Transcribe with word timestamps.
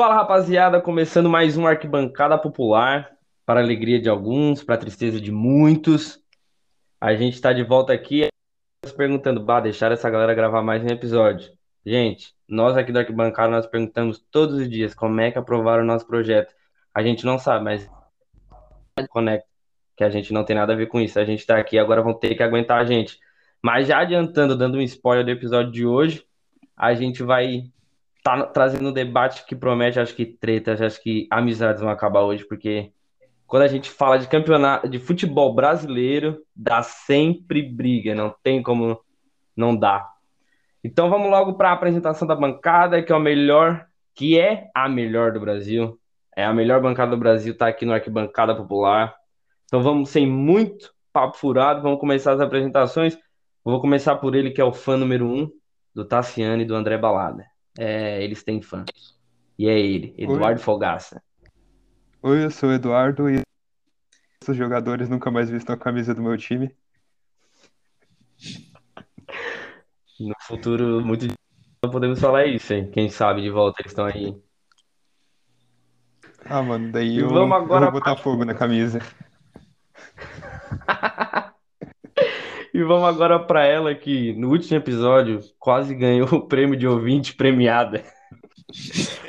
Fala 0.00 0.14
rapaziada, 0.14 0.80
começando 0.80 1.28
mais 1.28 1.58
um 1.58 1.66
Arquibancada 1.66 2.38
Popular, 2.38 3.10
para 3.44 3.60
alegria 3.60 4.00
de 4.00 4.08
alguns, 4.08 4.64
para 4.64 4.78
tristeza 4.78 5.20
de 5.20 5.30
muitos. 5.30 6.18
A 6.98 7.14
gente 7.14 7.34
está 7.34 7.52
de 7.52 7.62
volta 7.62 7.92
aqui 7.92 8.26
perguntando, 8.96 9.44
bah, 9.44 9.60
deixar 9.60 9.92
essa 9.92 10.08
galera 10.08 10.32
gravar 10.32 10.62
mais 10.62 10.82
um 10.82 10.86
episódio. 10.86 11.52
Gente, 11.84 12.34
nós 12.48 12.78
aqui 12.78 12.90
do 12.92 12.98
Arquibancada, 12.98 13.50
nós 13.50 13.66
perguntamos 13.66 14.18
todos 14.30 14.54
os 14.54 14.70
dias 14.70 14.94
como 14.94 15.20
é 15.20 15.30
que 15.30 15.38
aprovaram 15.38 15.82
o 15.82 15.86
nosso 15.86 16.06
projeto. 16.06 16.54
A 16.94 17.02
gente 17.02 17.26
não 17.26 17.38
sabe, 17.38 17.62
mas 17.62 17.90
conecta, 19.10 19.46
que 19.98 20.02
a 20.02 20.08
gente 20.08 20.32
não 20.32 20.44
tem 20.44 20.56
nada 20.56 20.72
a 20.72 20.76
ver 20.76 20.86
com 20.86 20.98
isso. 20.98 21.20
A 21.20 21.26
gente 21.26 21.40
está 21.40 21.58
aqui, 21.58 21.78
agora 21.78 22.00
vão 22.00 22.14
ter 22.14 22.34
que 22.34 22.42
aguentar 22.42 22.80
a 22.80 22.86
gente. 22.86 23.18
Mas 23.62 23.88
já 23.88 23.98
adiantando, 23.98 24.56
dando 24.56 24.78
um 24.78 24.80
spoiler 24.80 25.26
do 25.26 25.30
episódio 25.30 25.70
de 25.70 25.84
hoje, 25.84 26.24
a 26.74 26.94
gente 26.94 27.22
vai 27.22 27.70
tá 28.22 28.46
trazendo 28.46 28.88
um 28.88 28.92
debate 28.92 29.44
que 29.46 29.56
promete, 29.56 29.98
acho 29.98 30.14
que 30.14 30.26
tretas, 30.26 30.80
acho 30.80 31.02
que 31.02 31.26
amizades 31.30 31.80
vão 31.80 31.90
acabar 31.90 32.22
hoje, 32.22 32.46
porque 32.46 32.92
quando 33.46 33.62
a 33.62 33.68
gente 33.68 33.90
fala 33.90 34.18
de 34.18 34.28
campeonato 34.28 34.88
de 34.88 34.98
futebol 34.98 35.54
brasileiro, 35.54 36.40
dá 36.54 36.82
sempre 36.82 37.62
briga, 37.62 38.14
não 38.14 38.34
tem 38.42 38.62
como 38.62 39.00
não 39.56 39.74
dar. 39.74 40.08
Então 40.84 41.10
vamos 41.10 41.30
logo 41.30 41.54
para 41.54 41.70
a 41.70 41.72
apresentação 41.72 42.26
da 42.28 42.34
bancada, 42.34 43.02
que 43.02 43.12
é 43.12 43.16
o 43.16 43.20
melhor, 43.20 43.86
que 44.14 44.38
é 44.38 44.70
a 44.74 44.88
melhor 44.88 45.32
do 45.32 45.40
Brasil. 45.40 45.98
É 46.36 46.44
a 46.44 46.54
melhor 46.54 46.80
bancada 46.80 47.10
do 47.10 47.16
Brasil, 47.18 47.56
tá 47.56 47.66
aqui 47.66 47.84
no 47.84 47.92
Arquibancada 47.92 48.54
Popular. 48.54 49.14
Então 49.64 49.82
vamos 49.82 50.10
sem 50.10 50.26
muito 50.26 50.92
papo 51.12 51.36
furado, 51.36 51.82
vamos 51.82 51.98
começar 51.98 52.32
as 52.32 52.40
apresentações. 52.40 53.18
vou 53.64 53.80
começar 53.80 54.16
por 54.16 54.34
ele, 54.34 54.52
que 54.52 54.60
é 54.60 54.64
o 54.64 54.72
fã 54.72 54.96
número 54.96 55.26
um 55.26 55.50
do 55.92 56.04
Tassiano 56.04 56.62
e 56.62 56.64
do 56.64 56.74
André 56.74 56.96
Balada 56.96 57.49
é, 57.78 58.22
eles 58.22 58.42
têm 58.42 58.60
fã. 58.60 58.84
E 59.58 59.68
é 59.68 59.78
ele, 59.78 60.14
Eduardo 60.16 60.60
Oi. 60.60 60.64
Fogaça. 60.64 61.22
Oi, 62.22 62.44
eu 62.44 62.50
sou 62.50 62.68
o 62.68 62.72
Eduardo 62.72 63.30
e 63.30 63.40
os 64.46 64.56
jogadores 64.56 65.08
nunca 65.08 65.30
mais 65.30 65.50
vistam 65.50 65.74
a 65.74 65.78
camisa 65.78 66.14
do 66.14 66.22
meu 66.22 66.36
time. 66.36 66.74
No 70.18 70.34
futuro, 70.40 71.04
muito 71.04 71.26
não 71.82 71.90
podemos 71.90 72.20
falar 72.20 72.46
isso, 72.46 72.74
hein? 72.74 72.90
Quem 72.90 73.08
sabe 73.08 73.40
de 73.40 73.50
volta 73.50 73.80
eles 73.80 73.92
estão 73.92 74.04
aí. 74.04 74.36
Ah, 76.44 76.62
mano, 76.62 76.92
daí 76.92 77.18
eu, 77.18 77.30
vamos 77.30 77.56
agora 77.56 77.86
eu 77.86 77.90
vou 77.90 78.00
botar 78.00 78.16
fogo 78.16 78.44
na 78.44 78.54
camisa. 78.54 78.98
E 82.72 82.84
vamos 82.84 83.08
agora 83.08 83.38
para 83.38 83.64
ela 83.64 83.92
que 83.94 84.32
no 84.34 84.48
último 84.48 84.76
episódio 84.76 85.40
quase 85.58 85.92
ganhou 85.92 86.28
o 86.32 86.46
prêmio 86.46 86.78
de 86.78 86.86
ouvinte 86.86 87.34
premiada. 87.34 88.04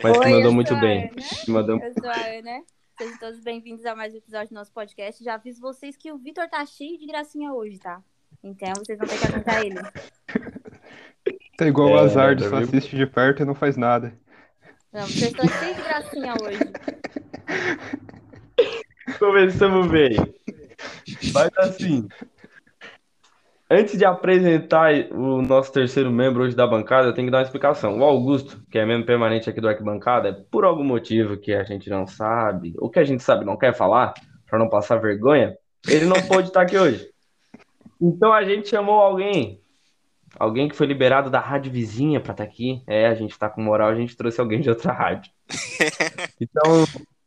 Mas 0.04 0.18
Oi, 0.18 0.24
que 0.24 0.32
mandou 0.32 0.54
muito 0.54 0.80
bem. 0.80 1.10
Mandou... 1.48 1.80
Eu 1.80 1.94
sou 1.94 2.10
a 2.10 2.38
Ana. 2.38 2.64
Sejam 3.00 3.18
todos 3.18 3.40
bem-vindos 3.40 3.84
a 3.84 3.96
mais 3.96 4.14
um 4.14 4.18
episódio 4.18 4.50
do 4.50 4.56
nosso 4.56 4.72
podcast. 4.72 5.24
Já 5.24 5.34
aviso 5.34 5.60
vocês 5.60 5.98
que 5.98 6.12
o 6.12 6.20
Vitor 6.20 6.48
tá 6.48 6.64
cheio 6.68 7.00
de 7.00 7.08
gracinha 7.08 7.52
hoje, 7.52 7.80
tá? 7.80 8.00
Então 8.44 8.74
vocês 8.78 9.00
vão 9.00 9.08
ter 9.08 9.18
que 9.18 9.26
aguentar 9.26 9.66
ele. 9.66 9.80
Tá 11.58 11.68
igual 11.68 11.90
é, 11.90 11.92
o 11.92 12.00
Azar, 12.00 12.40
só 12.40 12.56
assiste 12.56 12.96
de 12.96 13.06
perto 13.06 13.44
e 13.44 13.46
não 13.46 13.54
faz 13.54 13.78
nada. 13.78 14.18
Não, 14.92 15.02
vocês 15.02 15.32
estão 15.32 15.48
cheios 15.48 15.76
de 15.76 15.84
gracinha 15.84 16.34
hoje. 16.42 16.60
Começamos 19.20 19.88
bem. 19.92 20.16
Vai 21.32 21.50
assim. 21.58 22.08
Antes 23.74 23.98
de 23.98 24.04
apresentar 24.04 24.92
o 25.12 25.42
nosso 25.42 25.72
terceiro 25.72 26.12
membro 26.12 26.44
hoje 26.44 26.54
da 26.54 26.68
bancada, 26.68 27.08
eu 27.08 27.14
tenho 27.14 27.28
que 27.28 27.32
dar 27.32 27.38
uma 27.38 27.46
explicação. 27.46 27.98
O 27.98 28.04
Augusto, 28.04 28.62
que 28.70 28.78
é 28.78 28.86
membro 28.86 29.06
permanente 29.06 29.50
aqui 29.50 29.62
do 29.62 29.70
Arquibancada, 29.70 30.46
por 30.52 30.66
algum 30.66 30.84
motivo 30.84 31.38
que 31.38 31.54
a 31.54 31.64
gente 31.64 31.90
não 31.90 32.06
sabe, 32.06 32.74
ou 32.78 32.90
que 32.90 33.00
a 33.00 33.06
gente 33.06 33.24
sabe 33.24 33.46
não 33.46 33.56
quer 33.56 33.74
falar, 33.74 34.14
para 34.46 34.60
não 34.60 34.68
passar 34.68 34.98
vergonha, 34.98 35.56
ele 35.88 36.04
não 36.04 36.22
pôde 36.28 36.50
estar 36.50 36.64
aqui 36.64 36.78
hoje. 36.78 37.08
Então 38.02 38.34
a 38.34 38.44
gente 38.44 38.68
chamou 38.68 39.00
alguém, 39.00 39.62
alguém 40.38 40.68
que 40.68 40.76
foi 40.76 40.86
liberado 40.86 41.30
da 41.30 41.40
rádio 41.40 41.72
vizinha 41.72 42.20
para 42.20 42.34
estar 42.34 42.44
aqui. 42.44 42.84
É, 42.86 43.08
a 43.08 43.16
gente 43.16 43.32
está 43.32 43.50
com 43.50 43.62
moral, 43.62 43.88
a 43.88 43.96
gente 43.96 44.18
trouxe 44.18 44.42
alguém 44.42 44.60
de 44.60 44.70
outra 44.70 44.92
rádio. 44.92 45.32
Então, 46.42 46.84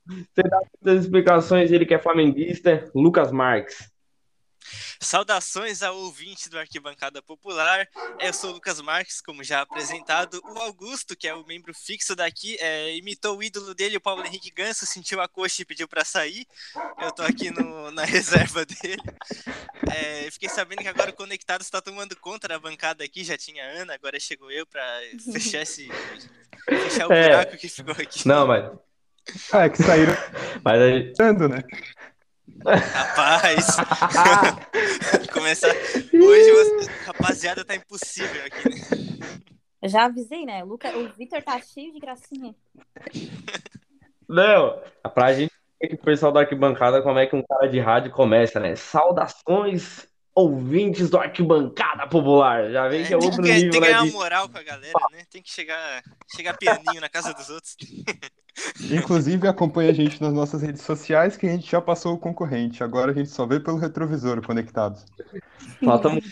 você 0.06 0.42
dá 0.42 0.58
as 0.92 1.00
explicações, 1.00 1.72
ele 1.72 1.86
que 1.86 1.94
é 1.94 1.98
flamenguista, 1.98 2.84
Lucas 2.94 3.32
Marques. 3.32 3.93
Saudações 5.00 5.82
ao 5.82 5.96
ouvinte 5.96 6.48
do 6.48 6.58
Arquibancada 6.58 7.22
Popular. 7.22 7.88
Eu 8.20 8.32
sou 8.32 8.50
o 8.50 8.52
Lucas 8.54 8.80
Marques, 8.80 9.20
como 9.20 9.44
já 9.44 9.60
apresentado. 9.60 10.40
O 10.44 10.58
Augusto, 10.58 11.16
que 11.16 11.28
é 11.28 11.34
o 11.34 11.44
membro 11.46 11.74
fixo 11.74 12.14
daqui, 12.14 12.56
é, 12.60 12.96
imitou 12.96 13.38
o 13.38 13.42
ídolo 13.42 13.74
dele, 13.74 13.96
o 13.96 14.00
Paulo 14.00 14.24
Henrique 14.24 14.50
Ganso, 14.50 14.86
sentiu 14.86 15.20
a 15.20 15.28
coxa 15.28 15.62
e 15.62 15.64
pediu 15.64 15.88
para 15.88 16.04
sair. 16.04 16.46
Eu 17.00 17.12
tô 17.12 17.22
aqui 17.22 17.50
no, 17.50 17.90
na 17.90 18.04
reserva 18.06 18.64
dele. 18.64 19.02
É, 19.92 20.30
fiquei 20.30 20.48
sabendo 20.48 20.82
que 20.82 20.88
agora 20.88 21.10
o 21.10 21.14
Conectado 21.14 21.62
está 21.62 21.80
tomando 21.80 22.16
conta 22.16 22.48
da 22.48 22.58
bancada 22.58 23.04
aqui. 23.04 23.24
Já 23.24 23.36
tinha 23.36 23.64
Ana, 23.64 23.94
agora 23.94 24.18
chegou 24.18 24.50
eu 24.50 24.66
para 24.66 24.82
fechar 25.32 25.62
esse. 25.62 25.88
fechar 26.68 27.08
o 27.08 27.12
é. 27.12 27.28
buraco 27.28 27.56
que 27.56 27.68
ficou 27.68 27.92
aqui. 27.92 28.26
Não, 28.26 28.46
mas. 28.46 28.70
Ah, 29.52 29.64
é 29.64 29.70
que 29.70 29.82
saíram. 29.82 30.12
Mas 30.62 30.80
aí. 30.82 31.12
né? 31.48 31.62
Rapaz! 32.64 33.66
Começar. 35.32 35.68
Hoje, 35.68 36.52
você... 36.52 36.90
rapaziada, 37.06 37.64
tá 37.64 37.74
impossível 37.74 38.44
aqui, 38.46 38.68
né? 38.68 39.44
Eu 39.82 39.88
já 39.88 40.04
avisei, 40.04 40.46
né? 40.46 40.64
O, 40.64 40.68
Luca... 40.68 40.96
o 40.96 41.08
Vitor 41.12 41.42
tá 41.42 41.60
cheio 41.60 41.92
de 41.92 42.00
gracinha. 42.00 42.54
Não, 44.28 44.80
pra 45.14 45.32
gente 45.34 45.52
que 45.80 45.94
o 45.94 45.98
pessoal 45.98 46.32
da 46.32 46.40
arquibancada, 46.40 47.02
como 47.02 47.18
é 47.18 47.26
que 47.26 47.36
um 47.36 47.42
cara 47.42 47.66
de 47.66 47.78
rádio 47.78 48.10
começa, 48.10 48.58
né? 48.58 48.74
Saudações, 48.74 50.06
ouvintes 50.34 51.10
do 51.10 51.18
Arquibancada 51.18 52.06
Popular. 52.08 52.70
Já 52.70 52.88
vem 52.88 53.02
é, 53.02 53.06
que 53.06 53.14
é 53.14 53.16
outro 53.16 53.42
nível, 53.42 53.60
Tem 53.60 53.70
que 53.70 53.80
ganhar 53.80 54.04
né, 54.04 54.10
moral 54.10 54.48
com 54.48 54.58
a 54.58 54.62
galera, 54.62 54.92
né? 55.12 55.24
Tem 55.30 55.42
que 55.42 55.50
chegar, 55.50 56.02
chegar 56.34 56.56
pianinho 56.56 57.00
na 57.00 57.08
casa 57.08 57.32
dos 57.34 57.50
outros. 57.50 57.76
Inclusive, 58.90 59.48
acompanha 59.48 59.90
a 59.90 59.92
gente 59.92 60.22
nas 60.22 60.32
nossas 60.32 60.62
redes 60.62 60.82
sociais, 60.82 61.36
que 61.36 61.46
a 61.46 61.50
gente 61.50 61.70
já 61.70 61.80
passou 61.80 62.14
o 62.14 62.18
concorrente. 62.18 62.84
Agora 62.84 63.10
a 63.10 63.14
gente 63.14 63.30
só 63.30 63.46
vê 63.46 63.58
pelo 63.58 63.78
retrovisor 63.78 64.40
conectados. 64.42 65.04
Só 65.82 65.96
estamos 65.96 66.24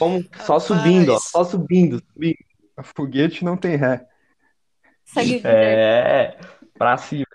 só 0.45 0.59
subindo, 0.59 1.15
ó, 1.15 1.19
só 1.19 1.45
subindo, 1.45 2.01
subindo. 2.13 2.37
A 2.77 2.83
foguete 2.83 3.45
não 3.45 3.57
tem 3.57 3.77
ré. 3.77 4.07
É, 5.45 6.39
pra 6.79 6.97
cima. 6.97 7.27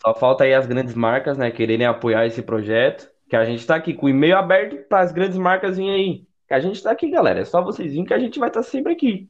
Só 0.00 0.14
falta 0.14 0.44
aí 0.44 0.54
as 0.54 0.66
grandes 0.66 0.94
marcas, 0.94 1.36
né, 1.36 1.50
quererem 1.50 1.86
apoiar 1.86 2.26
esse 2.26 2.42
projeto. 2.42 3.10
Que 3.28 3.36
a 3.36 3.44
gente 3.44 3.66
tá 3.66 3.76
aqui 3.76 3.92
com 3.92 4.06
o 4.06 4.08
e-mail 4.08 4.38
aberto 4.38 4.88
para 4.88 5.00
as 5.00 5.12
grandes 5.12 5.36
marcas 5.36 5.76
virem 5.76 5.92
aí. 5.92 6.26
Que 6.46 6.54
a 6.54 6.60
gente 6.60 6.82
tá 6.82 6.92
aqui, 6.92 7.10
galera. 7.10 7.40
É 7.40 7.44
só 7.44 7.62
vocês 7.62 7.90
virem 7.90 8.06
que 8.06 8.14
a 8.14 8.18
gente 8.18 8.38
vai 8.38 8.48
estar 8.48 8.62
tá 8.62 8.66
sempre 8.66 8.92
aqui. 8.92 9.28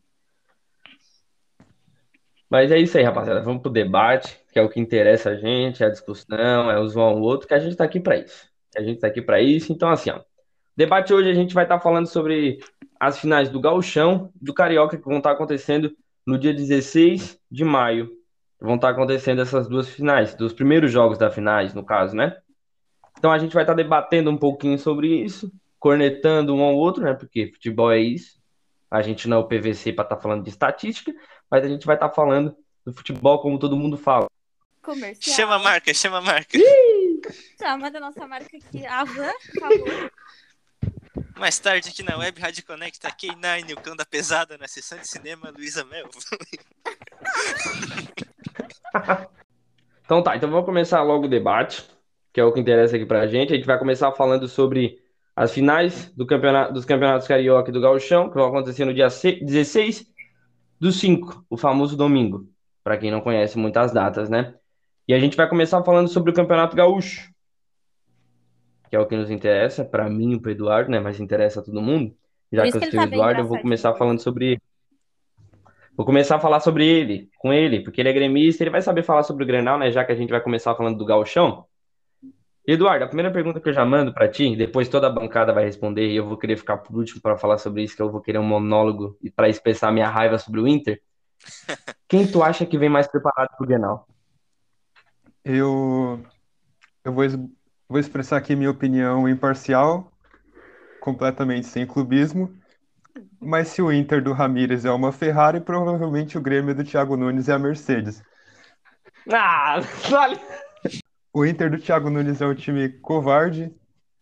Mas 2.50 2.72
é 2.72 2.78
isso 2.78 2.96
aí, 2.96 3.04
rapaziada. 3.04 3.42
Vamos 3.42 3.62
pro 3.62 3.70
debate, 3.70 4.40
que 4.52 4.58
é 4.58 4.62
o 4.62 4.68
que 4.68 4.80
interessa 4.80 5.30
a 5.30 5.36
gente, 5.36 5.82
é 5.82 5.86
a 5.86 5.90
discussão, 5.90 6.70
é 6.70 6.78
o 6.78 6.88
zoar 6.88 7.14
um 7.14 7.20
outro, 7.20 7.46
que 7.46 7.54
a 7.54 7.58
gente 7.58 7.76
tá 7.76 7.84
aqui 7.84 8.00
para 8.00 8.16
isso. 8.16 8.48
A 8.76 8.82
gente 8.82 9.00
tá 9.00 9.06
aqui 9.06 9.20
para 9.20 9.40
isso. 9.40 9.72
Então, 9.72 9.90
assim, 9.90 10.10
ó. 10.10 10.20
Debate 10.76 11.12
hoje 11.12 11.28
a 11.28 11.34
gente 11.34 11.54
vai 11.54 11.64
estar 11.64 11.78
tá 11.78 11.82
falando 11.82 12.06
sobre 12.06 12.60
as 13.00 13.18
finais 13.18 13.50
do 13.50 13.60
Gauchão 13.60 14.30
do 14.40 14.54
Carioca 14.54 14.96
que 14.96 15.04
vão 15.04 15.18
estar 15.18 15.30
tá 15.30 15.34
acontecendo 15.34 15.90
no 16.26 16.38
dia 16.38 16.54
16 16.54 17.38
de 17.50 17.64
maio. 17.64 18.10
Vão 18.60 18.76
estar 18.76 18.88
tá 18.88 18.92
acontecendo 18.92 19.40
essas 19.40 19.68
duas 19.68 19.88
finais, 19.88 20.34
dos 20.34 20.52
primeiros 20.52 20.90
jogos 20.90 21.18
da 21.18 21.30
finais, 21.30 21.74
no 21.74 21.84
caso, 21.84 22.14
né? 22.14 22.36
Então 23.18 23.32
a 23.32 23.38
gente 23.38 23.54
vai 23.54 23.64
estar 23.64 23.74
tá 23.74 23.82
debatendo 23.82 24.30
um 24.30 24.36
pouquinho 24.36 24.78
sobre 24.78 25.08
isso, 25.08 25.50
cornetando 25.78 26.54
um 26.54 26.62
ao 26.62 26.76
outro, 26.76 27.02
né? 27.02 27.12
Porque 27.12 27.50
futebol 27.52 27.90
é 27.90 27.98
isso. 27.98 28.38
A 28.90 29.02
gente 29.02 29.28
não 29.28 29.38
é 29.38 29.40
o 29.40 29.48
PVC 29.48 29.92
para 29.92 30.04
estar 30.04 30.16
tá 30.16 30.22
falando 30.22 30.44
de 30.44 30.50
estatística, 30.50 31.12
mas 31.50 31.64
a 31.64 31.68
gente 31.68 31.86
vai 31.86 31.96
estar 31.96 32.08
tá 32.08 32.14
falando 32.14 32.56
do 32.84 32.92
futebol 32.92 33.40
como 33.40 33.58
todo 33.58 33.76
mundo 33.76 33.96
fala. 33.96 34.28
Comercial. 34.82 35.36
Chama 35.36 35.56
a 35.56 35.58
marca, 35.58 35.92
chama 35.92 36.18
a 36.18 36.22
marca. 36.22 36.58
Chama 37.60 37.90
da 37.90 38.00
nossa 38.00 38.26
marca 38.26 38.56
aqui, 38.56 38.86
a 38.86 39.04
Van, 39.04 39.32
por 39.52 39.60
favor. 39.60 40.12
Mais 41.36 41.58
tarde 41.58 41.90
aqui 41.90 42.02
na 42.02 42.16
Web 42.16 42.40
Rádio 42.40 42.64
Conecta, 42.64 43.10
K9, 43.10 43.72
o 43.72 43.80
cão 43.80 43.94
da 43.94 44.04
pesada 44.04 44.56
na 44.56 44.66
sessão 44.66 44.98
de 44.98 45.06
cinema, 45.06 45.52
Luísa 45.56 45.84
Mel. 45.84 46.08
então 50.04 50.22
tá, 50.22 50.36
então 50.36 50.50
vamos 50.50 50.64
começar 50.64 51.02
logo 51.02 51.26
o 51.26 51.28
debate, 51.28 51.84
que 52.32 52.40
é 52.40 52.44
o 52.44 52.52
que 52.52 52.60
interessa 52.60 52.96
aqui 52.96 53.06
pra 53.06 53.26
gente. 53.26 53.52
A 53.52 53.56
gente 53.56 53.66
vai 53.66 53.78
começar 53.78 54.10
falando 54.12 54.48
sobre 54.48 54.98
as 55.36 55.52
finais 55.52 56.06
do 56.14 56.26
campeonato, 56.26 56.72
dos 56.72 56.84
campeonatos 56.84 57.28
carioca 57.28 57.70
e 57.70 57.72
do 57.72 57.80
gauchão, 57.80 58.28
que 58.28 58.34
vão 58.34 58.48
acontecer 58.48 58.84
no 58.84 58.94
dia 58.94 59.06
16 59.06 60.06
do 60.80 60.92
5, 60.92 61.44
o 61.48 61.56
famoso 61.56 61.96
domingo, 61.96 62.48
para 62.84 62.96
quem 62.96 63.10
não 63.10 63.20
conhece 63.20 63.58
muitas 63.58 63.92
datas, 63.92 64.28
né? 64.28 64.54
E 65.06 65.14
a 65.14 65.18
gente 65.18 65.36
vai 65.36 65.48
começar 65.48 65.82
falando 65.82 66.08
sobre 66.08 66.30
o 66.30 66.34
Campeonato 66.34 66.76
Gaúcho, 66.76 67.30
que 68.88 68.96
é 68.96 68.98
o 68.98 69.06
que 69.06 69.16
nos 69.16 69.30
interessa, 69.30 69.84
para 69.84 70.08
mim 70.08 70.34
e 70.34 70.40
para 70.40 70.52
Eduardo, 70.52 70.90
né? 70.90 71.00
Mas 71.00 71.20
interessa 71.20 71.60
a 71.60 71.62
todo 71.62 71.82
mundo. 71.82 72.14
Já 72.52 72.62
que 72.62 72.76
eu 72.76 72.80
sou 72.80 72.88
o 72.88 72.92
tá 72.92 73.02
Eduardo, 73.04 73.40
eu 73.40 73.46
vou 73.46 73.60
começar 73.60 73.94
falando 73.94 74.20
sobre. 74.20 74.60
Vou 75.96 76.06
começar 76.06 76.36
a 76.36 76.40
falar 76.40 76.60
sobre 76.60 76.86
ele, 76.86 77.28
com 77.38 77.52
ele, 77.52 77.80
porque 77.80 78.00
ele 78.00 78.08
é 78.08 78.12
gremista, 78.12 78.62
ele 78.62 78.70
vai 78.70 78.80
saber 78.80 79.02
falar 79.02 79.24
sobre 79.24 79.44
o 79.44 79.46
Grenal, 79.46 79.78
né? 79.78 79.90
Já 79.90 80.04
que 80.04 80.12
a 80.12 80.14
gente 80.14 80.30
vai 80.30 80.40
começar 80.40 80.74
falando 80.74 80.96
do 80.96 81.04
Gauchão. 81.04 81.64
Eduardo, 82.70 83.02
a 83.02 83.08
primeira 83.08 83.32
pergunta 83.32 83.58
que 83.60 83.70
eu 83.70 83.72
já 83.72 83.82
mando 83.82 84.12
para 84.12 84.28
ti, 84.28 84.54
depois 84.54 84.90
toda 84.90 85.06
a 85.06 85.10
bancada 85.10 85.54
vai 85.54 85.64
responder 85.64 86.06
e 86.06 86.16
eu 86.16 86.28
vou 86.28 86.36
querer 86.36 86.58
ficar 86.58 86.76
por 86.76 86.94
último 86.94 87.18
para 87.18 87.38
falar 87.38 87.56
sobre 87.56 87.82
isso, 87.82 87.96
que 87.96 88.02
eu 88.02 88.12
vou 88.12 88.20
querer 88.20 88.36
um 88.36 88.44
monólogo 88.44 89.16
e 89.22 89.30
para 89.30 89.48
expressar 89.48 89.90
minha 89.90 90.06
raiva 90.06 90.36
sobre 90.36 90.60
o 90.60 90.68
Inter. 90.68 91.00
Quem 92.06 92.30
tu 92.30 92.42
acha 92.42 92.66
que 92.66 92.76
vem 92.76 92.90
mais 92.90 93.06
preparado 93.06 93.56
pro 93.56 93.66
Grenal? 93.66 94.06
Eu, 95.42 96.22
eu 97.02 97.10
vou, 97.10 97.24
vou 97.88 97.98
expressar 97.98 98.36
aqui 98.36 98.54
minha 98.54 98.70
opinião 98.70 99.26
imparcial, 99.26 100.12
completamente 101.00 101.66
sem 101.68 101.86
clubismo. 101.86 102.54
Mas 103.40 103.68
se 103.68 103.80
o 103.80 103.90
Inter 103.90 104.22
do 104.22 104.34
Ramires 104.34 104.84
é 104.84 104.90
uma 104.90 105.10
Ferrari, 105.10 105.58
provavelmente 105.58 106.36
o 106.36 106.42
Grêmio 106.42 106.74
do 106.74 106.84
Thiago 106.84 107.16
Nunes 107.16 107.48
é 107.48 107.54
a 107.54 107.58
Mercedes. 107.58 108.22
Ah, 109.32 109.80
vale. 110.10 110.38
O 111.32 111.44
Inter 111.44 111.70
do 111.70 111.78
Thiago 111.78 112.10
Nunes 112.10 112.40
é 112.40 112.46
um 112.46 112.54
time 112.54 112.88
covarde. 112.88 113.72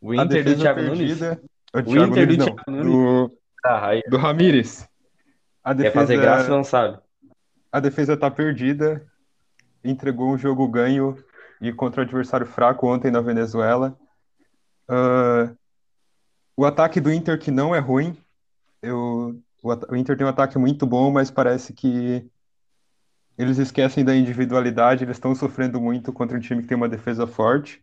O 0.01 0.15
Inter 0.15 0.45
do 0.45 0.57
Thiago 0.57 0.81
perdida, 0.81 1.41
Nunes? 1.75 1.89
O, 1.89 1.91
o 1.91 2.05
Inter 2.05 2.27
Nunes, 2.27 2.37
do 2.37 2.45
Thiago 2.45 2.71
Nunes? 2.71 2.93
Do, 2.93 3.39
ah, 3.65 3.91
do 4.09 4.17
Ramires. 4.17 4.89
A 5.63 5.73
defesa, 5.73 5.93
Quer 5.93 6.01
fazer 6.01 6.17
graça 6.21 6.49
não 6.49 6.65
sabe. 6.65 6.99
A 7.73 7.81
defesa 7.81 8.17
tá 8.17 8.31
perdida. 8.31 9.05
Entregou 9.83 10.31
um 10.31 10.39
jogo 10.39 10.67
ganho 10.69 11.17
e 11.61 11.73
contra 11.73 12.01
o 12.01 12.05
adversário 12.05 12.47
fraco 12.47 12.87
ontem 12.87 13.11
na 13.11 13.21
Venezuela. 13.21 13.97
Uh, 14.89 15.57
o 16.57 16.65
ataque 16.65 17.01
do 17.01 17.13
Inter 17.13 17.39
que 17.39 17.51
não 17.51 17.75
é 17.75 17.79
ruim. 17.79 18.17
Eu, 18.83 19.41
o, 19.63 19.93
o 19.93 19.97
Inter 19.97 20.17
tem 20.17 20.27
um 20.27 20.31
ataque 20.31 20.59
muito 20.59 20.87
bom, 20.87 21.11
mas 21.11 21.31
parece 21.31 21.73
que 21.73 22.29
eles 23.39 23.59
esquecem 23.59 24.05
da 24.05 24.17
individualidade, 24.17 25.05
eles 25.05 25.17
estão 25.17 25.35
sofrendo 25.35 25.81
muito 25.81 26.13
contra 26.13 26.37
um 26.37 26.41
time 26.41 26.63
que 26.63 26.69
tem 26.69 26.77
uma 26.77 26.89
defesa 26.89 27.27
forte. 27.27 27.83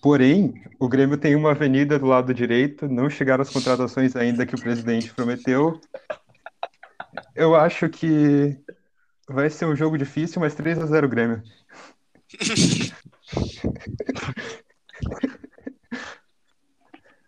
Porém, 0.00 0.64
o 0.78 0.88
Grêmio 0.88 1.18
tem 1.18 1.36
uma 1.36 1.50
avenida 1.50 1.98
do 1.98 2.06
lado 2.06 2.32
direito, 2.32 2.88
não 2.88 3.10
chegaram 3.10 3.42
as 3.42 3.50
contratações 3.50 4.16
ainda 4.16 4.46
que 4.46 4.54
o 4.54 4.60
presidente 4.60 5.12
prometeu. 5.12 5.78
Eu 7.34 7.54
acho 7.54 7.88
que 7.90 8.56
vai 9.28 9.50
ser 9.50 9.66
um 9.66 9.76
jogo 9.76 9.98
difícil, 9.98 10.40
mas 10.40 10.54
3 10.54 10.78
a 10.78 10.86
0 10.86 11.08
Grêmio. 11.08 11.42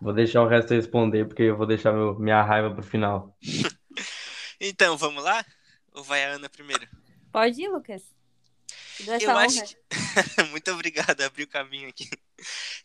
Vou 0.00 0.12
deixar 0.12 0.42
o 0.42 0.48
resto 0.48 0.74
responder, 0.74 1.26
porque 1.26 1.42
eu 1.42 1.56
vou 1.56 1.66
deixar 1.66 1.92
meu, 1.92 2.18
minha 2.18 2.42
raiva 2.42 2.74
pro 2.74 2.82
final. 2.82 3.36
então, 4.60 4.96
vamos 4.96 5.22
lá? 5.22 5.44
Ou 5.92 6.02
vai 6.02 6.24
a 6.24 6.32
Ana 6.32 6.48
primeiro? 6.48 6.88
Pode 7.30 7.62
ir, 7.62 7.68
Lucas. 7.68 8.02
Eu 9.20 9.36
acho 9.36 9.64
que... 9.64 9.76
Muito 10.50 10.70
obrigado, 10.70 11.20
abriu 11.22 11.46
o 11.46 11.50
caminho 11.50 11.88
aqui. 11.88 12.08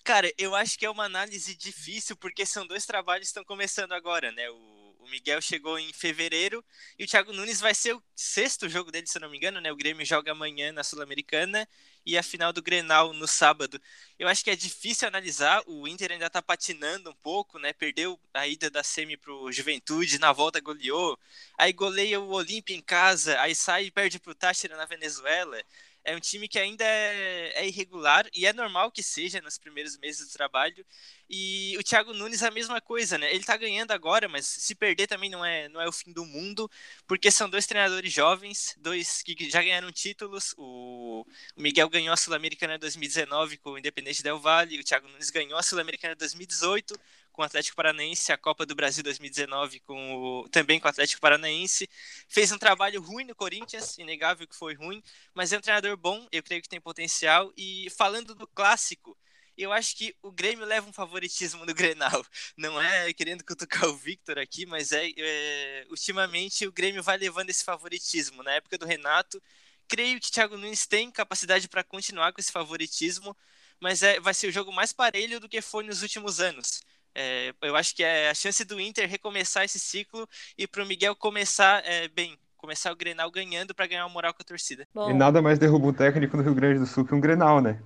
Cara, 0.03 0.31
eu 0.37 0.55
acho 0.55 0.77
que 0.77 0.85
é 0.85 0.89
uma 0.89 1.05
análise 1.05 1.55
difícil, 1.55 2.15
porque 2.15 2.45
são 2.45 2.65
dois 2.65 2.85
trabalhos 2.85 3.27
que 3.27 3.29
estão 3.29 3.43
começando 3.43 3.93
agora, 3.93 4.31
né? 4.31 4.49
O 4.49 4.77
o 5.07 5.09
Miguel 5.09 5.41
chegou 5.41 5.79
em 5.79 5.91
fevereiro 5.93 6.63
e 6.99 7.05
o 7.05 7.07
Thiago 7.07 7.31
Nunes 7.31 7.61
vai 7.61 7.73
ser 7.73 7.95
o 7.95 8.03
sexto 8.13 8.67
jogo 8.67 8.91
dele, 8.91 9.07
se 9.07 9.17
eu 9.17 9.21
não 9.21 9.29
me 9.29 9.37
engano, 9.37 9.61
né? 9.61 9.71
O 9.71 9.75
Grêmio 9.75 10.05
joga 10.05 10.33
amanhã 10.33 10.71
na 10.73 10.83
Sul-Americana 10.83 11.67
e 12.07 12.17
a 12.17 12.23
final 12.23 12.53
do 12.53 12.61
Grenal 12.61 13.11
no 13.11 13.27
sábado. 13.27 13.79
Eu 14.17 14.29
acho 14.29 14.41
que 14.41 14.49
é 14.49 14.55
difícil 14.55 15.09
analisar, 15.09 15.61
o 15.67 15.85
Inter 15.85 16.13
ainda 16.13 16.29
tá 16.29 16.41
patinando 16.41 17.09
um 17.09 17.15
pouco, 17.15 17.59
né? 17.59 17.73
Perdeu 17.73 18.17
a 18.33 18.47
ida 18.47 18.69
da 18.69 18.81
semi 18.81 19.17
pro 19.17 19.51
Juventude, 19.51 20.17
na 20.17 20.31
volta 20.31 20.61
goleou, 20.61 21.19
aí 21.57 21.73
goleia 21.73 22.17
o 22.17 22.31
Olímpia 22.31 22.73
em 22.73 22.81
casa, 22.81 23.37
aí 23.41 23.53
sai 23.53 23.87
e 23.87 23.91
perde 23.91 24.19
pro 24.19 24.33
Táchira 24.33 24.77
na 24.77 24.85
Venezuela. 24.85 25.61
É 26.07 26.15
um 26.15 26.21
time 26.21 26.47
que 26.47 26.57
ainda 26.57 26.85
é, 26.85 27.63
é, 27.63 27.67
irregular 27.67 28.25
e 28.33 28.45
é 28.45 28.53
normal 28.53 28.89
que 28.89 29.03
seja 29.03 29.41
nos 29.41 29.57
primeiros 29.57 29.97
meses 29.97 30.25
do 30.25 30.31
trabalho. 30.31 30.85
E 31.29 31.75
o 31.77 31.83
Thiago 31.83 32.13
Nunes 32.13 32.41
a 32.43 32.49
mesma 32.49 32.79
coisa, 32.79 33.17
né? 33.17 33.29
Ele 33.33 33.43
tá 33.43 33.57
ganhando 33.57 33.91
agora, 33.91 34.29
mas 34.29 34.45
se 34.45 34.73
perder 34.73 35.07
também 35.07 35.29
não 35.29 35.43
é, 35.43 35.67
não 35.67 35.81
é 35.81 35.87
o 35.87 35.91
fim 35.91 36.13
do 36.13 36.25
mundo, 36.25 36.71
porque 37.05 37.29
são 37.29 37.49
dois 37.49 37.67
treinadores 37.67 38.13
jovens, 38.13 38.73
dois 38.79 39.21
que 39.21 39.49
já 39.49 39.61
ganharam 39.61 39.91
títulos. 39.91 40.55
O, 40.57 41.25
o 41.57 41.61
Miguel 41.61 41.89
ganhou 41.89 42.13
a 42.13 42.17
Sul-Americana 42.17 42.79
2019 42.79 43.57
com 43.57 43.71
o 43.71 43.77
Independente 43.77 44.23
Del 44.23 44.39
Valle, 44.39 44.79
o 44.79 44.83
Thiago 44.85 45.09
Nunes 45.09 45.29
ganhou 45.29 45.59
a 45.59 45.63
Sul-Americana 45.63 46.15
2018 46.15 46.97
com 47.37 47.43
o 47.43 47.45
Atlético 47.45 47.75
Paranaense, 47.75 48.31
a 48.31 48.37
Copa 48.37 48.65
do 48.65 48.73
Brasil 48.73 49.03
2019 49.03 49.79
com 49.81 50.15
o, 50.15 50.49
também 50.49 50.79
com 50.79 50.87
o 50.87 50.89
Atlético 50.89 51.21
Paranaense. 51.21 51.87
Fez 52.27 52.51
um 52.51 52.57
trabalho 52.57 52.99
ruim 52.99 53.25
no 53.25 53.35
Corinthians, 53.35 53.95
inegável 53.99 54.47
que 54.47 54.55
foi 54.55 54.73
ruim, 54.73 55.03
mas 55.35 55.53
é 55.53 55.57
um 55.59 55.61
treinador 55.61 55.95
bom, 55.95 56.27
eu 56.31 56.41
creio 56.41 56.63
que 56.63 56.67
tem 56.67 56.81
potencial. 56.81 57.53
E 57.55 57.91
falando 57.91 58.33
do 58.33 58.47
clássico, 58.47 59.15
eu 59.55 59.71
acho 59.71 59.95
que 59.95 60.15
o 60.23 60.31
Grêmio 60.31 60.65
leva 60.65 60.89
um 60.89 60.93
favoritismo 60.93 61.63
no 61.63 61.75
Grenal. 61.75 62.25
Não 62.57 62.81
é 62.81 63.13
querendo 63.13 63.43
cutucar 63.43 63.85
o 63.87 63.95
Victor 63.95 64.39
aqui, 64.39 64.65
mas 64.65 64.91
é, 64.91 65.07
é 65.15 65.85
ultimamente 65.91 66.65
o 66.65 66.71
Grêmio 66.71 67.03
vai 67.03 67.17
levando 67.17 67.51
esse 67.51 67.63
favoritismo. 67.63 68.41
Na 68.41 68.53
época 68.53 68.79
do 68.79 68.85
Renato, 68.87 69.39
creio 69.87 70.19
que 70.19 70.31
Thiago 70.31 70.57
Nunes 70.57 70.87
tem 70.87 71.11
capacidade 71.11 71.69
para 71.69 71.83
continuar 71.83 72.33
com 72.33 72.41
esse 72.41 72.51
favoritismo, 72.51 73.37
mas 73.79 74.01
é, 74.01 74.19
vai 74.19 74.33
ser 74.33 74.47
o 74.47 74.51
jogo 74.51 74.71
mais 74.73 74.91
parelho 74.91 75.39
do 75.39 75.47
que 75.47 75.61
foi 75.61 75.83
nos 75.83 76.01
últimos 76.01 76.39
anos. 76.39 76.81
É, 77.19 77.51
eu 77.63 77.75
acho 77.75 77.95
que 77.95 78.03
é 78.03 78.29
a 78.29 78.33
chance 78.35 78.63
do 78.63 78.79
Inter 78.79 79.09
recomeçar 79.09 79.65
esse 79.65 79.79
ciclo 79.79 80.29
e 80.55 80.67
para 80.67 80.83
o 80.83 80.85
Miguel 80.85 81.15
começar 81.15 81.83
é, 81.83 82.07
bem, 82.07 82.37
começar 82.55 82.91
o 82.91 82.95
Grenal 82.95 83.31
ganhando 83.31 83.73
para 83.73 83.87
ganhar 83.87 84.05
uma 84.05 84.13
moral 84.13 84.35
com 84.35 84.43
a 84.43 84.45
torcida. 84.45 84.87
Bom. 84.93 85.09
E 85.09 85.15
nada 85.15 85.41
mais 85.41 85.57
derruba 85.57 85.87
um 85.87 85.93
técnico 85.93 86.37
no 86.37 86.43
Rio 86.43 86.53
Grande 86.53 86.77
do 86.77 86.85
Sul 86.85 87.03
que 87.03 87.15
um 87.15 87.19
Grenal, 87.19 87.59
né? 87.59 87.81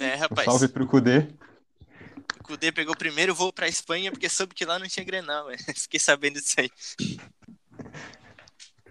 É, 0.00 0.14
rapaz. 0.14 0.48
Um 0.48 0.52
salve 0.52 0.68
pro 0.68 0.86
Cudê. 0.86 1.26
O 2.40 2.44
Cudê 2.44 2.72
pegou 2.72 2.94
o 2.94 2.98
primeiro 2.98 3.34
voo 3.34 3.52
para 3.52 3.68
Espanha 3.68 4.10
porque 4.10 4.30
soube 4.30 4.54
que 4.54 4.64
lá 4.64 4.78
não 4.78 4.88
tinha 4.88 5.04
Grenal, 5.04 5.48
fiquei 5.76 6.00
sabendo 6.00 6.40
disso 6.40 6.58
aí. 6.60 6.70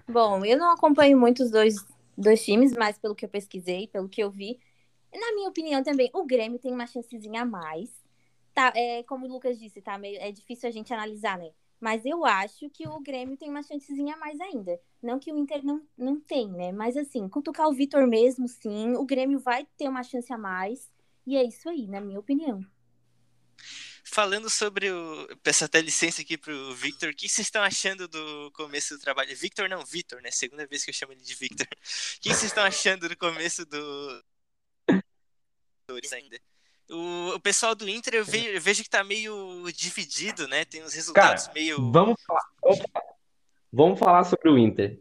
Bom, 0.08 0.46
eu 0.46 0.60
não 0.60 0.72
acompanho 0.72 1.18
muito 1.18 1.42
os 1.42 1.50
dois, 1.50 1.84
dois 2.16 2.46
times, 2.46 2.74
mas 2.74 3.00
pelo 3.00 3.16
que 3.16 3.26
eu 3.26 3.30
pesquisei, 3.30 3.88
pelo 3.88 4.08
que 4.08 4.22
eu 4.22 4.30
vi, 4.30 4.60
na 5.12 5.34
minha 5.34 5.50
opinião 5.50 5.82
também, 5.82 6.12
o 6.14 6.24
Grêmio 6.24 6.60
tem 6.60 6.72
uma 6.72 6.86
chancezinha 6.86 7.42
a 7.42 7.46
mais 7.46 7.99
tá, 8.54 8.72
é, 8.76 9.04
como 9.04 9.26
o 9.26 9.30
Lucas 9.30 9.60
disse, 9.60 9.82
tá 9.82 9.98
meio, 9.98 10.20
é 10.20 10.32
difícil 10.32 10.68
a 10.68 10.72
gente 10.72 10.94
analisar, 10.94 11.38
né? 11.38 11.52
Mas 11.80 12.06
eu 12.06 12.26
acho 12.26 12.70
que 12.70 12.88
o 12.88 13.00
Grêmio 13.00 13.38
tem 13.38 13.50
uma 13.50 13.64
chancezinha 13.64 14.16
a 14.16 14.18
mais 14.18 14.40
ainda. 14.42 14.80
Não 15.02 15.18
que 15.18 15.32
o 15.32 15.38
Inter 15.38 15.64
não, 15.64 15.82
não 15.98 16.20
tem, 16.20 16.50
né? 16.50 16.72
Mas 16.72 16.98
assim, 16.98 17.30
cutucar 17.30 17.68
o 17.70 17.74
Vitor 17.74 18.06
mesmo, 18.06 18.48
sim, 18.48 18.96
o 18.96 19.06
Grêmio 19.06 19.40
vai 19.40 19.66
ter 19.78 19.88
uma 19.88 20.04
chance 20.04 20.32
a 20.34 20.38
mais. 20.38 20.92
E 21.26 21.38
é 21.38 21.44
isso 21.44 21.70
aí, 21.70 21.88
na 21.88 22.02
minha 22.02 22.20
opinião. 22.20 22.66
Falando 24.04 24.50
sobre 24.50 24.90
o. 24.92 25.38
Peço 25.44 25.64
até 25.64 25.80
licença 25.80 26.22
aqui 26.22 26.38
pro 26.38 26.74
Victor. 26.74 27.10
O 27.12 27.16
que 27.16 27.30
vocês 27.30 27.48
estão 27.48 27.62
achando 27.62 28.08
do 28.08 28.52
começo 28.54 28.96
do 28.96 29.00
trabalho? 29.00 29.36
Victor 29.38 29.70
não, 29.70 29.86
Vitor, 29.86 30.22
né? 30.22 30.32
Segunda 30.32 30.66
vez 30.66 30.84
que 30.84 30.90
eu 30.90 30.94
chamo 30.94 31.14
ele 31.14 31.22
de 31.22 31.36
Victor. 31.36 31.68
O 31.72 32.20
que 32.22 32.30
vocês 32.30 32.46
estão 32.46 32.64
achando 32.64 33.08
do 33.08 33.16
começo 33.16 33.66
do. 33.66 34.24
ainda? 36.12 36.40
O, 36.90 37.36
o 37.36 37.40
pessoal 37.40 37.76
do 37.76 37.88
Inter 37.88 38.16
eu 38.16 38.26
vejo, 38.26 38.48
eu 38.48 38.62
vejo, 38.62 38.84
que 38.84 38.90
tá 38.90 39.04
meio 39.04 39.64
dividido, 39.76 40.48
né? 40.48 40.66
Tem 40.66 40.84
uns 40.84 40.94
resultados 40.94 41.44
Cara, 41.44 41.54
meio. 41.54 41.92
Vamos 41.92 42.20
falar, 42.26 42.42
vamos 42.62 42.80
falar, 42.80 43.06
vamos 43.72 44.00
falar 44.00 44.24
sobre 44.24 44.50
o 44.50 44.58
Inter. 44.58 45.00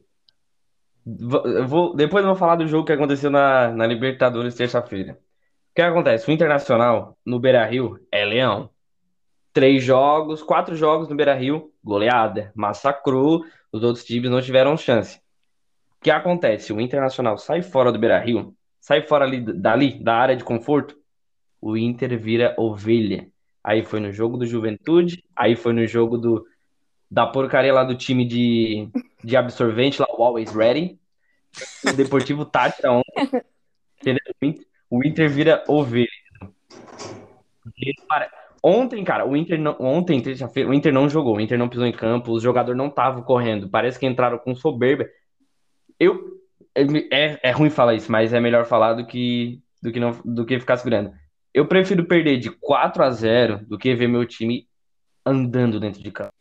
Vou, 1.66 1.97
depois 1.97 2.23
eu 2.23 2.30
vou 2.30 2.38
falar 2.38 2.57
do 2.57 2.66
jogo 2.66 2.85
que 2.85 2.92
aconteceu 2.92 3.30
na, 3.30 3.71
na 3.71 3.87
Libertadores 3.87 4.54
terça-feira. 4.54 5.14
O 5.71 5.75
que 5.75 5.80
acontece? 5.80 6.28
O 6.28 6.33
Internacional 6.33 7.16
no 7.25 7.40
Beira 7.40 7.64
Rio 7.64 7.99
é 8.12 8.25
leão. 8.25 8.68
Três 9.54 9.83
jogos, 9.83 10.42
quatro 10.42 10.76
jogos 10.76 11.09
no 11.09 11.16
Beira 11.16 11.35
Rio, 11.35 11.73
goleada, 11.83 12.52
massacrou, 12.54 13.45
os 13.73 13.83
outros 13.83 14.04
times 14.04 14.30
não 14.30 14.42
tiveram 14.42 14.76
chance. 14.76 15.18
O 15.99 16.02
que 16.02 16.11
acontece? 16.11 16.73
O 16.73 16.80
Internacional 16.80 17.38
sai 17.38 17.62
fora 17.62 17.90
do 17.90 17.99
Beira 17.99 18.18
Rio, 18.18 18.54
sai 18.78 19.00
fora 19.02 19.25
ali, 19.25 19.40
dali, 19.40 20.02
da 20.02 20.14
área 20.14 20.37
de 20.37 20.45
conforto, 20.45 20.98
o 21.61 21.77
Inter 21.77 22.19
vira 22.19 22.55
ovelha. 22.57 23.29
Aí 23.62 23.85
foi 23.85 24.00
no 24.00 24.12
jogo 24.12 24.37
do 24.37 24.47
Juventude, 24.47 25.23
aí 25.35 25.57
foi 25.57 25.73
no 25.73 25.87
jogo 25.87 26.17
do 26.17 26.47
da 27.11 27.27
porcaria 27.27 27.73
lá 27.73 27.85
do 27.85 27.97
time 27.97 28.27
de, 28.27 28.88
de 29.25 29.37
absorvente, 29.37 30.00
lá 30.00 30.07
o 30.11 30.23
Always 30.23 30.53
Ready. 30.53 30.99
O 31.87 31.93
Deportivo 31.95 32.45
Tátira 32.45 32.93
ontem. 32.93 33.43
Entendeu? 34.00 34.61
O 34.91 35.05
Inter 35.05 35.31
vira 35.31 35.65
ovelha. 35.67 36.09
Ontem, 38.62 39.05
cara, 39.05 39.27
o 39.27 39.37
Inter 39.37 39.59
não, 39.59 39.77
ontem, 39.79 40.23
o 40.67 40.75
Inter 40.75 40.93
não 40.93 41.09
jogou, 41.09 41.37
o 41.37 41.41
Inter 41.41 41.59
não 41.59 41.69
pisou 41.69 41.87
em 41.87 41.93
campo, 41.93 42.33
os 42.33 42.43
jogadores 42.43 42.77
não 42.77 42.88
estavam 42.88 43.23
correndo, 43.23 43.69
parece 43.69 43.99
que 43.99 44.07
entraram 44.07 44.38
com 44.38 44.55
soberba. 44.55 45.07
Eu 45.99 46.38
é, 46.75 47.38
é 47.43 47.50
ruim 47.50 47.71
falar 47.71 47.95
isso, 47.95 48.11
mas 48.11 48.33
é 48.33 48.41
melhor 48.41 48.65
falar 48.65 48.95
do 48.95 49.07
que 49.07 49.62
do 49.83 49.93
que 49.93 50.00
não 50.00 50.12
do 50.25 50.45
que 50.45 50.59
ficar 50.59 50.77
segurando. 50.77 51.12
Eu 51.52 51.67
prefiro 51.67 52.05
perder 52.05 52.38
de 52.38 52.50
4 52.50 53.02
a 53.02 53.11
0 53.11 53.67
do 53.67 53.78
que 53.78 53.95
ver 53.95 54.09
meu 54.09 54.26
time 54.26 54.69
andando 55.25 55.81
dentro 55.81 56.02
de 56.02 56.11
campo. 56.11 56.33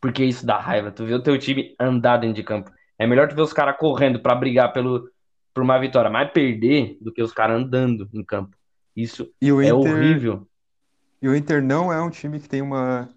Porque 0.00 0.24
isso 0.24 0.44
dá 0.44 0.58
raiva. 0.58 0.90
Tu 0.90 1.04
vê 1.04 1.14
o 1.14 1.22
teu 1.22 1.38
time 1.38 1.74
andar 1.78 2.16
dentro 2.18 2.36
de 2.36 2.42
campo. 2.42 2.70
É 2.98 3.06
melhor 3.06 3.28
tu 3.28 3.34
ver 3.34 3.42
os 3.42 3.52
caras 3.52 3.76
correndo 3.78 4.20
pra 4.20 4.34
brigar 4.34 4.72
pelo, 4.72 5.08
por 5.54 5.62
uma 5.62 5.78
vitória, 5.78 6.10
mais 6.10 6.30
perder 6.32 6.96
do 7.00 7.12
que 7.12 7.22
os 7.22 7.32
caras 7.32 7.60
andando 7.60 8.08
em 8.12 8.24
campo. 8.24 8.56
Isso 8.96 9.30
E 9.40 9.50
o 9.52 9.60
é 9.60 9.68
Inter, 9.68 9.94
horrível. 9.94 10.46
e 11.20 11.28
o 11.28 11.34
Inter 11.34 11.62
não 11.62 11.92
é 11.92 12.00
um 12.02 12.10
time 12.10 12.38
que 12.40 12.48
tem 12.48 12.60
uma 12.62 13.08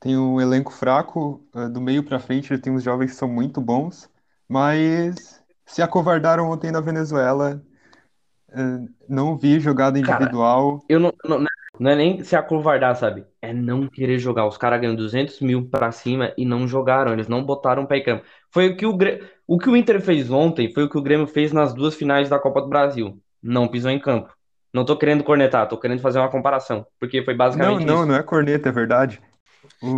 tem 0.00 0.16
um 0.16 0.40
elenco 0.40 0.72
fraco, 0.72 1.44
eh, 1.54 1.68
do 1.68 1.80
meio 1.80 2.04
pra 2.04 2.20
frente 2.20 2.52
ele 2.52 2.62
tem 2.62 2.72
uns 2.72 2.84
jovens 2.84 3.10
que 3.10 3.16
são 3.16 3.26
muito 3.28 3.60
bons, 3.60 4.08
mas 4.48 5.42
se 5.66 5.82
acovardaram 5.82 6.48
ontem 6.48 6.70
na 6.70 6.80
Venezuela. 6.80 7.60
Eh, 8.50 8.88
Não 9.08 9.36
vi 9.36 9.60
jogada 9.60 9.98
Cara, 10.00 10.20
individual. 10.20 10.84
Eu 10.88 11.00
não, 11.00 11.12
não, 11.24 11.44
não 11.78 11.90
é 11.90 11.96
nem 11.96 12.22
se 12.24 12.36
acovardar, 12.36 12.96
sabe? 12.96 13.26
É 13.42 13.52
não 13.52 13.88
querer 13.88 14.18
jogar. 14.18 14.46
Os 14.46 14.56
caras 14.56 14.80
ganham 14.80 14.94
200 14.96 15.40
mil 15.40 15.68
pra 15.68 15.92
cima 15.92 16.32
e 16.36 16.44
não 16.44 16.66
jogaram. 16.66 17.12
Eles 17.12 17.28
não 17.28 17.44
botaram 17.44 17.84
o 17.84 17.86
pé 17.86 17.98
em 17.98 18.04
campo. 18.04 18.24
Foi 18.50 18.68
o 18.70 18.76
que 18.76 18.86
o, 18.86 18.96
o 19.46 19.58
que 19.58 19.68
o 19.70 19.76
Inter 19.76 20.00
fez 20.00 20.30
ontem, 20.30 20.72
foi 20.72 20.84
o 20.84 20.88
que 20.90 20.98
o 20.98 21.02
Grêmio 21.02 21.26
fez 21.26 21.52
nas 21.52 21.74
duas 21.74 21.94
finais 21.94 22.28
da 22.28 22.38
Copa 22.38 22.62
do 22.62 22.68
Brasil. 22.68 23.20
Não 23.42 23.68
pisou 23.68 23.90
em 23.90 24.00
campo. 24.00 24.32
Não 24.72 24.84
tô 24.84 24.96
querendo 24.96 25.24
cornetar, 25.24 25.68
tô 25.68 25.78
querendo 25.78 26.00
fazer 26.02 26.18
uma 26.18 26.30
comparação. 26.30 26.86
Porque 27.00 27.22
foi 27.24 27.34
Não, 27.34 27.36
basicamente 27.36 27.80
não, 27.80 27.96
isso. 27.96 28.06
não 28.06 28.14
é 28.14 28.22
corneta, 28.22 28.68
é 28.68 28.72
verdade. 28.72 29.20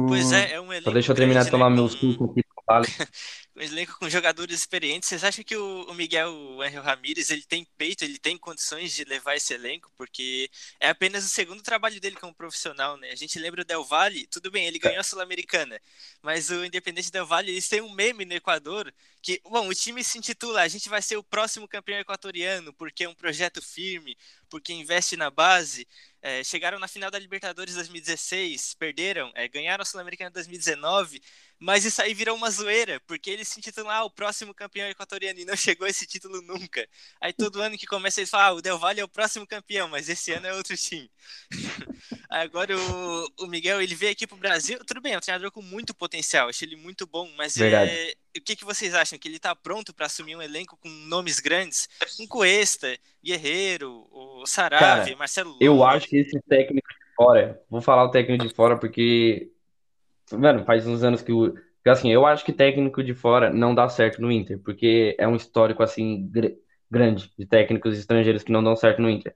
Pois 0.07 0.33
é, 0.33 0.53
é 0.55 0.61
um 0.61 0.73
Só 0.85 0.91
elenco 0.91 0.95
deixa 0.95 1.13
eu 1.13 1.17
terminar 1.17 1.41
de 1.41 1.47
né? 1.47 1.51
tomar 1.51 1.71
meus 1.71 1.93
sucos 1.93 2.31
aqui. 2.31 2.43
Vale. 2.71 2.87
um 3.57 3.61
elenco 3.61 3.99
com 3.99 4.09
jogadores 4.09 4.61
experientes. 4.61 5.09
Vocês 5.09 5.25
acham 5.25 5.43
que 5.43 5.57
o, 5.57 5.83
o 5.89 5.95
Miguel 5.95 6.33
o 6.33 6.63
Angel 6.63 6.83
Ramírez 6.83 7.29
ele 7.31 7.43
tem 7.43 7.67
peito, 7.77 8.05
ele 8.05 8.17
tem 8.17 8.39
condições 8.39 8.95
de 8.95 9.03
levar 9.03 9.35
esse 9.35 9.53
elenco? 9.53 9.91
Porque 9.97 10.49
é 10.79 10.89
apenas 10.89 11.25
o 11.25 11.29
segundo 11.29 11.63
trabalho 11.63 12.01
dele 12.01 12.15
como 12.15 12.33
profissional, 12.33 12.97
né? 12.97 13.11
A 13.11 13.17
gente 13.17 13.41
lembra 13.41 13.63
o 13.63 13.65
Del 13.65 13.85
Valle, 13.85 14.29
tudo 14.29 14.53
bem, 14.53 14.67
ele 14.67 14.79
ganhou 14.79 15.01
a 15.01 15.03
Sul-Americana, 15.03 15.81
mas 16.23 16.49
o 16.51 16.65
Independente 16.65 17.11
Del 17.11 17.27
Valle, 17.27 17.51
eles 17.51 17.69
têm 17.69 17.81
um 17.81 17.93
meme 17.93 18.25
no 18.25 18.35
Equador 18.35 18.93
que, 19.21 19.41
bom, 19.45 19.69
o 19.69 19.75
time 19.75 20.03
se 20.03 20.17
intitula 20.17 20.63
A 20.63 20.69
gente 20.69 20.89
vai 20.89 21.03
ser 21.03 21.17
o 21.17 21.23
próximo 21.23 21.69
campeão 21.69 21.99
equatoriano, 21.99 22.73
porque 22.75 23.05
é 23.05 23.09
um 23.09 23.15
projeto 23.15 23.61
firme, 23.61 24.17
porque 24.49 24.73
investe 24.73 25.17
na 25.17 25.29
base. 25.31 25.87
É, 26.23 26.45
chegaram 26.45 26.79
na 26.79 26.87
final 26.89 27.11
da 27.11 27.19
Libertadores 27.19 27.75
2016, 27.75 28.75
perderam, 28.75 29.33
é, 29.35 29.49
ganharam 29.49 29.83
a 29.83 29.85
Sul-Americana 29.85 30.31
2019, 30.31 31.21
mas 31.61 31.85
isso 31.85 32.01
aí 32.01 32.15
virou 32.15 32.35
uma 32.35 32.51
zoeira, 32.51 33.01
porque 33.07 33.31
eles 33.31 33.47
se 33.47 33.59
intitulam 33.59 33.91
ah, 33.91 34.05
o 34.05 34.11
próximo 34.11 34.55
campeão 34.55 34.89
equatoriano 34.89 35.39
e 35.39 35.45
não 35.45 35.55
chegou 35.57 35.87
esse 35.87 36.07
título 36.07 36.41
nunca. 36.43 36.89
Aí 37.21 37.33
todo 37.33 37.61
ano 37.61 37.77
que 37.77 37.87
começa 37.87 38.21
eles 38.21 38.31
falam, 38.31 38.47
ah, 38.47 38.53
o 38.53 38.63
Del 38.63 38.79
Valle 38.79 39.01
é 39.01 39.05
o 39.05 39.09
próximo 39.09 39.47
campeão, 39.47 39.89
mas 39.89 40.09
esse 40.09 40.33
ano 40.33 40.47
é 40.47 40.55
outro 40.55 40.77
time. 40.77 41.11
Agora 42.31 42.77
o, 42.77 43.33
o 43.41 43.47
Miguel, 43.47 43.83
ele 43.83 43.95
veio 43.95 44.13
aqui 44.13 44.27
pro 44.27 44.37
Brasil, 44.37 44.79
tudo 44.87 45.01
bem, 45.01 45.13
é 45.13 45.19
um 45.19 45.21
treinador 45.21 45.51
com 45.51 45.61
muito 45.61 45.95
potencial, 45.95 46.49
achei 46.49 46.67
ele 46.67 46.77
muito 46.77 47.07
bom, 47.07 47.31
mas 47.37 47.57
é, 47.61 48.15
o 48.37 48.41
que, 48.41 48.57
que 48.57 48.65
vocês 48.65 48.95
acham? 48.95 49.19
Que 49.19 49.29
ele 49.29 49.39
tá 49.39 49.55
pronto 49.55 49.93
para 49.93 50.07
assumir 50.07 50.37
um 50.37 50.43
elenco 50.43 50.77
com 50.77 50.89
nomes 50.89 51.41
grandes? 51.41 51.89
Um 52.19 52.27
Cuesta, 52.27 52.97
Guerreiro, 53.23 54.09
o 54.11 54.45
Cara, 54.47 55.17
Marcelo 55.17 55.59
eu 55.61 55.85
acho 55.85 56.09
que 56.09 56.17
esse 56.17 56.41
técnico 56.49 56.89
de 56.89 57.15
fora, 57.15 57.61
vou 57.69 57.83
falar 57.83 58.05
o 58.05 58.11
técnico 58.11 58.47
de 58.47 58.55
fora 58.55 58.79
porque, 58.79 59.51
mano, 60.33 60.65
faz 60.65 60.87
uns 60.87 61.03
anos 61.03 61.23
que 61.23 61.33
o. 61.33 61.55
Assim, 61.87 62.11
eu 62.13 62.27
acho 62.27 62.45
que 62.45 62.53
técnico 62.53 63.03
de 63.03 63.15
fora 63.15 63.51
não 63.53 63.75
dá 63.75 63.89
certo 63.89 64.21
no 64.21 64.31
Inter, 64.31 64.61
porque 64.63 65.17
é 65.19 65.27
um 65.27 65.35
histórico, 65.37 65.83
assim, 65.83 66.29
gr- 66.29 66.53
grande 66.91 67.33
de 67.39 67.47
técnicos 67.47 67.99
estrangeiros 67.99 68.43
que 68.43 68.53
não 68.53 68.63
dão 68.63 68.77
certo 68.77 69.01
no 69.01 69.09
Inter. 69.11 69.35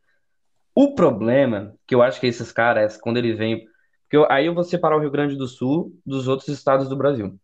O 0.75 0.95
problema 0.95 1.75
que 1.87 1.95
eu 1.95 2.03
acho 2.03 2.21
que 2.21 2.27
esses 2.27 2.53
caras, 2.53 2.97
quando 2.99 3.19
eles 3.19 3.39
vêm. 3.39 3.67
Porque 4.05 4.17
eu- 4.19 4.31
aí 4.33 4.47
eu 4.47 4.55
vou 4.55 4.65
separar 4.65 4.97
o 4.97 5.01
Rio 5.01 5.11
Grande 5.11 5.37
do 5.37 5.47
Sul 5.49 5.93
dos 6.07 6.29
outros 6.29 6.49
estados 6.49 6.89
do 6.89 6.97
Brasil. 6.97 7.39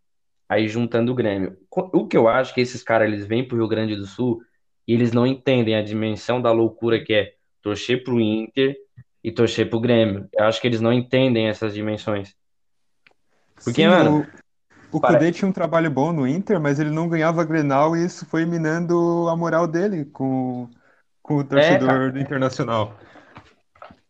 Aí 0.48 0.68
juntando 0.68 1.12
o 1.12 1.14
Grêmio. 1.14 1.56
O 1.94 2.06
que 2.08 2.16
eu 2.16 2.28
acho 2.28 2.54
que 2.54 2.60
esses 2.60 2.82
caras, 2.82 3.08
eles 3.08 3.26
vêm 3.26 3.46
pro 3.46 3.56
Rio 3.58 3.68
Grande 3.68 3.96
do 3.96 4.06
Sul 4.06 4.40
e 4.86 4.94
eles 4.94 5.12
não 5.12 5.26
entendem 5.26 5.76
a 5.76 5.82
dimensão 5.82 6.42
da 6.42 6.52
loucura 6.52 7.02
que 7.04 7.14
é 7.14 7.34
torcer 7.62 8.02
pro 8.04 8.20
Inter 8.20 8.76
e 9.22 9.30
torcer 9.32 9.70
pro 9.70 9.80
Grêmio. 9.80 10.28
Eu 10.36 10.44
acho 10.46 10.60
que 10.60 10.66
eles 10.66 10.80
não 10.80 10.92
entendem 10.92 11.48
essas 11.48 11.74
dimensões. 11.74 12.34
Porque, 13.64 13.82
Sim, 13.82 13.88
mano, 13.88 14.20
o, 14.92 14.96
o. 14.96 15.00
Cudê 15.00 15.32
tinha 15.32 15.48
um 15.48 15.52
trabalho 15.52 15.90
bom 15.90 16.12
no 16.12 16.26
Inter, 16.26 16.60
mas 16.60 16.80
ele 16.80 16.90
não 16.90 17.08
ganhava 17.08 17.44
Grenal 17.44 17.96
e 17.96 18.04
isso 18.04 18.26
foi 18.26 18.44
minando 18.44 19.28
a 19.28 19.36
moral 19.36 19.66
dele 19.66 20.04
com, 20.06 20.68
com 21.22 21.36
o 21.36 21.40
É, 21.40 21.48
torcedor 21.48 22.12
do 22.12 22.18
Internacional. 22.18 22.98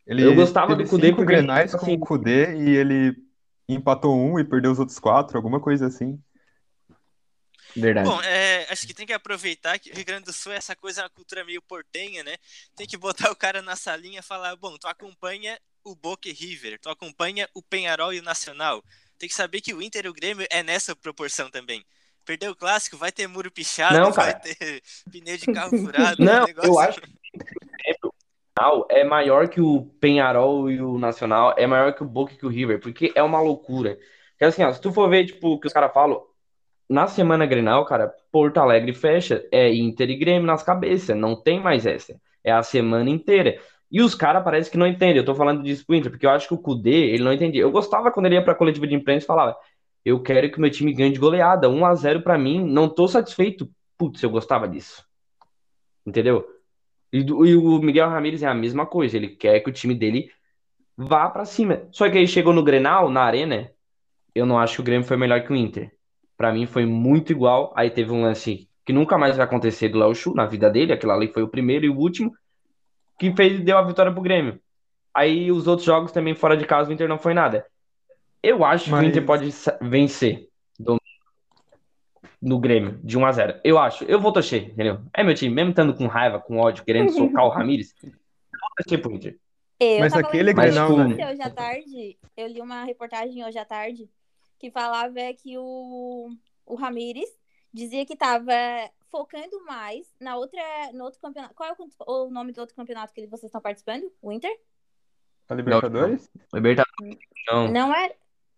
Eu 0.07 0.33
Ele 0.33 0.35
gostava 0.35 0.75
teve 0.75 0.85
do 0.85 0.89
porque, 0.89 1.07
ele, 1.07 1.27
Grenais 1.27 1.73
com 1.75 1.79
o 1.79 1.85
assim, 1.85 1.99
Cudê 1.99 2.57
e 2.57 2.77
ele 2.77 3.17
empatou 3.69 4.17
um 4.17 4.39
e 4.39 4.45
perdeu 4.45 4.73
os 4.73 4.79
outros 4.79 4.99
quatro, 4.99 5.37
alguma 5.37 5.61
coisa 5.61 5.87
assim. 5.87 6.19
verdade. 7.77 8.09
Bom, 8.09 8.21
é, 8.23 8.67
acho 8.71 8.87
que 8.87 8.95
tem 8.95 9.07
que 9.07 9.13
aproveitar 9.13 9.79
que 9.79 9.91
o 9.91 9.95
Rio 9.95 10.05
Grande 10.05 10.25
do 10.25 10.33
Sul 10.33 10.53
é 10.53 10.57
essa 10.57 10.75
coisa, 10.75 11.03
uma 11.03 11.11
cultura 11.11 11.45
meio 11.45 11.63
portenha, 11.63 12.25
né? 12.25 12.37
Tem 12.75 12.87
que 12.87 12.97
botar 12.97 13.31
o 13.31 13.37
cara 13.37 13.63
na 13.63 13.77
salinha 13.77 14.21
e 14.21 14.23
falar, 14.23 14.57
bom, 14.57 14.77
tu 14.79 14.87
acompanha 14.89 15.59
o 15.85 15.95
Boca 15.95 16.29
River, 16.31 16.79
tu 16.81 16.89
acompanha 16.89 17.49
o 17.55 17.63
Penharol 17.63 18.13
e 18.13 18.21
o 18.21 18.23
Nacional. 18.23 18.83
Tem 19.21 19.29
que 19.29 19.35
saber 19.35 19.61
que 19.61 19.75
o 19.75 19.83
Inter 19.83 20.07
e 20.07 20.09
o 20.09 20.15
Grêmio 20.15 20.47
é 20.51 20.63
nessa 20.63 20.97
proporção 20.97 21.51
também. 21.51 21.85
Perdeu 22.25 22.53
o 22.53 22.57
clássico, 22.57 22.97
vai 22.97 23.13
ter 23.13 23.27
muro 23.27 23.51
pichado, 23.51 23.99
Não, 23.99 24.11
vai 24.11 24.35
ter 24.41 24.57
pneu 25.13 25.37
de 25.37 25.45
carro 25.45 25.77
furado, 25.77 26.25
Não, 26.25 26.47
eu 26.65 26.79
acho 26.81 27.03
que 27.03 27.09
o 28.03 28.13
Nacional 28.59 28.87
é 28.89 29.05
maior 29.05 29.49
que 29.49 29.61
o 29.61 29.85
Penharol 30.01 30.71
e 30.71 30.81
o 30.81 30.99
Nacional, 30.99 31.55
é 31.59 31.67
maior 31.67 31.95
que 31.95 32.03
o 32.03 32.07
Boca 32.07 32.33
e 32.33 32.37
que 32.39 32.47
o 32.47 32.49
River, 32.49 32.81
porque 32.81 33.13
é 33.15 33.23
uma 33.23 33.43
loucura. 33.43 33.99
Porque 34.31 34.45
assim, 34.47 34.65
ó, 34.65 34.73
se 34.73 34.81
tu 34.81 34.91
for 34.91 35.11
ver, 35.11 35.27
tipo, 35.27 35.49
o 35.49 35.61
que 35.61 35.67
os 35.67 35.73
caras 35.73 35.93
falam, 35.93 36.25
na 36.89 37.07
semana 37.07 37.45
Grenal, 37.45 37.85
cara, 37.85 38.11
Porto 38.33 38.57
Alegre 38.57 38.95
fecha, 38.95 39.47
é 39.53 39.71
Inter 39.71 40.09
e 40.09 40.17
Grêmio 40.17 40.47
nas 40.47 40.63
cabeças, 40.63 41.15
não 41.15 41.37
tem 41.37 41.61
mais 41.61 41.85
essa. 41.85 42.19
É 42.43 42.53
a 42.53 42.63
semana 42.63 43.11
inteira. 43.11 43.61
E 43.91 44.01
os 44.01 44.15
caras 44.15 44.45
parece 44.45 44.71
que 44.71 44.79
não 44.79 44.87
entendem. 44.87 45.17
Eu 45.17 45.25
tô 45.25 45.35
falando 45.35 45.63
pro 45.85 45.95
Inter, 45.97 46.11
porque 46.11 46.25
eu 46.25 46.31
acho 46.31 46.47
que 46.47 46.55
o 46.55 46.59
Kudê, 46.59 47.11
ele 47.11 47.25
não 47.25 47.33
entendia. 47.33 47.63
Eu 47.63 47.71
gostava 47.71 48.11
quando 48.11 48.27
ele 48.27 48.37
ia 48.37 48.45
pra 48.45 48.55
coletiva 48.55 48.87
de 48.87 48.95
imprensa 48.95 49.25
e 49.25 49.27
falava: 49.27 49.57
Eu 50.05 50.23
quero 50.23 50.51
que 50.51 50.61
meu 50.61 50.71
time 50.71 50.93
ganhe 50.93 51.13
de 51.13 51.19
goleada, 51.19 51.69
1 51.69 51.85
a 51.85 51.95
0 51.95 52.23
pra 52.23 52.39
mim, 52.39 52.65
não 52.65 52.89
tô 52.89 53.09
satisfeito. 53.09 53.69
Putz, 53.99 54.23
eu 54.23 54.31
gostava 54.31 54.69
disso. 54.69 55.05
Entendeu? 56.07 56.47
E, 57.13 57.19
e 57.19 57.57
o 57.57 57.79
Miguel 57.81 58.09
Ramírez 58.09 58.43
é 58.43 58.47
a 58.47 58.55
mesma 58.55 58.87
coisa, 58.87 59.17
ele 59.17 59.29
quer 59.29 59.61
que 59.61 59.71
o 59.71 59.73
time 59.73 59.95
dele 59.95 60.31
vá 60.97 61.29
pra 61.29 61.45
cima. 61.45 61.89
Só 61.91 62.09
que 62.09 62.19
aí 62.19 62.29
chegou 62.29 62.53
no 62.53 62.63
Grenal, 62.63 63.11
na 63.11 63.23
Arena, 63.23 63.71
eu 64.35 64.47
não 64.47 64.59
acho 64.59 64.77
que 64.77 64.81
o 64.81 64.85
Grêmio 64.85 65.07
foi 65.07 65.17
melhor 65.17 65.43
que 65.43 65.53
o 65.53 65.57
Inter. 65.57 65.93
Pra 66.37 66.53
mim 66.53 66.67
foi 66.67 66.87
muito 66.87 67.33
igual. 67.33 67.73
Aí 67.77 67.91
teve 67.91 68.13
um 68.13 68.23
lance 68.23 68.69
que 68.85 68.93
nunca 68.93 69.19
mais 69.19 69.37
vai 69.37 69.45
acontecer 69.45 69.89
do 69.89 69.99
Léo 69.99 70.15
Chu 70.15 70.35
na 70.35 70.47
vida 70.47 70.71
dele, 70.71 70.93
aquilo 70.93 71.13
ali 71.13 71.29
foi 71.29 71.43
o 71.43 71.49
primeiro 71.49 71.85
e 71.85 71.91
o 71.91 71.97
último, 71.97 72.33
que 73.21 73.31
fez 73.37 73.61
deu 73.61 73.77
a 73.77 73.83
vitória 73.83 74.11
pro 74.11 74.23
Grêmio. 74.23 74.59
Aí 75.15 75.53
os 75.53 75.67
outros 75.67 75.85
jogos 75.85 76.11
também 76.11 76.35
fora 76.35 76.57
de 76.57 76.65
casa 76.65 76.89
o 76.89 76.93
Inter 76.93 77.07
não 77.07 77.19
foi 77.19 77.35
nada. 77.35 77.67
Eu 78.43 78.65
acho 78.65 78.87
que 78.87 78.93
o 78.95 79.03
Inter 79.03 79.23
Mas 79.23 79.27
pode 79.27 79.53
vencer 79.83 80.49
do- 80.79 80.99
no 82.41 82.59
Grêmio 82.59 82.99
de 83.05 83.19
1 83.19 83.27
a 83.27 83.33
0. 83.33 83.61
Eu 83.63 83.79
acho. 83.79 84.05
Eu 84.05 84.19
vou 84.19 84.33
torcer, 84.33 84.71
entendeu? 84.71 85.03
É 85.13 85.23
meu 85.23 85.35
time, 85.35 85.55
mesmo 85.55 85.71
estando 85.71 85.93
com 85.93 86.07
raiva, 86.07 86.41
com 86.41 86.57
ódio, 86.57 86.83
querendo 86.83 87.13
socar 87.13 87.45
o 87.45 87.51
Ramires, 87.51 87.95
eu 88.03 88.11
vou 88.11 88.71
torcer 88.79 89.03
pro 89.03 89.13
Inter. 89.13 89.39
Eu 89.79 90.01
Mas 90.01 90.15
aquele 90.15 90.55
Mas, 90.55 90.75
Grenal, 90.75 90.97
né? 90.97 91.31
hoje 91.31 91.43
à 91.43 91.51
tarde, 91.51 92.19
eu 92.35 92.47
li 92.47 92.63
uma 92.63 92.85
reportagem 92.85 93.45
hoje 93.45 93.59
à 93.59 93.67
tarde 93.67 94.09
que 94.59 94.71
falava 94.71 95.15
que 95.37 95.59
o, 95.59 96.31
o 96.65 96.75
Ramires 96.75 97.29
dizia 97.73 98.05
que 98.07 98.15
estava 98.15 98.53
focando 99.11 99.65
mais 99.65 100.07
na 100.21 100.37
outra, 100.37 100.63
no 100.93 101.05
outro 101.05 101.21
campeonato. 101.21 101.55
Qual 101.55 101.69
é 101.69 101.75
o, 101.79 102.27
o 102.27 102.31
nome 102.31 102.53
do 102.53 102.61
outro 102.61 102.77
campeonato 102.77 103.13
que 103.13 103.27
vocês 103.27 103.49
estão 103.49 103.61
participando? 103.61 104.11
O 104.23 104.33
Inter? 104.33 104.51
A 105.49 105.55
Não, 105.55 105.57
Libertadores? 105.57 106.31
Libertadores, 106.55 107.19
não. 107.51 107.69
Não 107.69 107.95
é? 107.95 108.15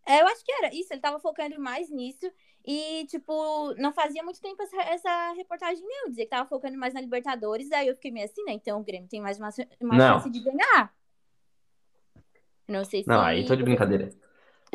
é, 0.07 0.21
Eu 0.21 0.26
acho 0.28 0.45
que 0.45 0.52
era 0.52 0.75
isso, 0.75 0.92
ele 0.92 1.00
tava 1.00 1.19
focando 1.19 1.59
mais 1.59 1.90
nisso 1.90 2.31
e, 2.64 3.07
tipo, 3.07 3.75
não 3.75 3.92
fazia 3.92 4.23
muito 4.23 4.40
tempo 4.40 4.62
essa, 4.62 4.83
essa 4.83 5.33
reportagem 5.33 5.83
não, 5.83 6.11
dizia 6.11 6.25
que 6.25 6.31
tava 6.31 6.49
focando 6.49 6.78
mais 6.78 6.95
na 6.95 7.00
Libertadores, 7.00 7.73
aí 7.73 7.88
eu 7.88 7.95
fiquei 7.95 8.11
meio 8.11 8.26
assim, 8.26 8.45
né? 8.45 8.52
Então 8.52 8.81
o 8.81 8.85
Grêmio 8.85 9.09
tem 9.09 9.21
mais 9.21 9.38
uma, 9.38 9.49
uma 9.81 9.99
chance 9.99 10.31
de 10.31 10.40
ganhar. 10.40 10.95
Não 12.69 12.85
sei 12.85 13.02
se 13.02 13.09
Não, 13.09 13.21
aí 13.21 13.47
tô 13.47 13.57
de 13.57 13.62
brincadeira. 13.62 14.11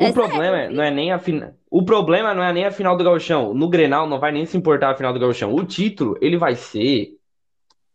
O 0.00 0.04
É 0.04 0.12
problema 0.12 0.56
sério, 0.56 0.76
não 0.76 0.82
é 0.82 0.90
nem 0.90 1.12
a 1.12 1.18
final. 1.18 1.54
O 1.70 1.84
problema 1.84 2.34
não 2.34 2.42
é 2.42 2.52
nem 2.52 2.64
a 2.66 2.70
final 2.70 2.96
do 2.96 3.04
Gauchão. 3.04 3.52
No 3.54 3.68
Grenal 3.68 4.08
não 4.08 4.20
vai 4.20 4.32
nem 4.32 4.46
se 4.46 4.56
importar 4.56 4.90
a 4.90 4.96
final 4.96 5.12
do 5.12 5.18
Gauchão. 5.20 5.54
O 5.54 5.64
título, 5.66 6.16
ele 6.20 6.38
vai 6.38 6.54
ser 6.54 7.18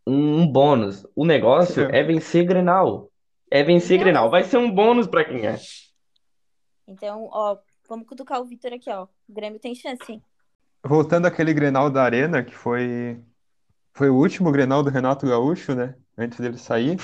um, 0.06 0.40
um 0.42 0.46
bônus. 0.46 1.06
O 1.16 1.24
negócio 1.24 1.84
é 1.84 2.02
vencer 2.02 2.44
Grenal. 2.46 3.10
É 3.50 3.62
vencer 3.62 3.98
Não. 3.98 4.04
Grenal. 4.04 4.30
Vai 4.30 4.44
ser 4.44 4.58
um 4.58 4.70
bônus 4.70 5.06
pra 5.06 5.24
quem 5.24 5.46
é. 5.46 5.56
Então, 6.86 7.28
ó, 7.32 7.58
vamos 7.88 8.06
cutucar 8.06 8.40
o 8.40 8.44
Vitor 8.44 8.72
aqui, 8.72 8.90
ó. 8.90 9.04
O 9.28 9.32
Grêmio 9.32 9.60
tem 9.60 9.74
chance, 9.74 10.12
hein? 10.12 10.22
Voltando 10.86 11.26
àquele 11.26 11.52
Grenal 11.54 11.90
da 11.90 12.02
Arena, 12.02 12.44
que 12.44 12.54
foi, 12.54 13.22
foi 13.94 14.10
o 14.10 14.16
último 14.16 14.52
Grenal 14.52 14.82
do 14.82 14.90
Renato 14.90 15.26
Gaúcho, 15.26 15.74
né? 15.74 15.96
Antes 16.18 16.40
dele 16.40 16.58
sair. 16.58 16.98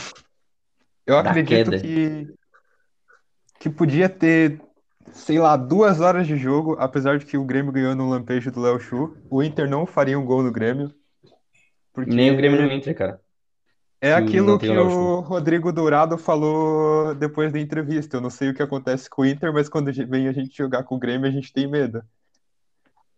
Eu 1.06 1.16
Da 1.22 1.30
acredito 1.30 1.70
queda. 1.70 1.80
que, 1.80 2.34
que 3.58 3.70
podia 3.70 4.08
ter 4.08 4.60
sei 5.12 5.38
lá, 5.38 5.56
duas 5.56 6.00
horas 6.00 6.26
de 6.26 6.36
jogo, 6.36 6.76
apesar 6.78 7.18
de 7.18 7.26
que 7.26 7.36
o 7.36 7.44
Grêmio 7.44 7.72
ganhou 7.72 7.94
no 7.94 8.08
lampejo 8.08 8.50
do 8.50 8.60
Léo 8.60 8.80
Chu, 8.80 9.16
o 9.28 9.42
Inter 9.42 9.68
não 9.68 9.86
faria 9.86 10.18
um 10.18 10.24
gol 10.24 10.42
no 10.42 10.52
Grêmio. 10.52 10.92
Porque 11.92 12.10
Nem 12.10 12.30
o 12.30 12.36
Grêmio 12.36 12.62
no 12.62 12.72
Inter, 12.72 12.96
cara. 12.96 13.20
é 14.00 14.08
se 14.08 14.14
aquilo 14.14 14.58
que 14.58 14.68
o 14.68 15.20
Rodrigo 15.20 15.72
Dourado 15.72 16.16
falou 16.16 17.14
depois 17.14 17.52
da 17.52 17.58
entrevista. 17.58 18.16
Eu 18.16 18.20
não 18.20 18.30
sei 18.30 18.50
o 18.50 18.54
que 18.54 18.62
acontece 18.62 19.10
com 19.10 19.22
o 19.22 19.26
Inter, 19.26 19.52
mas 19.52 19.68
quando 19.68 19.92
vem 19.92 20.28
a 20.28 20.32
gente 20.32 20.56
jogar 20.56 20.84
com 20.84 20.96
o 20.96 20.98
Grêmio, 20.98 21.28
a 21.28 21.32
gente 21.32 21.52
tem 21.52 21.66
medo. 21.66 22.02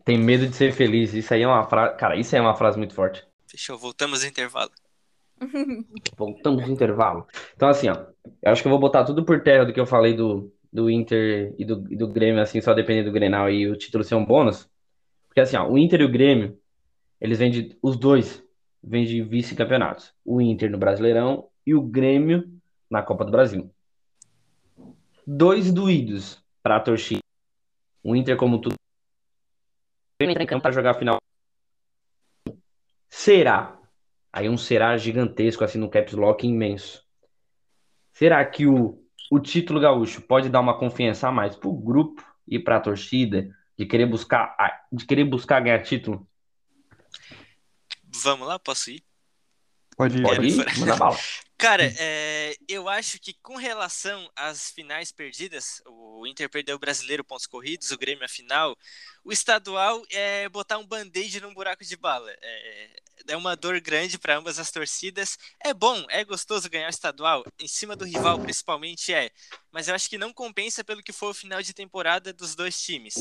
Tem 0.05 0.19
medo 0.19 0.47
de 0.47 0.57
ser 0.57 0.73
feliz. 0.73 1.15
Isso 1.15 1.33
aí 1.33 1.43
é 1.43 1.47
uma 1.47 1.65
frase. 1.65 1.97
Cara, 1.97 2.17
isso 2.17 2.35
aí 2.35 2.41
é 2.41 2.43
uma 2.43 2.57
frase 2.57 2.77
muito 2.77 2.95
forte. 2.95 3.25
Fechou, 3.47 3.79
voltamos 3.79 4.23
ao 4.23 4.29
intervalo. 4.29 4.71
Voltamos 6.17 6.67
no 6.67 6.73
intervalo. 6.73 7.27
Então, 7.55 7.69
assim, 7.69 7.89
ó. 7.89 8.07
Eu 8.43 8.53
acho 8.53 8.63
que 8.63 8.69
eu 8.69 8.71
vou 8.71 8.81
botar 8.81 9.05
tudo 9.05 9.25
por 9.25 9.43
terra 9.43 9.65
do 9.65 9.73
que 9.73 9.81
eu 9.81 9.87
falei 9.87 10.15
do, 10.15 10.53
do 10.73 10.89
Inter 10.91 11.55
e 11.59 11.65
do, 11.65 11.85
e 11.93 11.97
do 11.97 12.09
Grêmio, 12.09 12.41
assim, 12.41 12.61
só 12.61 12.73
depender 12.73 13.03
do 13.03 13.13
Grenal 13.13 13.51
e 13.51 13.69
o 13.69 13.77
título 13.77 14.03
ser 14.03 14.15
um 14.15 14.25
bônus. 14.25 14.69
Porque, 15.29 15.41
assim, 15.41 15.57
ó, 15.57 15.69
o 15.69 15.79
Inter 15.79 16.01
e 16.01 16.05
o 16.05 16.11
Grêmio, 16.11 16.59
eles 17.21 17.39
vêm 17.39 17.51
de. 17.51 17.77
Os 17.83 17.97
dois 17.97 18.43
vêm 18.83 19.05
de 19.05 19.23
vice-campeonatos. 19.23 20.15
O 20.25 20.41
Inter 20.41 20.71
no 20.71 20.79
Brasileirão 20.79 21.49
e 21.67 21.75
o 21.75 21.83
Grêmio 21.83 22.51
na 22.91 23.03
Copa 23.03 23.25
do 23.25 23.31
Brasil. 23.31 23.71
Dois 25.27 25.73
doídos 25.73 26.43
para 26.63 26.77
a 26.77 26.81
torcida. 26.81 27.21
O 28.03 28.17
Inter, 28.17 28.37
como 28.37 28.61
tudo. 28.61 28.75
entra 30.21 30.43
em 30.43 30.47
campo 30.47 30.63
para 30.63 30.73
jogar 30.73 30.93
a 30.93 30.99
final. 30.99 31.19
Será? 33.09 33.79
Aí 34.33 34.49
um 34.49 34.57
será 34.57 34.97
gigantesco, 34.97 35.63
assim, 35.63 35.79
no 35.79 35.91
caps 35.91 36.15
lock 36.15 36.47
imenso. 36.47 37.07
Será 38.13 38.45
que 38.45 38.67
o, 38.67 39.02
o 39.35 39.41
título 39.41 39.81
gaúcho 39.81 40.21
pode 40.21 40.51
dar 40.51 40.61
uma 40.61 40.79
confiança 40.79 41.27
a 41.27 41.33
mais 41.33 41.57
pro 41.57 41.73
grupo 41.73 42.23
e 42.47 42.59
pra 42.59 42.79
torcida 42.79 43.49
de 43.79 43.87
querer 43.87 44.05
buscar, 44.05 44.55
a- 44.59 44.79
de 44.93 45.07
querer 45.07 45.25
buscar 45.25 45.59
ganhar 45.61 45.83
título? 45.83 46.29
Vamos 48.23 48.47
lá, 48.47 48.59
posso 48.59 48.91
ir? 48.91 49.03
Pode 49.97 50.19
ir. 50.19 50.23
Pode 50.23 50.47
ir? 50.47 50.79
Manda 50.79 50.97
bala. 50.97 51.17
Cara, 51.63 51.95
é, 51.97 52.57
eu 52.67 52.89
acho 52.89 53.21
que 53.21 53.35
com 53.35 53.55
relação 53.55 54.29
às 54.35 54.73
finais 54.73 55.13
perdidas, 55.13 55.81
o 55.87 56.27
Inter 56.27 56.51
perdeu 56.51 56.75
o 56.75 56.79
brasileiro 56.79 57.23
pontos 57.23 57.47
corridos, 57.47 57.93
o 57.93 57.97
Grêmio 57.97 58.25
a 58.25 58.29
final, 58.29 58.77
o 59.25 59.33
estadual 59.33 60.03
é 60.11 60.49
botar 60.49 60.79
um 60.79 60.85
band-aid 60.85 61.41
num 61.41 61.55
buraco 61.55 61.85
de 61.85 61.97
bala. 61.97 62.35
É, 62.43 63.03
é 63.29 63.37
uma 63.37 63.55
dor 63.55 63.81
grande 63.81 64.19
para 64.19 64.37
ambas 64.37 64.59
as 64.59 64.73
torcidas. 64.73 65.39
É 65.65 65.73
bom, 65.73 66.05
é 66.09 66.25
gostoso 66.25 66.69
ganhar 66.69 66.89
o 66.89 66.91
estadual, 66.91 67.45
em 67.61 67.69
cima 67.69 67.95
do 67.95 68.05
rival 68.05 68.41
principalmente 68.41 69.15
é, 69.15 69.31
mas 69.71 69.89
eu 69.89 69.95
acho 69.95 70.11
que 70.11 70.19
não 70.19 70.33
compensa 70.33 70.85
pelo 70.85 71.03
que 71.03 71.13
foi 71.13 71.31
o 71.31 71.35
final 71.35 71.63
de 71.63 71.73
temporada 71.73 72.33
dos 72.33 72.55
dois 72.55 72.81
times. 72.81 73.15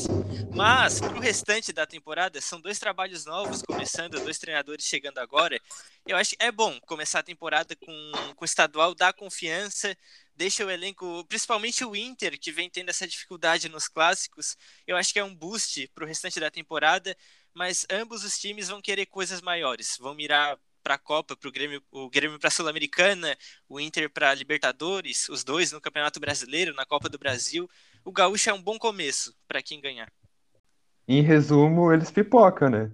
Mas 0.54 1.00
pro 1.00 1.18
restante 1.18 1.72
da 1.72 1.86
temporada, 1.86 2.40
são 2.40 2.60
dois 2.60 2.78
trabalhos 2.78 3.24
novos 3.24 3.62
começando, 3.62 4.20
dois 4.20 4.38
treinadores 4.38 4.84
chegando 4.84 5.18
agora. 5.18 5.58
Eu 6.06 6.16
acho 6.16 6.36
que 6.36 6.44
é 6.44 6.52
bom 6.52 6.78
começar 6.80 7.20
a 7.20 7.22
temporada 7.22 7.74
com, 7.74 8.12
com 8.34 8.44
o 8.44 8.46
estadual, 8.46 8.94
dar 8.94 9.12
confiança, 9.12 9.96
deixa 10.34 10.64
o 10.64 10.70
elenco, 10.70 11.24
principalmente 11.26 11.84
o 11.84 11.94
Inter, 11.94 12.38
que 12.38 12.52
vem 12.52 12.70
tendo 12.70 12.88
essa 12.88 13.06
dificuldade 13.06 13.68
nos 13.68 13.88
clássicos. 13.88 14.56
Eu 14.86 14.96
acho 14.96 15.12
que 15.12 15.18
é 15.18 15.24
um 15.24 15.34
boost 15.34 15.88
pro 15.94 16.06
restante 16.06 16.40
da 16.40 16.50
temporada, 16.50 17.16
mas 17.54 17.86
ambos 17.90 18.24
os 18.24 18.38
times 18.38 18.68
vão 18.68 18.80
querer 18.80 19.06
coisas 19.06 19.40
maiores, 19.40 19.96
vão 20.00 20.14
mirar 20.14 20.58
para 20.82 20.94
a 20.94 20.98
Copa, 20.98 21.36
pro 21.36 21.52
Grêmio, 21.52 21.82
o 21.90 22.10
Grêmio 22.10 22.38
para 22.38 22.48
a 22.48 22.50
Sul-Americana, 22.50 23.36
o 23.68 23.78
Inter 23.78 24.10
para 24.10 24.34
Libertadores, 24.34 25.28
os 25.28 25.44
dois 25.44 25.70
no 25.70 25.80
Campeonato 25.80 26.18
Brasileiro, 26.18 26.74
na 26.74 26.84
Copa 26.84 27.08
do 27.08 27.18
Brasil. 27.18 27.70
O 28.04 28.10
Gaúcho 28.10 28.50
é 28.50 28.52
um 28.52 28.60
bom 28.60 28.78
começo 28.78 29.34
para 29.46 29.62
quem 29.62 29.80
ganhar. 29.80 30.12
Em 31.06 31.22
resumo, 31.22 31.92
eles 31.92 32.10
pipoca, 32.10 32.68
né? 32.68 32.90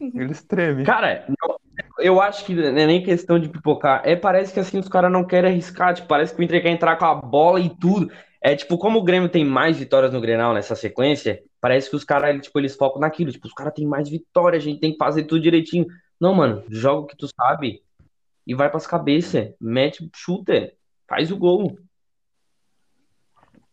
Eles 0.00 0.42
tremem. 0.42 0.84
Cara, 0.84 1.26
eu, 1.28 1.58
eu 1.98 2.20
acho 2.20 2.44
que 2.44 2.54
não 2.54 2.64
é 2.64 2.86
nem 2.86 3.02
questão 3.02 3.38
de 3.38 3.48
pipocar. 3.48 4.02
É, 4.04 4.16
parece 4.16 4.52
que 4.52 4.60
assim 4.60 4.78
os 4.78 4.88
caras 4.88 5.12
não 5.12 5.24
querem 5.24 5.50
arriscar. 5.50 5.94
Tipo, 5.94 6.08
parece 6.08 6.34
que 6.34 6.40
o 6.40 6.44
Inter 6.44 6.62
quer 6.62 6.70
entrar 6.70 6.96
com 6.96 7.04
a 7.04 7.14
bola 7.14 7.60
e 7.60 7.68
tudo. 7.76 8.10
É 8.40 8.56
tipo, 8.56 8.76
como 8.78 8.98
o 8.98 9.02
Grêmio 9.04 9.28
tem 9.28 9.44
mais 9.44 9.76
vitórias 9.76 10.12
no 10.12 10.20
Grenal 10.20 10.52
nessa 10.54 10.74
sequência, 10.74 11.42
parece 11.60 11.88
que 11.88 11.94
os 11.96 12.02
caras, 12.04 12.40
tipo, 12.42 12.58
eles 12.58 12.74
focam 12.74 13.00
naquilo. 13.00 13.30
Tipo, 13.30 13.46
os 13.46 13.52
caras 13.54 13.72
têm 13.74 13.86
mais 13.86 14.08
vitórias, 14.08 14.62
a 14.62 14.66
gente 14.66 14.80
tem 14.80 14.92
que 14.92 14.98
fazer 14.98 15.24
tudo 15.24 15.40
direitinho. 15.42 15.86
Não, 16.20 16.34
mano, 16.34 16.64
joga 16.68 17.00
o 17.02 17.06
que 17.06 17.16
tu 17.16 17.28
sabe 17.28 17.82
e 18.46 18.54
vai 18.54 18.70
pras 18.70 18.86
cabeças. 18.86 19.52
Mete, 19.60 20.08
chuta, 20.14 20.72
faz 21.06 21.30
o 21.30 21.36
gol. 21.36 21.78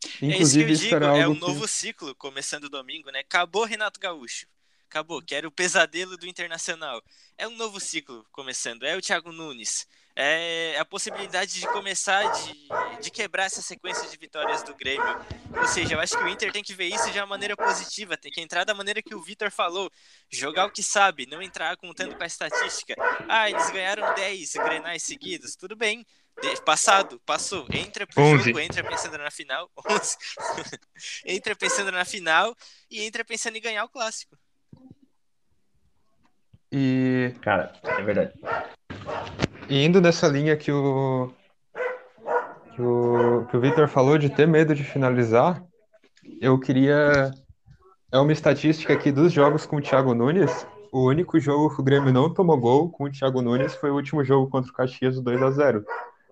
é 0.04 0.06
isso 0.06 0.18
que 0.20 0.26
eu 0.26 0.32
Inclusive, 0.32 0.76
digo, 0.76 0.96
é 1.06 1.28
um 1.28 1.34
que- 1.34 1.40
novo 1.42 1.68
ciclo 1.68 2.14
começando 2.16 2.70
domingo, 2.70 3.10
né? 3.12 3.20
Acabou 3.22 3.64
Renato 3.66 4.00
Gaúcho. 4.00 4.46
Acabou, 4.90 5.22
que 5.22 5.36
era 5.36 5.48
o 5.48 5.52
pesadelo 5.52 6.18
do 6.18 6.26
Internacional. 6.26 7.00
É 7.38 7.48
um 7.48 7.56
novo 7.56 7.80
ciclo 7.80 8.26
começando. 8.32 8.84
É 8.84 8.98
o 8.98 9.02
Thiago 9.02 9.32
Nunes. 9.32 9.88
É 10.16 10.78
a 10.80 10.84
possibilidade 10.84 11.60
de 11.60 11.68
começar 11.68 12.24
de, 12.24 12.68
de 13.00 13.12
quebrar 13.12 13.46
essa 13.46 13.62
sequência 13.62 14.10
de 14.10 14.18
vitórias 14.18 14.64
do 14.64 14.76
Grêmio. 14.76 15.06
Ou 15.56 15.68
seja, 15.68 15.94
eu 15.94 16.00
acho 16.00 16.18
que 16.18 16.24
o 16.24 16.28
Inter 16.28 16.52
tem 16.52 16.64
que 16.64 16.74
ver 16.74 16.88
isso 16.88 17.12
de 17.12 17.20
uma 17.20 17.28
maneira 17.28 17.56
positiva, 17.56 18.18
tem 18.18 18.32
que 18.32 18.42
entrar 18.42 18.64
da 18.64 18.74
maneira 18.74 19.00
que 19.00 19.14
o 19.14 19.22
Vitor 19.22 19.52
falou, 19.52 19.92
jogar 20.28 20.66
o 20.66 20.72
que 20.72 20.82
sabe, 20.82 21.28
não 21.28 21.40
entrar 21.40 21.78
contando 21.78 22.18
com 22.18 22.24
a 22.24 22.28
estatística. 22.28 22.96
Ah, 23.30 23.48
eles 23.48 23.70
ganharam 23.70 24.16
10 24.16 24.54
grenais 24.54 25.04
seguidos, 25.04 25.56
tudo 25.56 25.76
bem. 25.76 26.04
Passado, 26.66 27.22
passou. 27.28 27.68
Entra 27.72 28.08
pro 28.08 28.22
11. 28.22 28.44
jogo, 28.46 28.60
entra 28.60 28.84
pensando 28.84 29.18
na 29.20 29.30
final. 29.30 29.72
11. 29.88 30.18
entra 31.26 31.56
pensando 31.56 31.92
na 31.92 32.04
final 32.04 32.56
e 32.90 33.04
entra 33.04 33.24
pensando 33.24 33.56
em 33.56 33.62
ganhar 33.62 33.86
o 33.86 33.90
clássico. 33.90 34.36
E 36.72 37.34
Cara, 37.42 37.72
é 37.84 38.02
verdade. 38.02 38.34
E 39.68 39.86
indo 39.86 40.02
nessa 40.02 40.28
linha 40.28 40.56
que 40.56 40.72
o 40.72 41.32
que 42.80 42.82
o, 42.82 43.46
que 43.50 43.58
o 43.58 43.60
Victor 43.60 43.88
falou 43.88 44.18
de 44.18 44.30
ter 44.30 44.48
medo 44.48 44.74
de 44.74 44.84
finalizar, 44.84 45.62
eu 46.40 46.58
queria. 46.58 47.32
É 48.12 48.18
uma 48.18 48.32
estatística 48.32 48.94
aqui 48.94 49.12
dos 49.12 49.34
jogos 49.34 49.66
com 49.66 49.76
o 49.76 49.82
Thiago 49.82 50.14
Nunes. 50.14 50.66
O 50.92 51.08
único 51.08 51.40
jogo 51.40 51.76
que 51.76 51.82
o 51.82 51.84
Grêmio 51.84 52.12
não 52.12 52.34
tomou 52.34 52.58
gol 52.58 52.90
com 52.90 53.04
o 53.04 53.12
Thiago 53.12 53.42
Nunes 53.42 53.76
foi 53.76 53.92
o 53.92 53.96
último 53.96 54.24
jogo 54.24 54.50
contra 54.50 54.72
o 54.72 54.74
Caxias, 54.74 55.18
o 55.18 55.22
2 55.22 55.44
a 55.44 55.52
0 55.52 55.86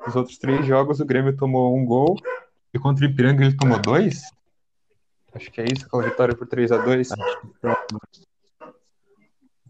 Os 0.07 0.15
outros 0.15 0.37
três 0.39 0.65
jogos 0.65 0.99
o 0.99 1.05
Grêmio 1.05 1.35
tomou 1.35 1.77
um 1.77 1.85
gol 1.85 2.15
e 2.73 2.79
contra 2.79 3.05
o 3.05 3.09
Ipiranga 3.09 3.43
ele 3.43 3.55
tomou 3.55 3.77
dois. 3.79 4.23
Acho 5.35 5.51
que 5.51 5.61
é 5.61 5.65
isso, 5.65 5.85
aquela 5.85 6.03
vitória 6.03 6.35
por 6.35 6.47
3 6.47 6.71
a 6.71 6.77
2 6.77 7.09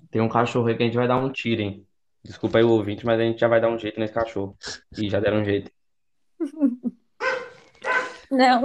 Tem 0.09 0.21
um 0.21 0.29
cachorro 0.29 0.67
aí 0.67 0.75
que 0.75 0.83
a 0.83 0.85
gente 0.85 0.95
vai 0.95 1.07
dar 1.07 1.17
um 1.17 1.31
tiro, 1.31 1.61
hein? 1.61 1.85
Desculpa 2.23 2.57
aí 2.57 2.63
o 2.63 2.69
ouvinte, 2.69 3.05
mas 3.05 3.19
a 3.19 3.23
gente 3.23 3.39
já 3.39 3.47
vai 3.47 3.61
dar 3.61 3.69
um 3.69 3.77
jeito 3.77 3.99
nesse 3.99 4.13
cachorro. 4.13 4.57
E 4.97 5.09
já 5.09 5.19
deram 5.19 5.41
um 5.41 5.45
jeito. 5.45 5.71
Não, 8.29 8.61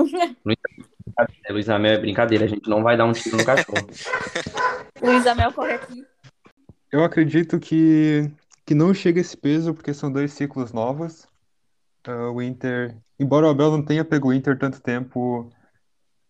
Luiz 1.51 1.69
Amel 1.69 1.93
é 1.93 1.99
brincadeira, 1.99 2.47
a 2.47 2.49
gente 2.49 2.69
não 2.69 2.83
vai 2.83 2.97
dar 2.97 3.05
um 3.05 3.13
tiro 3.13 3.37
no 3.37 3.45
cachorro. 3.45 3.87
Luiz 5.01 5.25
Amel 5.27 5.53
corre 5.53 5.75
aqui. 5.75 6.05
Eu 6.91 7.05
acredito 7.05 7.61
que, 7.61 8.31
que 8.67 8.75
não 8.75 8.93
chega 8.93 9.21
esse 9.21 9.37
peso, 9.37 9.73
porque 9.73 9.95
são 9.95 10.13
dois 10.13 10.33
ciclos 10.33 10.73
novos. 10.73 11.29
Ah, 12.05 12.31
o 12.31 12.43
Inter, 12.43 12.97
embora 13.19 13.47
o 13.47 13.51
Abel 13.51 13.71
não 13.71 13.85
tenha 13.85 14.05
pego 14.05 14.29
o 14.29 14.33
Inter 14.33 14.59
tanto 14.59 14.81
tempo, 14.81 15.51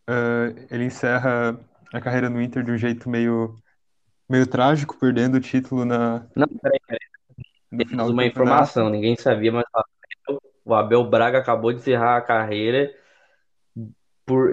ah, 0.07 0.53
ele 0.70 0.85
encerra 0.85 1.59
a 1.92 2.01
carreira 2.01 2.29
no 2.29 2.40
Inter 2.40 2.62
de 2.62 2.70
um 2.70 2.79
jeito 2.79 3.09
meio, 3.09 3.57
meio 4.33 4.47
trágico, 4.47 4.97
perdendo 4.99 5.37
o 5.37 5.40
título 5.40 5.85
na, 5.85 6.27
Não, 6.35 6.49
peraí, 6.49 6.81
peraí. 6.87 7.01
no 7.71 7.79
final 7.87 7.88
Temos 7.88 8.07
do 8.07 8.12
uma 8.12 8.25
informação, 8.27 8.88
ninguém 8.90 9.14
sabia, 9.16 9.53
mas 9.53 9.64
o 10.64 10.75
Abel- 10.75 11.09
Braga 11.09 11.38
acabou 11.38 11.73
de 11.73 11.81
encerrar 11.81 12.16
a 12.16 12.23
carreira 12.23 12.90
por, 14.25 14.51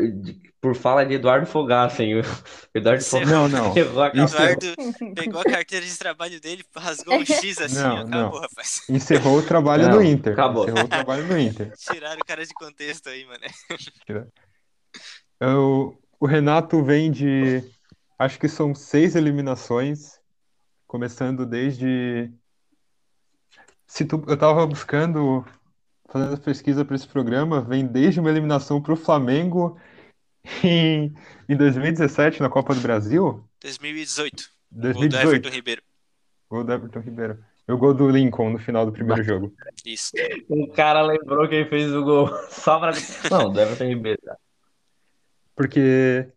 por 0.59 0.75
fala 0.75 1.05
de 1.05 1.13
Eduardo? 1.13 1.45
O 1.45 1.63
Eduardo. 2.73 3.03
Fogaça 3.03 3.25
Não, 3.25 3.47
não. 3.47 3.69
encerrou 3.71 4.03
a. 4.03 4.07
Eduardo 4.09 4.65
pegou 5.15 5.41
a 5.41 5.45
carteira 5.45 5.85
de 5.85 5.97
trabalho 5.97 6.41
dele, 6.41 6.63
rasgou 6.75 7.19
um 7.19 7.25
X 7.25 7.61
assim, 7.61 7.75
Não, 7.75 7.97
acabou, 7.99 8.09
não. 8.09 8.41
rapaz. 8.41 8.83
Encerrou 8.89 9.37
o 9.37 9.43
trabalho 9.43 9.87
Não, 9.87 9.95
no 9.97 10.03
Inter. 10.03 10.33
acabou. 10.33 10.63
Encerrou 10.63 10.83
o 10.83 10.87
trabalho 10.87 11.25
no 11.27 11.37
Inter. 11.39 11.71
Tiraram 11.77 12.19
o 12.19 12.25
cara 12.25 12.45
de 12.45 12.53
contexto 12.53 13.07
aí, 13.09 13.25
mano. 13.25 13.43
O, 15.41 15.97
o 16.19 16.25
Renato 16.25 16.83
vem 16.83 17.11
de, 17.11 17.63
acho 18.19 18.37
que 18.37 18.49
são 18.49 18.75
seis 18.75 19.15
eliminações, 19.15 20.19
começando 20.85 21.45
desde. 21.45 22.29
Se 23.87 24.05
tu, 24.05 24.23
eu 24.27 24.37
tava 24.37 24.67
buscando, 24.67 25.45
fazendo 26.09 26.39
pesquisa 26.41 26.83
para 26.83 26.95
esse 26.95 27.07
programa, 27.07 27.61
vem 27.61 27.87
desde 27.87 28.19
uma 28.19 28.29
eliminação 28.29 28.81
para 28.81 28.93
o 28.93 28.97
Flamengo 28.97 29.79
em, 30.63 31.13
em 31.47 31.57
2017 31.57 32.41
na 32.41 32.49
Copa 32.49 32.75
do 32.75 32.81
Brasil, 32.81 33.43
2018. 33.61 34.49
Gol 34.71 34.81
do 34.81 34.81
2018, 34.81 35.27
Everton 35.27 35.55
Ribeiro. 35.55 35.81
gol 36.49 36.63
do 36.63 36.73
Everton 36.73 36.99
Ribeiro. 36.99 37.43
E 37.67 37.71
o 37.71 37.77
gol 37.77 37.93
do 37.93 38.09
Lincoln 38.09 38.51
no 38.51 38.59
final 38.59 38.85
do 38.85 38.91
primeiro 38.91 39.23
jogo. 39.23 39.53
Isso. 39.85 40.11
O 40.47 40.67
cara 40.71 41.03
lembrou 41.03 41.47
quem 41.47 41.67
fez 41.67 41.93
o 41.93 42.03
gol 42.03 42.27
só 42.49 42.79
pra. 42.79 42.91
Não, 43.31 43.51
do 43.51 43.59
Everton 43.59 43.85
Ribeiro. 43.85 44.21
Porque 45.55 46.31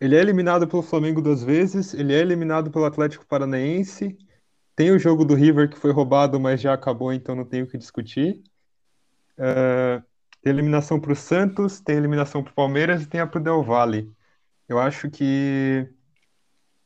ele 0.00 0.16
é 0.16 0.20
eliminado 0.20 0.66
pelo 0.66 0.82
Flamengo 0.82 1.20
duas 1.20 1.42
vezes, 1.44 1.92
ele 1.94 2.14
é 2.14 2.18
eliminado 2.20 2.70
pelo 2.70 2.86
Atlético 2.86 3.26
Paranaense, 3.26 4.16
tem 4.74 4.90
o 4.92 4.98
jogo 4.98 5.24
do 5.26 5.34
River 5.34 5.68
que 5.68 5.78
foi 5.78 5.92
roubado, 5.92 6.40
mas 6.40 6.60
já 6.60 6.72
acabou, 6.72 7.12
então 7.12 7.34
não 7.34 7.44
tem 7.44 7.62
o 7.62 7.66
que 7.66 7.76
discutir. 7.76 8.42
Uh, 9.38 10.02
tem 10.40 10.52
eliminação 10.52 10.98
para 10.98 11.12
o 11.12 11.16
Santos, 11.16 11.80
tem 11.80 11.96
eliminação 11.96 12.42
para 12.42 12.50
o 12.50 12.54
Palmeiras 12.54 13.02
e 13.02 13.06
tem 13.06 13.20
a 13.20 13.26
para 13.26 13.40
o 13.40 13.42
Del 13.44 13.62
Valle. 13.62 14.10
Eu 14.66 14.78
acho 14.78 15.10
que, 15.10 15.86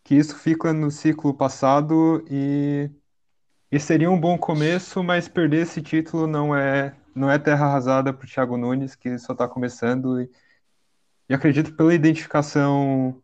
que 0.02 0.16
isso 0.16 0.36
fica 0.36 0.72
no 0.72 0.90
ciclo 0.90 1.32
passado 1.34 2.24
e, 2.28 2.90
e 3.70 3.78
seria 3.78 4.10
um 4.10 4.20
bom 4.20 4.36
começo, 4.38 5.02
mas 5.04 5.28
perder 5.28 5.62
esse 5.62 5.80
título 5.82 6.26
não 6.26 6.56
é, 6.56 6.96
não 7.14 7.30
é 7.30 7.38
terra 7.38 7.66
arrasada 7.66 8.12
para 8.12 8.24
o 8.24 8.28
Thiago 8.28 8.56
Nunes, 8.56 8.96
que 8.96 9.18
só 9.18 9.34
está 9.34 9.46
começando. 9.48 10.20
E, 10.20 10.30
e 11.28 11.34
acredito 11.34 11.74
pela 11.74 11.94
identificação, 11.94 13.22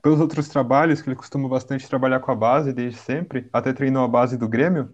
pelos 0.00 0.20
outros 0.20 0.48
trabalhos, 0.48 1.00
que 1.00 1.08
ele 1.08 1.16
costuma 1.16 1.48
bastante 1.48 1.88
trabalhar 1.88 2.20
com 2.20 2.30
a 2.30 2.34
base 2.34 2.72
desde 2.72 2.98
sempre, 2.98 3.48
até 3.52 3.72
treinou 3.72 4.04
a 4.04 4.08
base 4.08 4.36
do 4.36 4.48
Grêmio, 4.48 4.92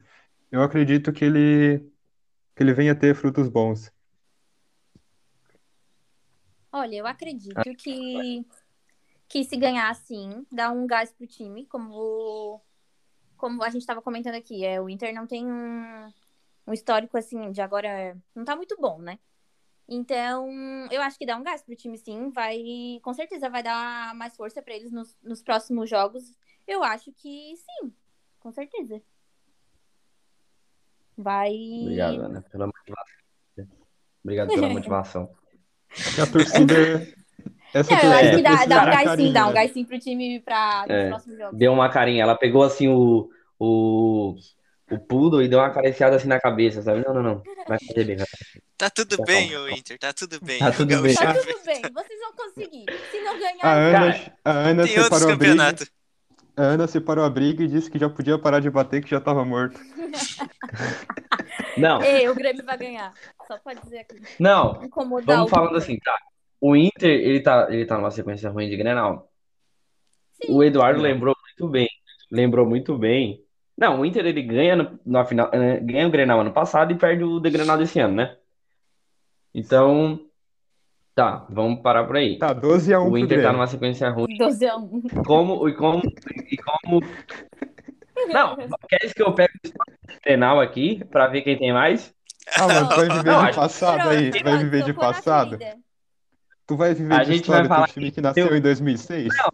eu 0.50 0.62
acredito 0.62 1.12
que 1.12 1.24
ele, 1.24 1.78
que 2.56 2.62
ele 2.62 2.72
venha 2.72 2.94
ter 2.94 3.14
frutos 3.14 3.48
bons. 3.48 3.92
Olha, 6.70 6.96
eu 6.96 7.06
acredito 7.06 7.74
que, 7.76 8.46
que 9.28 9.44
se 9.44 9.56
ganhar 9.56 9.90
assim, 9.90 10.46
dá 10.52 10.70
um 10.70 10.86
gás 10.86 11.10
pro 11.10 11.26
time, 11.26 11.66
como, 11.66 12.60
como 13.36 13.62
a 13.62 13.70
gente 13.70 13.82
estava 13.82 14.02
comentando 14.02 14.34
aqui. 14.34 14.64
É, 14.64 14.80
o 14.80 14.88
Inter 14.88 15.14
não 15.14 15.26
tem 15.26 15.46
um, 15.46 16.12
um 16.66 16.72
histórico 16.72 17.16
assim 17.16 17.50
de 17.50 17.62
agora. 17.62 18.16
Não 18.34 18.44
tá 18.44 18.54
muito 18.54 18.76
bom, 18.78 18.98
né? 19.00 19.18
Então, 19.88 20.46
eu 20.90 21.00
acho 21.00 21.18
que 21.18 21.24
dá 21.24 21.36
um 21.36 21.42
gás 21.42 21.62
pro 21.62 21.74
time, 21.74 21.96
sim. 21.96 22.30
Vai, 22.30 22.60
com 23.02 23.14
certeza 23.14 23.48
vai 23.48 23.62
dar 23.62 24.14
mais 24.14 24.36
força 24.36 24.60
para 24.60 24.74
eles 24.74 24.92
nos, 24.92 25.16
nos 25.22 25.42
próximos 25.42 25.88
jogos. 25.88 26.36
Eu 26.66 26.84
acho 26.84 27.10
que 27.12 27.54
sim, 27.56 27.92
com 28.38 28.52
certeza. 28.52 29.00
Vai. 31.16 31.54
Obrigado, 31.82 32.20
Ana, 32.20 32.42
pela 32.42 32.66
motivação. 32.66 33.18
Obrigado 34.22 34.48
pela 34.48 34.68
motivação. 34.70 35.30
A 36.22 36.26
torcida. 36.30 37.08
Essa 37.72 37.94
Não, 37.94 38.02
eu 38.02 38.12
acho 38.12 38.36
que 38.36 38.42
dá, 38.42 38.64
dá 38.64 38.82
um 38.82 38.86
gás 38.86 39.20
sim, 39.20 39.32
dá 39.32 39.46
um 39.46 39.52
gás 39.52 39.70
sim 39.72 39.84
pro 39.84 39.98
time 39.98 40.40
para 40.40 40.84
os 40.84 40.90
é, 40.90 41.08
próximos 41.08 41.38
jogos. 41.38 41.58
Deu 41.58 41.72
uma 41.72 41.90
carinha. 41.90 42.22
Ela 42.22 42.34
pegou 42.34 42.62
assim 42.62 42.88
o, 42.88 43.30
o, 43.58 44.34
o 44.90 44.98
poodle 44.98 45.42
e 45.42 45.48
deu 45.48 45.58
uma 45.58 45.66
acariciada 45.66 46.16
assim 46.16 46.28
na 46.28 46.40
cabeça, 46.40 46.82
sabe? 46.82 47.04
Não, 47.06 47.14
não, 47.14 47.22
não. 47.22 47.42
Vai 47.66 47.78
fazer 47.86 48.04
bem, 48.04 48.16
vai. 48.16 48.26
Tá 48.76 48.90
tudo 48.90 49.16
tá 49.16 49.24
bem, 49.24 49.56
ô 49.56 49.68
Inter, 49.68 49.98
tá 49.98 50.12
tudo 50.12 50.38
bem. 50.42 50.58
Tá 50.58 50.72
tudo 50.72 51.02
bem. 51.02 51.14
Tá 51.14 51.34
tudo 51.34 51.64
bem, 51.64 51.82
vocês 51.92 52.20
vão 52.20 52.32
conseguir. 52.36 52.86
Se 53.10 53.20
não 53.20 53.38
ganhar, 53.38 53.64
a 53.64 53.72
Ana, 53.74 54.12
cara, 54.12 54.32
a 54.44 54.50
Ana 54.52 54.86
tem 54.86 54.98
outros 55.00 55.24
campeonatos. 55.24 55.90
A 56.56 56.62
Ana 56.62 56.86
separou 56.88 57.24
a 57.24 57.30
briga 57.30 57.62
e 57.62 57.68
disse 57.68 57.90
que 57.90 57.98
já 57.98 58.08
podia 58.08 58.38
parar 58.38 58.60
de 58.60 58.70
bater, 58.70 59.02
que 59.02 59.10
já 59.10 59.20
tava 59.20 59.44
morto. 59.44 59.78
Não. 61.76 62.02
Ei, 62.02 62.28
o 62.28 62.34
Grêmio 62.34 62.64
vai 62.64 62.76
ganhar. 62.76 63.14
Só 63.46 63.56
pode 63.58 63.80
dizer 63.82 63.98
aqui. 64.00 64.20
Não. 64.40 64.82
Incomodar 64.82 65.36
vamos 65.36 65.50
falando 65.50 65.76
assim, 65.76 65.96
tá. 65.98 66.16
O 66.60 66.74
Inter, 66.74 67.10
ele 67.10 67.40
tá, 67.40 67.68
ele 67.70 67.86
tá 67.86 67.96
numa 67.96 68.10
sequência 68.10 68.50
ruim 68.50 68.68
de 68.68 68.76
Grenal. 68.76 69.30
Sim. 70.42 70.52
O 70.52 70.64
Eduardo 70.64 71.00
lembrou 71.00 71.36
muito 71.46 71.70
bem. 71.70 71.88
Lembrou 72.30 72.66
muito 72.66 72.98
bem. 72.98 73.40
Não, 73.78 74.00
o 74.00 74.04
Inter 74.04 74.26
ele 74.26 74.42
ganha 74.42 74.74
no, 74.74 74.98
na 75.06 75.24
final, 75.24 75.48
eh, 75.52 75.78
ganha 75.78 76.08
o 76.08 76.10
Grenal 76.10 76.40
ano 76.40 76.52
passado 76.52 76.90
e 76.92 76.96
perde 76.98 77.22
o 77.22 77.38
de 77.38 77.48
Grenal 77.48 77.78
desse 77.78 78.00
ano, 78.00 78.16
né? 78.16 78.36
Então, 79.54 80.20
tá, 81.14 81.46
vamos 81.48 81.80
parar 81.80 82.04
por 82.04 82.16
aí. 82.16 82.38
Tá, 82.38 82.52
12 82.52 82.92
a 82.92 83.00
1 83.00 83.06
O 83.06 83.10
pro 83.10 83.18
Inter 83.18 83.42
tá 83.42 83.52
numa 83.52 83.66
sequência 83.68 84.10
ruim. 84.10 84.36
12 84.36 84.66
a 84.66 84.76
1. 84.76 85.02
Como, 85.24 85.68
e 85.68 85.74
como, 85.74 86.02
e 86.50 86.56
como. 86.56 87.00
Não, 88.32 88.56
quer 88.88 89.14
que 89.14 89.22
eu 89.22 89.32
pegue 89.32 89.52
o 89.64 90.20
Grenal 90.24 90.60
aqui 90.60 91.04
pra 91.04 91.28
ver 91.28 91.42
quem 91.42 91.56
tem 91.56 91.72
mais? 91.72 92.12
Ah, 92.56 92.66
mas 92.66 92.88
tu 92.88 92.96
vai 92.96 93.08
viver 93.08 93.30
Não, 93.30 93.46
de 93.46 93.54
passado 93.54 94.08
aí? 94.08 94.30
Pronto, 94.30 94.44
Vai 94.44 94.58
viver 94.58 94.84
de 94.84 94.92
passado? 94.92 95.58
Tu 96.66 96.76
vai 96.76 96.94
viver 96.94 97.14
A 97.14 97.18
de 97.22 97.32
gente 97.32 97.40
história 97.42 97.60
vai 97.62 97.68
do 97.68 97.74
falar 97.74 97.88
time 97.88 98.06
que 98.06 98.12
que 98.16 98.20
nasceu 98.20 98.46
eu- 98.48 98.56
em 98.56 98.60
2006? 98.60 99.28
Não, 99.36 99.50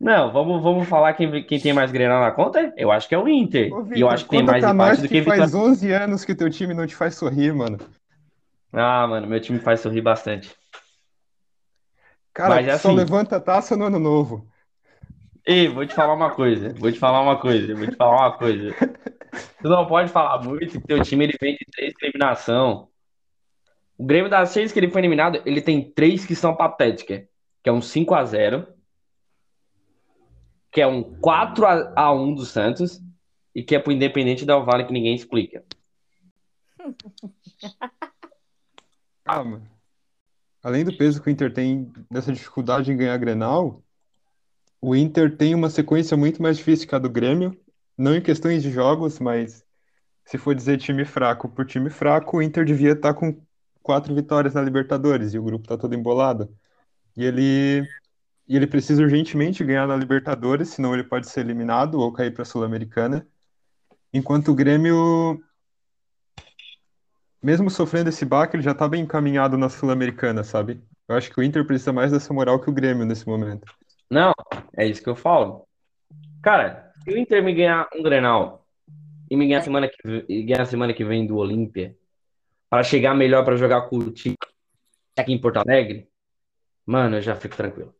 vamos, 0.00 0.62
vamos 0.62 0.88
falar 0.88 1.12
quem, 1.14 1.42
quem 1.44 1.60
tem 1.60 1.72
mais 1.72 1.90
Grenal 1.90 2.20
na 2.20 2.30
conta? 2.30 2.72
Eu 2.76 2.90
acho 2.90 3.08
que 3.08 3.14
é 3.14 3.18
o 3.18 3.28
Inter. 3.28 3.72
Ô, 3.72 3.78
e 3.94 4.00
eu 4.00 4.08
Vitor, 4.08 4.12
acho 4.12 4.24
que 4.24 4.30
tem 4.30 4.42
mais 4.42 4.64
empate 4.64 5.02
do 5.02 5.08
que 5.08 5.20
que 5.20 5.22
faz 5.22 5.46
vitória. 5.46 5.68
11 5.70 5.92
anos 5.92 6.24
que 6.24 6.34
teu 6.34 6.48
time 6.50 6.74
não 6.74 6.86
te 6.86 6.94
faz 6.94 7.16
sorrir, 7.16 7.52
mano. 7.54 7.78
Ah, 8.72 9.06
mano, 9.06 9.26
meu 9.26 9.40
time 9.40 9.58
faz 9.58 9.80
sorrir 9.80 10.02
bastante. 10.02 10.54
Cara, 12.32 12.56
Mas 12.56 12.68
é 12.68 12.78
só 12.78 12.88
assim. 12.88 12.96
levanta 12.96 13.36
a 13.36 13.40
taça 13.40 13.76
no 13.76 13.86
ano 13.86 13.98
novo. 13.98 14.46
Ei, 15.44 15.66
vou 15.66 15.84
te 15.86 15.94
falar 15.94 16.14
uma 16.14 16.30
coisa. 16.30 16.74
Vou 16.78 16.92
te 16.92 16.98
falar 16.98 17.20
uma 17.22 17.40
coisa. 17.40 17.74
Vou 17.74 17.86
te 17.86 17.96
falar 17.96 18.16
uma 18.16 18.38
coisa. 18.38 18.74
Tu 19.60 19.68
não 19.68 19.86
pode 19.86 20.10
falar 20.10 20.42
muito 20.42 20.80
que 20.80 20.86
teu 20.86 21.02
time 21.02 21.24
ele 21.24 21.36
vem 21.40 21.54
de 21.54 21.64
três 21.72 21.94
eliminação. 22.02 22.88
O 23.96 24.04
Grêmio 24.04 24.30
das 24.30 24.50
seis 24.50 24.70
que 24.70 24.78
ele 24.78 24.90
foi 24.90 25.00
eliminado, 25.00 25.42
ele 25.44 25.60
tem 25.60 25.90
três 25.90 26.24
que 26.24 26.36
são 26.36 26.54
patéticas. 26.54 27.22
Que 27.62 27.68
é 27.68 27.72
um 27.72 27.80
5 27.80 28.14
a 28.14 28.24
0 28.24 28.66
que 30.70 30.80
é 30.80 30.86
um 30.86 31.02
4 31.02 31.66
a 31.66 31.92
a 31.96 32.12
1 32.12 32.34
do 32.34 32.44
Santos 32.44 33.00
e 33.54 33.62
que 33.62 33.74
é 33.74 33.78
pro 33.78 33.92
Independente 33.92 34.44
Del 34.44 34.64
Vale 34.64 34.84
que 34.84 34.92
ninguém 34.92 35.14
explica. 35.14 35.64
Ah. 39.30 39.44
Além 40.62 40.86
do 40.86 40.96
peso 40.96 41.22
que 41.22 41.28
o 41.28 41.30
Inter 41.30 41.52
tem 41.52 41.92
dessa 42.10 42.32
dificuldade 42.32 42.90
em 42.90 42.96
ganhar 42.96 43.16
Grenal, 43.18 43.82
o 44.80 44.96
Inter 44.96 45.36
tem 45.36 45.54
uma 45.54 45.68
sequência 45.68 46.16
muito 46.16 46.40
mais 46.40 46.56
difícil 46.56 46.88
que 46.88 46.94
a 46.94 46.98
do 46.98 47.10
Grêmio. 47.10 47.58
Não 47.96 48.14
em 48.14 48.22
questões 48.22 48.62
de 48.62 48.70
jogos, 48.70 49.18
mas 49.18 49.64
se 50.24 50.38
for 50.38 50.54
dizer 50.54 50.78
time 50.78 51.04
fraco 51.04 51.48
por 51.48 51.66
time 51.66 51.90
fraco, 51.90 52.38
o 52.38 52.42
Inter 52.42 52.64
devia 52.64 52.92
estar 52.92 53.12
com 53.12 53.38
quatro 53.82 54.14
vitórias 54.14 54.54
na 54.54 54.62
Libertadores 54.62 55.34
e 55.34 55.38
o 55.38 55.42
grupo 55.42 55.66
tá 55.66 55.76
todo 55.76 55.94
embolado. 55.94 56.54
E 57.16 57.24
ele, 57.24 57.86
e 58.48 58.56
ele 58.56 58.66
precisa 58.66 59.02
urgentemente 59.02 59.62
ganhar 59.62 59.86
na 59.86 59.94
Libertadores, 59.94 60.70
senão 60.70 60.94
ele 60.94 61.04
pode 61.04 61.28
ser 61.28 61.40
eliminado 61.40 62.00
ou 62.00 62.12
cair 62.12 62.32
para 62.32 62.42
a 62.42 62.46
Sul-Americana. 62.46 63.26
Enquanto 64.12 64.50
o 64.50 64.54
Grêmio, 64.54 65.38
mesmo 67.42 67.68
sofrendo 67.68 68.08
esse 68.08 68.24
baque, 68.24 68.56
ele 68.56 68.62
já 68.62 68.74
tá 68.74 68.88
bem 68.88 69.02
encaminhado 69.02 69.58
na 69.58 69.68
Sul-Americana, 69.68 70.42
sabe? 70.42 70.82
Eu 71.06 71.16
acho 71.16 71.30
que 71.30 71.38
o 71.38 71.42
Inter 71.42 71.66
precisa 71.66 71.92
mais 71.92 72.10
dessa 72.10 72.32
moral 72.32 72.58
que 72.58 72.70
o 72.70 72.72
Grêmio 72.72 73.04
nesse 73.04 73.26
momento. 73.26 73.70
Não, 74.10 74.32
é 74.74 74.86
isso 74.86 75.02
que 75.02 75.10
eu 75.10 75.16
falo. 75.16 75.66
Cara, 76.42 76.90
se 77.04 77.10
o 77.10 77.18
Inter 77.18 77.44
me 77.44 77.52
ganhar 77.52 77.86
um 77.94 78.02
Grenal 78.02 78.66
e 79.30 79.36
me 79.36 79.46
ganhar 79.46 79.60
semana 79.60 79.88
que, 79.88 80.42
ganhar 80.44 80.64
semana 80.64 80.94
que 80.94 81.04
vem 81.04 81.26
do 81.26 81.36
Olímpia, 81.36 81.94
para 82.70 82.82
chegar 82.82 83.14
melhor 83.14 83.44
para 83.44 83.56
jogar 83.56 83.82
com 83.82 83.98
o 83.98 84.10
time 84.10 84.36
aqui 85.18 85.32
em 85.32 85.40
Porto 85.40 85.58
Alegre, 85.58 86.08
mano, 86.86 87.16
eu 87.16 87.22
já 87.22 87.36
fico 87.36 87.56
tranquilo. 87.56 87.97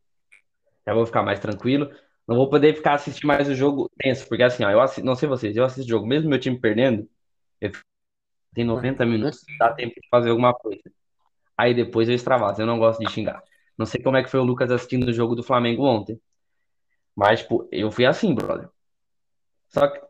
Já 0.87 0.93
vou 0.93 1.05
ficar 1.05 1.23
mais 1.23 1.39
tranquilo. 1.39 1.89
Não 2.27 2.35
vou 2.35 2.49
poder 2.49 2.75
ficar 2.75 2.93
assistindo 2.95 3.27
mais 3.27 3.47
o 3.49 3.55
jogo 3.55 3.89
tenso, 3.97 4.27
porque 4.27 4.43
assim, 4.43 4.63
ó, 4.63 4.69
eu 4.71 4.81
assisto, 4.81 5.05
não 5.05 5.15
sei 5.15 5.27
vocês, 5.29 5.55
eu 5.57 5.65
assisto 5.65 5.85
o 5.87 5.89
jogo, 5.89 6.05
mesmo 6.07 6.29
meu 6.29 6.39
time 6.39 6.59
perdendo, 6.59 7.09
eu 7.61 7.71
fico- 7.73 7.85
tem 8.55 8.65
90 8.65 9.05
minutos, 9.05 9.45
dá 9.59 9.73
tempo 9.73 9.95
de 10.01 10.07
fazer 10.09 10.29
alguma 10.31 10.53
coisa. 10.53 10.81
Aí 11.57 11.73
depois 11.75 12.09
eu 12.09 12.15
extravaso, 12.15 12.61
eu 12.61 12.67
não 12.67 12.79
gosto 12.79 12.99
de 13.01 13.07
xingar. 13.07 13.43
Não 13.77 13.85
sei 13.85 14.01
como 14.03 14.17
é 14.17 14.23
que 14.23 14.29
foi 14.29 14.39
o 14.39 14.43
Lucas 14.43 14.71
assistindo 14.71 15.07
o 15.09 15.13
jogo 15.13 15.35
do 15.35 15.43
Flamengo 15.43 15.83
ontem. 15.85 16.19
Mas, 17.15 17.41
tipo, 17.41 17.67
eu 17.71 17.91
fui 17.91 18.05
assim, 18.05 18.33
brother. 18.35 18.69
Só 19.69 19.87
que, 19.87 20.01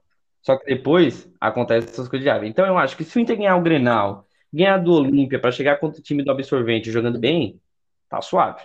só 0.42 0.58
que 0.58 0.66
depois 0.66 1.30
acontece 1.40 1.90
essas 1.90 2.08
coisas 2.08 2.24
de 2.24 2.30
raiva. 2.30 2.48
Então 2.48 2.66
eu 2.66 2.78
acho 2.78 2.96
que 2.98 3.04
se 3.04 3.18
o 3.18 3.22
Inter 3.22 3.38
ganhar 3.38 3.58
o 3.58 3.62
Grenal, 3.62 4.28
ganhar 4.54 4.78
do 4.78 4.94
Olímpia 4.94 5.40
pra 5.40 5.52
chegar 5.52 5.78
contra 5.80 6.00
o 6.00 6.04
time 6.04 6.24
do 6.24 6.32
Absorvente 6.32 6.92
jogando 6.92 7.20
bem, 7.20 7.62
tá 8.10 8.22
suave. 8.22 8.62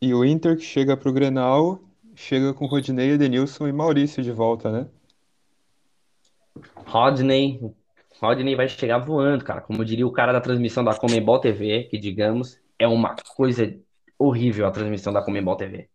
E 0.00 0.14
o 0.14 0.24
Inter 0.24 0.56
que 0.56 0.62
chega 0.62 0.96
pro 0.96 1.12
Grenal, 1.12 1.80
chega 2.14 2.54
com 2.54 2.66
Rodinei, 2.66 3.10
Edenilson 3.10 3.66
e 3.66 3.72
Maurício 3.72 4.22
de 4.22 4.30
volta, 4.30 4.70
né? 4.70 4.86
Rodney, 6.86 7.60
Rodney 8.20 8.54
vai 8.54 8.68
chegar 8.68 8.98
voando, 8.98 9.44
cara. 9.44 9.60
Como 9.60 9.84
diria 9.84 10.06
o 10.06 10.12
cara 10.12 10.32
da 10.32 10.40
transmissão 10.40 10.84
da 10.84 10.94
Comembol 10.94 11.40
TV, 11.40 11.84
que 11.84 11.98
digamos, 11.98 12.58
é 12.78 12.86
uma 12.86 13.14
coisa 13.36 13.76
horrível 14.18 14.66
a 14.66 14.70
transmissão 14.70 15.12
da 15.12 15.22
Comembol 15.22 15.56
TV. 15.56 15.88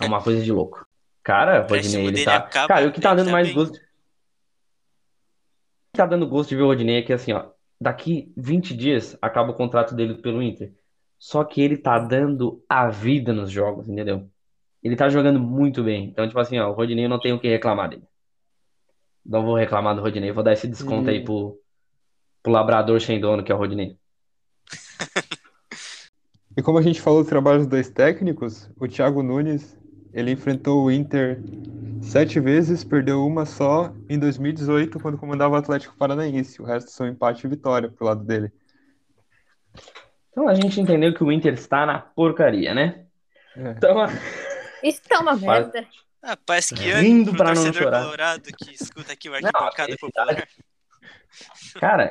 É 0.00 0.04
uma 0.04 0.22
coisa 0.22 0.42
de 0.42 0.52
louco. 0.52 0.86
Cara, 1.22 1.62
Rodney, 1.62 2.06
ele 2.06 2.24
tá. 2.24 2.36
acaba, 2.36 2.68
Cara, 2.68 2.86
o 2.86 2.92
que 2.92 3.00
tá 3.00 3.14
dando 3.14 3.30
mais 3.30 3.46
bem. 3.46 3.56
gosto. 3.56 3.76
O 3.76 3.80
que 5.92 5.96
tá 5.96 6.06
dando 6.06 6.26
gosto 6.26 6.50
de 6.50 6.56
ver 6.56 6.62
o 6.62 6.66
Rodinei 6.66 6.98
é 6.98 7.02
que 7.02 7.12
assim, 7.12 7.32
ó, 7.32 7.46
daqui 7.80 8.32
20 8.36 8.76
dias 8.76 9.16
acaba 9.22 9.52
o 9.52 9.54
contrato 9.54 9.94
dele 9.94 10.14
pelo 10.14 10.42
Inter. 10.42 10.72
Só 11.18 11.42
que 11.44 11.60
ele 11.60 11.76
tá 11.76 11.98
dando 11.98 12.62
a 12.68 12.88
vida 12.88 13.32
nos 13.32 13.50
jogos, 13.50 13.88
entendeu? 13.88 14.28
Ele 14.82 14.96
tá 14.96 15.08
jogando 15.08 15.40
muito 15.40 15.82
bem. 15.82 16.06
Então, 16.08 16.26
tipo 16.26 16.38
assim, 16.38 16.58
ó, 16.58 16.70
o 16.70 16.74
Rodinei 16.74 17.06
eu 17.06 17.08
não 17.08 17.18
tenho 17.20 17.36
o 17.36 17.40
que 17.40 17.48
reclamar 17.48 17.88
dele. 17.88 18.04
Não 19.24 19.42
vou 19.44 19.56
reclamar 19.56 19.94
do 19.94 20.02
Rodinei, 20.02 20.32
vou 20.32 20.44
dar 20.44 20.52
esse 20.52 20.68
desconto 20.68 21.08
aí 21.08 21.16
E- 21.16 21.24
pro, 21.24 21.58
pro 22.42 22.52
labrador 22.52 23.00
sem 23.00 23.18
dono, 23.18 23.42
que 23.42 23.50
é 23.50 23.54
o 23.54 23.58
Rodinei. 23.58 23.96
E 26.56 26.62
como 26.62 26.78
a 26.78 26.82
gente 26.82 27.00
falou 27.00 27.24
do 27.24 27.28
trabalho 27.28 27.58
dos 27.58 27.66
dois 27.66 27.90
técnicos, 27.90 28.70
o 28.78 28.86
Thiago 28.86 29.24
Nunes, 29.24 29.76
ele 30.12 30.30
enfrentou 30.30 30.84
o 30.84 30.90
Inter 30.90 31.42
sete 32.00 32.38
vezes, 32.38 32.84
perdeu 32.84 33.26
uma 33.26 33.44
só 33.44 33.92
em 34.08 34.16
2018, 34.20 35.00
quando 35.00 35.18
comandava 35.18 35.54
o 35.54 35.56
Atlético 35.56 35.96
Paranaense. 35.96 36.62
O 36.62 36.64
resto 36.64 36.92
são 36.92 37.08
empate 37.08 37.44
e 37.44 37.50
vitória 37.50 37.90
pro 37.90 38.06
lado 38.06 38.22
dele. 38.22 38.52
Então 40.34 40.48
a 40.48 40.54
gente 40.54 40.80
entendeu 40.80 41.14
que 41.14 41.22
o 41.22 41.30
Inter 41.30 41.54
está 41.54 41.86
na 41.86 41.98
porcaria, 42.00 42.74
né? 42.74 43.04
É. 43.56 43.70
Então, 43.70 44.04
Isso 44.82 45.00
é 45.08 45.18
uma 45.18 45.36
merda. 45.36 45.86
Rapaz, 46.22 46.70
que 46.70 46.90
Rindo 46.92 47.30
ano 47.30 47.36
pro 47.36 47.44
pra 47.44 47.54
não 47.54 47.72
chorar. 47.72 48.02
colorado 48.02 48.42
que 48.58 48.72
escuta 48.74 49.12
aqui 49.12 49.28
o 49.28 49.34
Arquibancada 49.34 49.90
esse 49.92 50.00
Popular. 50.00 50.48
cara, 51.78 52.10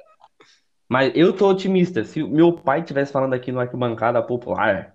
mas 0.88 1.12
eu 1.16 1.34
tô 1.34 1.50
otimista. 1.50 2.04
Se 2.06 2.22
o 2.24 2.30
meu 2.30 2.54
pai 2.54 2.80
estivesse 2.82 3.12
falando 3.12 3.34
aqui 3.34 3.52
no 3.52 3.60
Arquibancada 3.60 4.22
Popular, 4.22 4.94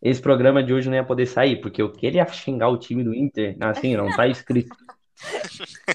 esse 0.00 0.22
programa 0.22 0.62
de 0.62 0.72
hoje 0.72 0.88
não 0.88 0.96
ia 0.96 1.04
poder 1.04 1.26
sair, 1.26 1.60
porque 1.60 1.82
o 1.82 1.90
que 1.92 2.06
ele 2.06 2.16
ia 2.18 2.26
xingar 2.28 2.68
o 2.68 2.78
time 2.78 3.02
do 3.02 3.12
Inter, 3.14 3.56
assim, 3.60 3.96
não 3.96 4.08
tá 4.14 4.26
escrito. 4.28 4.74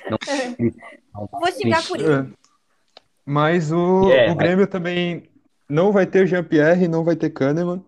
Não 0.09 0.17
tá 0.17 0.33
escrito. 0.35 0.77
Não 1.13 1.27
tá 1.27 1.39
Vou 1.39 1.51
xingar 1.51 1.79
escrito. 1.79 2.03
por 2.05 2.11
É. 2.13 2.21
isso. 2.23 2.33
Mas 3.25 3.71
o, 3.71 4.11
É, 4.11 4.25
o 4.25 4.29
mas- 4.29 4.37
Grêmio 4.37 4.67
também 4.67 5.30
não 5.71 5.91
vai 5.91 6.05
ter 6.05 6.27
Jean-Pierre, 6.27 6.87
não 6.87 7.03
vai 7.03 7.15
ter 7.15 7.29
Kahneman. 7.29 7.83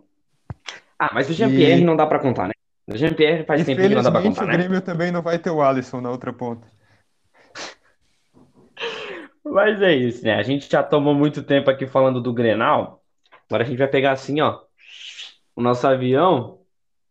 Ah, 0.98 1.10
mas 1.13 1.30
o 1.30 1.34
Jean-Pierre 1.34 1.82
E- 1.82 1.86
não 1.86 1.96
dá 1.96 2.08
pra 2.08 2.19
contar, 2.19 2.48
né? 2.48 2.54
O 2.88 2.98
Jean-Pierre 2.98 3.46
faz 3.46 3.65
tempo 3.65 3.82
que 3.82 3.89
não 3.89 4.02
dá 4.04 4.12
pra 4.12 4.22
contar, 4.22 4.43
o 4.43 4.48
né? 4.48 4.54
Grêmio 4.54 4.82
também 4.82 5.12
não 5.12 5.22
vai 5.22 5.38
ter 5.38 5.50
o 5.50 5.62
Alisson 5.62 6.02
na 6.02 6.10
outra 6.10 6.32
ponta. 6.32 6.67
Mas 9.43 9.82
é 9.82 9.93
isso, 9.93 10.24
né? 10.24 10.36
A 10.36 10.43
gente 10.43 10.69
já 10.72 10.82
tomou 10.82 11.13
muito 11.13 11.43
tempo 11.43 11.69
aqui 11.69 11.86
falando 11.86 12.22
do 12.22 12.34
Grenal. 12.34 13.04
Agora 13.50 13.63
a 13.63 13.65
gente 13.65 13.78
vai 13.78 13.88
pegar 13.88 14.13
assim, 14.13 14.39
ó, 14.41 14.60
o 15.56 15.62
nosso 15.62 15.86
avião 15.86 16.60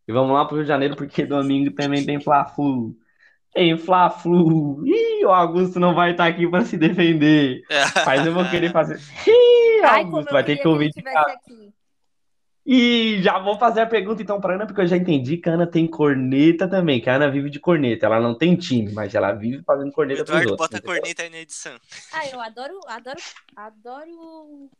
e 0.08 0.12
vamos 0.12 0.32
lá 0.32 0.44
pro 0.44 0.56
Rio 0.56 0.64
de 0.64 0.68
Janeiro, 0.68 0.96
porque 0.96 1.24
domingo 1.26 1.70
também 1.72 2.04
tem 2.04 2.20
Fla-Flu. 2.20 2.94
Tem 3.54 3.76
Fla-Flu. 3.76 4.86
Ih, 4.86 5.24
o 5.26 5.30
Augusto 5.30 5.78
não 5.78 5.94
vai 5.94 6.12
estar 6.12 6.26
aqui 6.26 6.48
para 6.48 6.64
se 6.64 6.76
defender. 6.78 7.62
Mas 8.06 8.26
eu 8.26 8.32
vou 8.32 8.44
querer 8.48 8.72
fazer. 8.72 8.98
Ih, 9.26 9.51
Ai, 9.90 10.04
como 10.04 10.16
Augusto 10.16 10.28
eu 10.28 10.32
vai 10.32 10.44
ter 10.44 10.56
que 10.58 10.68
ouvir 10.68 10.90
de 10.90 11.02
casa. 11.02 11.32
aqui. 11.32 11.72
E 12.64 13.20
já 13.22 13.40
vou 13.40 13.58
fazer 13.58 13.80
a 13.80 13.86
pergunta 13.86 14.22
então 14.22 14.40
pra 14.40 14.54
Ana, 14.54 14.66
porque 14.66 14.82
eu 14.82 14.86
já 14.86 14.96
entendi 14.96 15.36
que 15.36 15.48
a 15.48 15.54
Ana 15.54 15.66
tem 15.66 15.84
corneta 15.88 16.68
também, 16.68 17.00
que 17.00 17.10
a 17.10 17.16
Ana 17.16 17.28
vive 17.28 17.50
de 17.50 17.58
corneta. 17.58 18.06
Ela 18.06 18.20
não 18.20 18.38
tem 18.38 18.54
time, 18.54 18.92
mas 18.92 19.12
ela 19.16 19.32
vive 19.32 19.64
fazendo 19.64 19.90
corneta 19.90 20.20
Eduardo 20.22 20.50
outros. 20.50 20.68
bota 20.68 20.76
a 20.76 20.78
entendeu? 20.78 20.96
corneta 21.00 21.22
aí 21.24 21.30
na 21.30 21.38
edição. 21.38 21.76
Ah, 22.12 22.28
eu 22.28 22.40
adoro, 22.40 22.78
adoro, 22.86 23.18
adoro. 23.56 24.70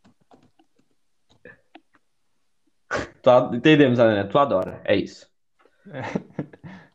Tu 3.20 3.30
ad- 3.30 3.56
Entendemos, 3.56 3.98
Ana, 3.98 4.28
tu 4.28 4.38
adora. 4.38 4.80
É 4.84 4.94
isso. 4.94 5.28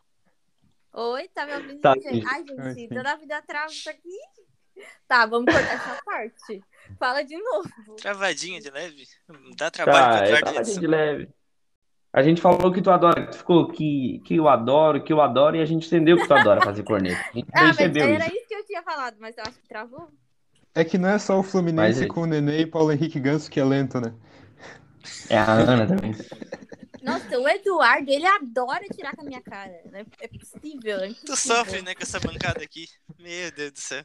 Oi, 0.93 1.27
tá 1.27 1.45
me 1.45 1.53
ouvindo, 1.53 1.81
Tá, 1.81 1.93
gente? 1.93 2.25
Ai, 2.25 2.43
gente, 2.47 2.87
toda 2.87 3.11
a 3.11 3.15
vida 3.17 3.41
trava 3.45 3.71
isso 3.71 3.89
aqui. 3.89 4.17
Tá, 5.07 5.25
vamos 5.25 5.51
cortar 5.53 5.73
essa 5.73 6.01
parte. 6.05 6.63
Fala 6.99 7.23
de 7.23 7.37
novo. 7.37 7.69
Travadinha 7.97 8.59
de 8.59 8.69
leve. 8.69 9.03
Dá 9.55 9.69
trabalho 9.71 10.05
pro 10.05 10.13
Tá, 10.19 10.25
é 10.25 10.27
Eduardo 10.27 10.45
na 10.45 10.51
travadinha 10.51 10.79
de 10.79 10.87
leve. 10.87 11.29
A 12.13 12.23
gente 12.23 12.41
falou 12.41 12.71
que 12.71 12.81
tu 12.81 12.89
adora, 12.89 13.25
que 13.25 13.31
tu 13.31 13.37
ficou 13.37 13.67
que, 13.67 14.19
que 14.25 14.35
eu 14.35 14.47
adoro, 14.47 15.03
que 15.03 15.13
eu 15.13 15.21
adoro, 15.21 15.55
e 15.55 15.61
a 15.61 15.65
gente 15.65 15.85
entendeu 15.85 16.17
que 16.17 16.27
tu 16.27 16.33
adora 16.33 16.61
fazer 16.61 16.83
corneta. 16.83 17.19
A 17.29 17.33
gente 17.33 17.47
Ah, 17.53 17.61
mas 17.65 17.77
percebeu 17.77 18.03
era 18.09 18.25
isso. 18.27 18.37
isso 18.37 18.47
que 18.47 18.55
eu 18.55 18.65
tinha 18.65 18.81
falado, 18.81 19.17
mas 19.19 19.37
eu 19.37 19.43
acho 19.45 19.59
que 19.59 19.67
travou. 19.67 20.09
É 20.73 20.83
que 20.83 20.97
não 20.97 21.09
é 21.09 21.19
só 21.19 21.35
o 21.39 21.43
Mas 21.43 21.51
Fluminense 21.51 22.03
é- 22.03 22.07
com 22.07 22.21
o 22.21 22.25
Nenê 22.25 22.61
e 22.61 22.65
Paulo 22.67 22.91
Henrique 22.91 23.19
Ganso 23.19 23.49
que 23.51 23.59
é 23.59 23.63
lento, 23.65 23.99
né? 23.99 24.13
É 25.29 25.37
a 25.37 25.51
Ana 25.53 25.87
também. 25.87 26.11
Nossa, 27.01 27.39
o 27.39 27.47
Eduardo, 27.47 28.09
ele 28.11 28.25
adora 28.25 28.83
tirar 28.89 29.15
com 29.15 29.21
a 29.21 29.25
minha 29.25 29.41
cara. 29.41 29.81
Não 29.91 29.99
é 29.99 30.05
é 30.19 30.27
possível. 30.27 30.97
É 30.99 31.07
Tu 31.07 31.11
impossível. 31.11 31.55
sofre, 31.57 31.81
né, 31.81 31.95
com 31.95 32.03
essa 32.03 32.19
bancada 32.19 32.63
aqui. 32.63 32.85
Meu 33.17 33.51
Deus 33.51 33.71
do 33.71 33.79
céu. 33.79 34.03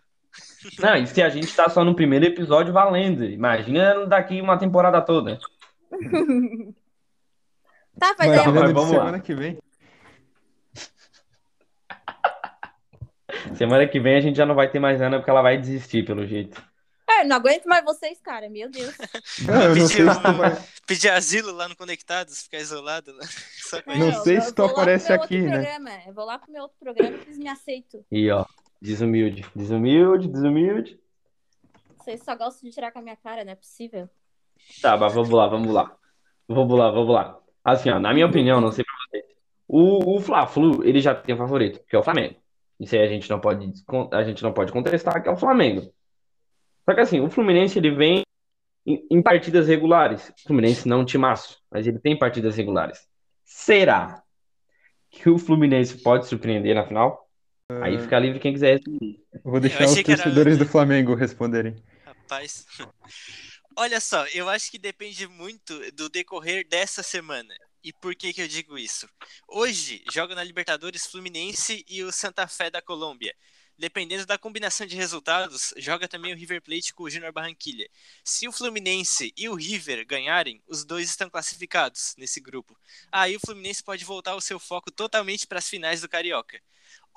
Não, 0.79 0.97
e 0.97 1.07
se 1.07 1.23
a 1.23 1.29
gente 1.29 1.55
tá 1.55 1.69
só 1.69 1.85
no 1.85 1.95
primeiro 1.95 2.25
episódio 2.25 2.73
valendo. 2.73 3.25
Imagina 3.25 4.07
daqui 4.07 4.41
uma 4.41 4.59
temporada 4.59 5.01
toda. 5.01 5.39
Tá, 7.99 8.15
mas 8.19 8.29
Mas 8.29 8.47
mas 8.47 8.73
vamos 8.73 8.91
lá. 8.91 8.99
semana 9.01 9.21
que 9.21 9.35
vem. 9.35 9.59
Semana 13.55 13.87
que 13.87 14.01
vem 14.01 14.17
a 14.17 14.21
gente 14.21 14.37
já 14.37 14.47
não 14.47 14.55
vai 14.55 14.71
ter 14.71 14.79
mais 14.79 15.01
Ana 15.03 15.19
porque 15.19 15.31
ela 15.31 15.43
vai 15.43 15.59
desistir, 15.59 16.05
pelo 16.05 16.27
jeito. 16.27 16.63
É, 17.09 17.25
não 17.25 17.37
aguento 17.37 17.67
mais 17.67 17.85
vocês, 17.85 18.19
cara. 18.21 18.49
Meu 18.49 18.71
Deus. 18.71 18.97
Não, 19.45 20.37
vai. 20.39 20.57
Pedir 20.87 21.11
asilo 21.11 21.53
lá 21.53 21.69
no 21.69 21.77
Conectados, 21.77 22.45
ficar 22.45 22.59
isolado 22.59 23.13
lá. 23.15 23.25
Só 23.27 23.79
Não 23.87 24.13
sei 24.23 24.39
eu 24.39 24.41
se 24.41 24.55
tu 24.55 24.63
lá 24.63 24.71
aparece 24.71 25.13
aqui, 25.13 25.43
né? 25.43 25.51
programa. 25.51 25.91
Eu 26.07 26.15
vou 26.15 26.25
lá 26.25 26.39
pro 26.39 26.51
meu 26.51 26.63
outro 26.63 26.79
programa 26.81 27.19
e 27.19 27.21
eles 27.21 27.37
me 27.39 27.49
aceitam. 27.49 28.03
E 28.11 28.31
ó, 28.31 28.47
desumilde, 28.83 29.47
desumilde, 29.55 30.29
desumilde. 30.29 31.01
Vocês 31.99 32.21
só 32.23 32.35
gostam 32.35 32.69
de 32.69 32.75
tirar 32.75 32.91
com 32.91 32.99
a 32.99 33.03
minha 33.03 33.17
cara, 33.17 33.45
não 33.45 33.53
é 33.53 33.55
possível. 33.55 34.11
Tá, 34.81 34.97
mas 34.97 35.15
vamos 35.15 35.31
lá, 35.31 35.47
vamos 35.47 35.73
lá. 35.73 35.97
Vamos 36.49 36.79
lá, 36.79 36.91
vamos 36.91 37.15
lá. 37.15 37.39
Assim, 37.65 37.91
ó, 37.91 38.01
na 38.01 38.13
minha 38.13 38.27
opinião, 38.27 38.61
não 38.61 38.73
sei 38.73 38.85
pra 38.85 38.95
vocês. 39.07 39.25
O, 39.69 40.17
o 40.17 40.21
Fla-Flu, 40.21 40.85
ele 40.85 41.01
já 41.01 41.15
tem 41.15 41.35
um 41.35 41.39
favorito, 41.39 41.81
que 41.87 41.95
é 41.95 41.99
o 41.99 42.03
Flamengo. 42.03 42.35
Isso 42.81 42.97
aí 42.97 43.03
a 43.03 43.07
gente 43.07 43.31
não 43.31 43.39
pode, 43.39 43.73
a 44.13 44.25
gente 44.25 44.43
não 44.43 44.53
pode 44.53 44.73
contestar, 44.73 45.23
que 45.23 45.29
é 45.29 45.33
o 45.33 45.37
Flamengo. 45.37 45.83
Só 46.85 46.93
que 46.93 47.01
assim, 47.01 47.21
o 47.21 47.31
Fluminense, 47.31 47.79
ele 47.79 47.93
vem 47.93 48.25
em, 48.85 49.07
em 49.09 49.23
partidas 49.23 49.69
regulares. 49.69 50.31
O 50.31 50.49
Fluminense 50.49 50.89
não 50.89 50.99
é 50.99 51.01
um 51.03 51.05
timaço, 51.05 51.63
mas 51.71 51.87
ele 51.87 52.01
tem 52.01 52.19
partidas 52.19 52.57
regulares. 52.57 53.07
Será 53.45 54.23
que 55.09 55.31
o 55.31 55.39
Fluminense 55.39 56.03
pode 56.03 56.27
surpreender 56.27 56.75
na 56.75 56.85
final? 56.85 57.22
Aí 57.81 57.99
fica 57.99 58.19
livre 58.19 58.41
quem 58.41 58.53
quiser 58.53 58.73
responder. 58.73 59.21
Vou 59.45 59.61
deixar 59.61 59.85
os 59.85 59.97
era 59.97 60.05
torcedores 60.05 60.57
Ana. 60.57 60.65
do 60.65 60.69
Flamengo 60.71 61.15
responderem. 61.15 61.77
Rapaz. 62.05 62.67
Olha 63.77 64.01
só, 64.01 64.27
eu 64.29 64.49
acho 64.49 64.71
que 64.71 64.79
depende 64.79 65.27
muito 65.27 65.91
do 65.93 66.09
decorrer 66.09 66.67
dessa 66.69 67.03
semana. 67.03 67.55
E 67.83 67.93
por 67.93 68.15
que, 68.15 68.33
que 68.33 68.43
eu 68.43 68.49
digo 68.49 68.79
isso? 68.79 69.09
Hoje 69.49 70.05
joga 70.13 70.35
na 70.35 70.45
Libertadores 70.45 71.07
Fluminense 71.07 71.85
e 71.89 72.03
o 72.03 72.13
Santa 72.13 72.47
Fé 72.47 72.71
da 72.71 72.83
Colômbia. 72.83 73.35
Dependendo 73.77 74.25
da 74.27 74.39
combinação 74.39 74.87
de 74.87 74.95
resultados, 74.95 75.75
joga 75.79 76.07
também 76.07 76.33
o 76.33 76.37
River 76.37 76.63
Plate 76.63 76.95
com 76.95 77.05
o 77.05 77.11
Júnior 77.11 77.33
Barranquilha. 77.33 77.89
Se 78.23 78.47
o 78.47 78.53
Fluminense 78.53 79.33
e 79.37 79.49
o 79.49 79.55
River 79.55 80.07
ganharem, 80.07 80.63
os 80.69 80.85
dois 80.85 81.09
estão 81.09 81.29
classificados 81.29 82.15
nesse 82.17 82.41
grupo. 82.41 82.79
Aí 83.11 83.35
o 83.35 83.41
Fluminense 83.41 83.83
pode 83.83 84.05
voltar 84.05 84.37
o 84.37 84.41
seu 84.41 84.61
foco 84.61 84.91
totalmente 84.91 85.47
para 85.47 85.59
as 85.59 85.69
finais 85.69 86.03
do 86.03 86.09
Carioca. 86.09 86.61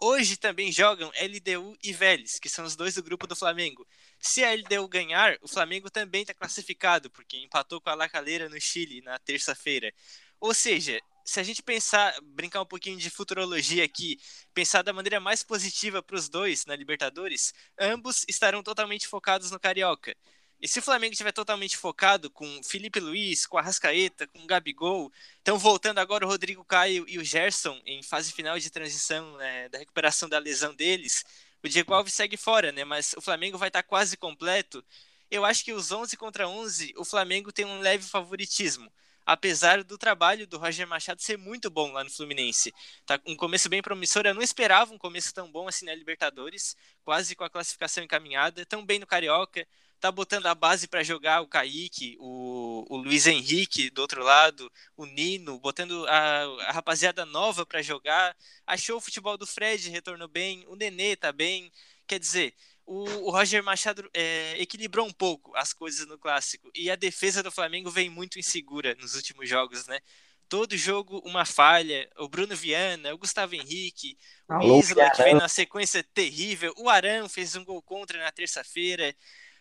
Hoje 0.01 0.35
também 0.37 0.71
jogam 0.71 1.11
LDU 1.15 1.77
e 1.81 1.93
Vélez, 1.93 2.37
que 2.37 2.49
são 2.49 2.65
os 2.65 2.75
dois 2.75 2.95
do 2.95 3.03
grupo 3.03 3.25
do 3.25 3.35
Flamengo. 3.35 3.87
Se 4.19 4.43
a 4.43 4.53
LDU 4.53 4.87
ganhar, 4.89 5.37
o 5.41 5.47
Flamengo 5.47 5.89
também 5.89 6.21
está 6.21 6.33
classificado, 6.33 7.09
porque 7.09 7.37
empatou 7.37 7.79
com 7.79 7.89
a 7.89 7.95
La 7.95 8.09
Calera 8.09 8.49
no 8.49 8.59
Chile 8.59 9.01
na 9.01 9.17
terça-feira. 9.19 9.93
Ou 10.39 10.53
seja, 10.53 10.99
se 11.25 11.39
a 11.39 11.43
gente 11.43 11.63
pensar, 11.63 12.13
brincar 12.21 12.61
um 12.61 12.65
pouquinho 12.65 12.97
de 12.97 13.09
futurologia 13.09 13.83
aqui, 13.83 14.19
pensar 14.53 14.83
da 14.83 14.93
maneira 14.93 15.19
mais 15.19 15.41
positiva 15.43 16.03
para 16.03 16.15
os 16.15 16.29
dois 16.29 16.65
na 16.65 16.75
Libertadores, 16.75 17.53
ambos 17.79 18.25
estarão 18.27 18.61
totalmente 18.61 19.07
focados 19.07 19.49
no 19.49 19.59
Carioca. 19.59 20.15
E 20.61 20.67
se 20.67 20.79
o 20.79 20.81
Flamengo 20.81 21.13
estiver 21.13 21.31
totalmente 21.31 21.77
focado 21.77 22.29
com 22.29 22.63
Felipe 22.63 22.99
Luiz, 22.99 23.45
com 23.45 23.57
a 23.57 23.61
Rascaeta, 23.61 24.25
com 24.27 24.47
Gabigol, 24.47 25.11
estão 25.37 25.57
voltando 25.59 25.99
agora 25.99 26.25
o 26.25 26.29
Rodrigo 26.29 26.63
Caio 26.63 27.05
e 27.07 27.19
o 27.19 27.23
Gerson 27.23 27.79
em 27.85 28.01
fase 28.01 28.31
final 28.31 28.57
de 28.57 28.69
transição 28.69 29.37
né, 29.37 29.69
da 29.69 29.77
recuperação 29.77 30.29
da 30.29 30.39
lesão 30.39 30.73
deles, 30.73 31.23
o 31.65 31.67
Diego 31.67 31.93
Alves 31.95 32.13
segue 32.13 32.37
fora, 32.37 32.71
né? 32.71 32.83
Mas 32.85 33.13
o 33.17 33.21
Flamengo 33.21 33.57
vai 33.57 33.69
estar 33.69 33.81
quase 33.81 34.15
completo. 34.15 34.85
Eu 35.31 35.43
acho 35.43 35.65
que 35.65 35.73
os 35.73 35.91
11 35.91 36.15
contra 36.15 36.47
11, 36.47 36.93
o 36.95 37.03
Flamengo 37.03 37.51
tem 37.51 37.65
um 37.65 37.79
leve 37.79 38.07
favoritismo. 38.07 38.91
Apesar 39.25 39.83
do 39.83 39.97
trabalho 39.97 40.45
do 40.45 40.59
Roger 40.59 40.87
Machado 40.87 41.23
ser 41.23 41.35
muito 41.39 41.71
bom 41.71 41.91
lá 41.91 42.03
no 42.03 42.11
Fluminense. 42.11 42.71
Tá 43.03 43.19
um 43.25 43.35
começo 43.35 43.67
bem 43.67 43.81
promissor. 43.81 44.27
Eu 44.27 44.35
não 44.35 44.43
esperava 44.43 44.93
um 44.93 44.97
começo 44.99 45.33
tão 45.33 45.51
bom 45.51 45.67
assim 45.67 45.85
na 45.85 45.95
Libertadores, 45.95 46.75
quase 47.03 47.35
com 47.35 47.43
a 47.43 47.49
classificação 47.49 48.03
encaminhada. 48.03 48.63
Tão 48.67 48.85
bem 48.85 48.99
no 48.99 49.07
Carioca. 49.07 49.67
Tá 50.05 50.11
botando 50.11 50.45
a 50.45 50.53
base 50.53 50.87
para 50.87 51.01
jogar 51.01 51.41
o 51.41 51.47
Kaique, 51.47 52.15
o, 52.19 52.85
o 52.87 52.97
Luiz 52.97 53.25
Henrique 53.25 53.89
do 53.89 54.03
outro 54.03 54.23
lado, 54.23 54.71
o 54.95 55.03
Nino, 55.03 55.57
botando 55.57 56.05
a, 56.07 56.43
a 56.67 56.71
rapaziada 56.73 57.25
nova 57.25 57.65
para 57.65 57.81
jogar. 57.81 58.37
Achou 58.67 58.97
o 58.97 59.01
futebol 59.01 59.35
do 59.35 59.47
Fred, 59.47 59.89
retornou 59.89 60.27
bem. 60.27 60.63
O 60.67 60.75
Nenê 60.75 61.15
tá 61.15 61.31
bem. 61.31 61.71
Quer 62.05 62.19
dizer, 62.19 62.53
o, 62.85 63.01
o 63.01 63.31
Roger 63.31 63.63
Machado 63.63 64.07
é, 64.13 64.61
equilibrou 64.61 65.07
um 65.07 65.11
pouco 65.11 65.55
as 65.55 65.73
coisas 65.73 66.05
no 66.05 66.19
clássico. 66.19 66.69
E 66.75 66.91
a 66.91 66.95
defesa 66.95 67.41
do 67.41 67.51
Flamengo 67.51 67.89
vem 67.89 68.07
muito 68.07 68.37
insegura 68.37 68.93
nos 69.01 69.15
últimos 69.15 69.49
jogos, 69.49 69.87
né? 69.87 69.99
Todo 70.47 70.77
jogo 70.77 71.19
uma 71.25 71.45
falha. 71.45 72.07
O 72.19 72.29
Bruno 72.29 72.55
Viana, 72.55 73.11
o 73.11 73.17
Gustavo 73.17 73.55
Henrique, 73.55 74.19
o 74.47 74.77
Isla, 74.77 75.09
que 75.09 75.23
vem 75.23 75.33
na 75.33 75.49
sequência 75.49 76.03
terrível. 76.03 76.71
O 76.77 76.89
Arão 76.89 77.27
fez 77.27 77.55
um 77.55 77.65
gol 77.65 77.81
contra 77.81 78.19
na 78.19 78.31
terça-feira. 78.31 79.15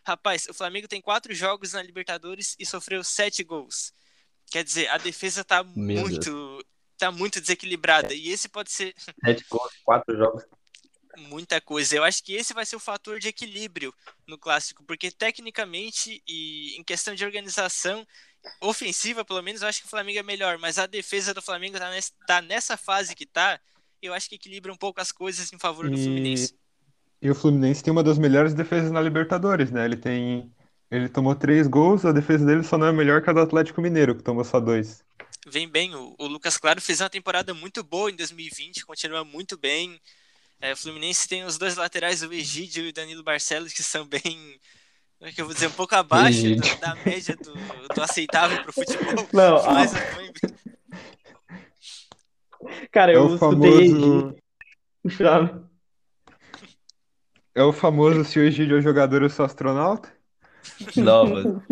Rapaz, 0.06 0.46
o 0.48 0.54
Flamengo 0.54 0.88
tem 0.88 1.00
quatro 1.00 1.34
jogos 1.34 1.72
na 1.72 1.82
Libertadores 1.82 2.54
e 2.58 2.66
sofreu 2.66 3.02
sete 3.02 3.42
gols. 3.42 3.92
Quer 4.50 4.62
dizer, 4.64 4.88
a 4.88 4.98
defesa 4.98 5.42
tá 5.44 5.64
Meu 5.64 6.02
muito. 6.02 6.64
tá 6.98 7.10
muito 7.10 7.40
desequilibrada. 7.40 8.12
E 8.14 8.28
esse 8.28 8.48
pode 8.48 8.70
ser 8.70 8.94
Sete 9.24 9.44
gols, 9.50 9.72
quatro 9.84 10.16
jogos. 10.16 10.44
muita 11.16 11.60
coisa. 11.60 11.96
Eu 11.96 12.04
acho 12.04 12.22
que 12.22 12.34
esse 12.34 12.52
vai 12.54 12.66
ser 12.66 12.76
o 12.76 12.80
fator 12.80 13.18
de 13.18 13.28
equilíbrio 13.28 13.94
no 14.26 14.38
clássico, 14.38 14.84
porque 14.84 15.10
tecnicamente 15.10 16.22
e 16.26 16.76
em 16.78 16.84
questão 16.84 17.14
de 17.14 17.24
organização 17.24 18.06
ofensiva, 18.60 19.24
pelo 19.24 19.42
menos, 19.42 19.62
eu 19.62 19.68
acho 19.68 19.80
que 19.80 19.86
o 19.86 19.90
Flamengo 19.90 20.18
é 20.18 20.22
melhor, 20.22 20.58
mas 20.58 20.78
a 20.78 20.86
defesa 20.86 21.32
do 21.32 21.40
Flamengo 21.40 21.78
tá, 21.78 21.90
nessa, 21.90 22.12
tá 22.26 22.42
nessa 22.42 22.76
fase 22.76 23.14
que 23.14 23.24
tá, 23.26 23.58
eu 24.02 24.12
acho 24.12 24.28
que 24.28 24.34
equilibra 24.34 24.72
um 24.72 24.76
pouco 24.76 25.00
as 25.00 25.10
coisas 25.12 25.52
em 25.52 25.58
favor 25.58 25.88
do 25.90 25.96
E, 25.96 26.02
Fluminense. 26.02 26.54
E 27.24 27.30
o 27.30 27.34
Fluminense 27.34 27.82
tem 27.82 27.90
uma 27.90 28.02
das 28.02 28.18
melhores 28.18 28.52
defesas 28.52 28.90
na 28.90 29.00
Libertadores, 29.00 29.70
né? 29.70 29.84
Ele 29.86 29.96
tem. 29.96 30.52
Ele 30.90 31.08
tomou 31.08 31.34
três 31.34 31.66
gols, 31.66 32.04
a 32.04 32.12
defesa 32.12 32.44
dele 32.44 32.62
só 32.62 32.76
não 32.76 32.86
é 32.86 32.92
melhor 32.92 33.22
que 33.22 33.30
a 33.30 33.32
do 33.32 33.40
Atlético 33.40 33.80
Mineiro, 33.80 34.14
que 34.14 34.22
tomou 34.22 34.44
só 34.44 34.60
dois. 34.60 35.02
Vem 35.46 35.66
bem, 35.66 35.94
o, 35.94 36.14
o 36.18 36.26
Lucas 36.26 36.58
Claro 36.58 36.80
fez 36.82 37.00
uma 37.00 37.08
temporada 37.08 37.52
muito 37.54 37.82
boa 37.82 38.10
em 38.10 38.14
2020, 38.14 38.84
continua 38.84 39.24
muito 39.24 39.56
bem. 39.56 39.98
É, 40.60 40.72
o 40.72 40.76
Fluminense 40.76 41.26
tem 41.26 41.44
os 41.44 41.56
dois 41.58 41.76
laterais, 41.76 42.22
o 42.22 42.32
Egídio 42.32 42.84
e 42.84 42.88
o 42.90 42.92
Danilo 42.92 43.22
Barcelos, 43.24 43.72
que 43.72 43.82
são 43.82 44.06
bem. 44.06 44.20
Como 45.18 45.30
é 45.30 45.32
que 45.32 45.40
eu 45.40 45.46
vou 45.46 45.54
dizer? 45.54 45.68
Um 45.68 45.72
pouco 45.72 45.94
abaixo 45.94 46.42
do- 46.54 46.80
da 46.80 46.94
média 46.96 47.34
do, 47.36 47.54
do 47.94 48.02
aceitável 48.02 48.62
pro 48.62 48.72
futebol. 48.72 49.26
Não, 49.32 49.56
bem. 49.64 50.32
cara, 52.92 53.12
É 53.12 53.16
eu 53.16 53.26
o 53.26 53.34
escutei 53.34 53.88
famoso. 53.90 54.36
É 57.54 57.62
o 57.62 57.72
famoso 57.72 58.24
se 58.24 58.38
o 58.38 58.42
Egídio 58.42 58.78
é 58.78 58.82
jogador, 58.82 59.22
eu 59.22 59.30
sou 59.30 59.44
astronauta? 59.44 60.12
Não, 60.96 61.26
mano. 61.26 61.62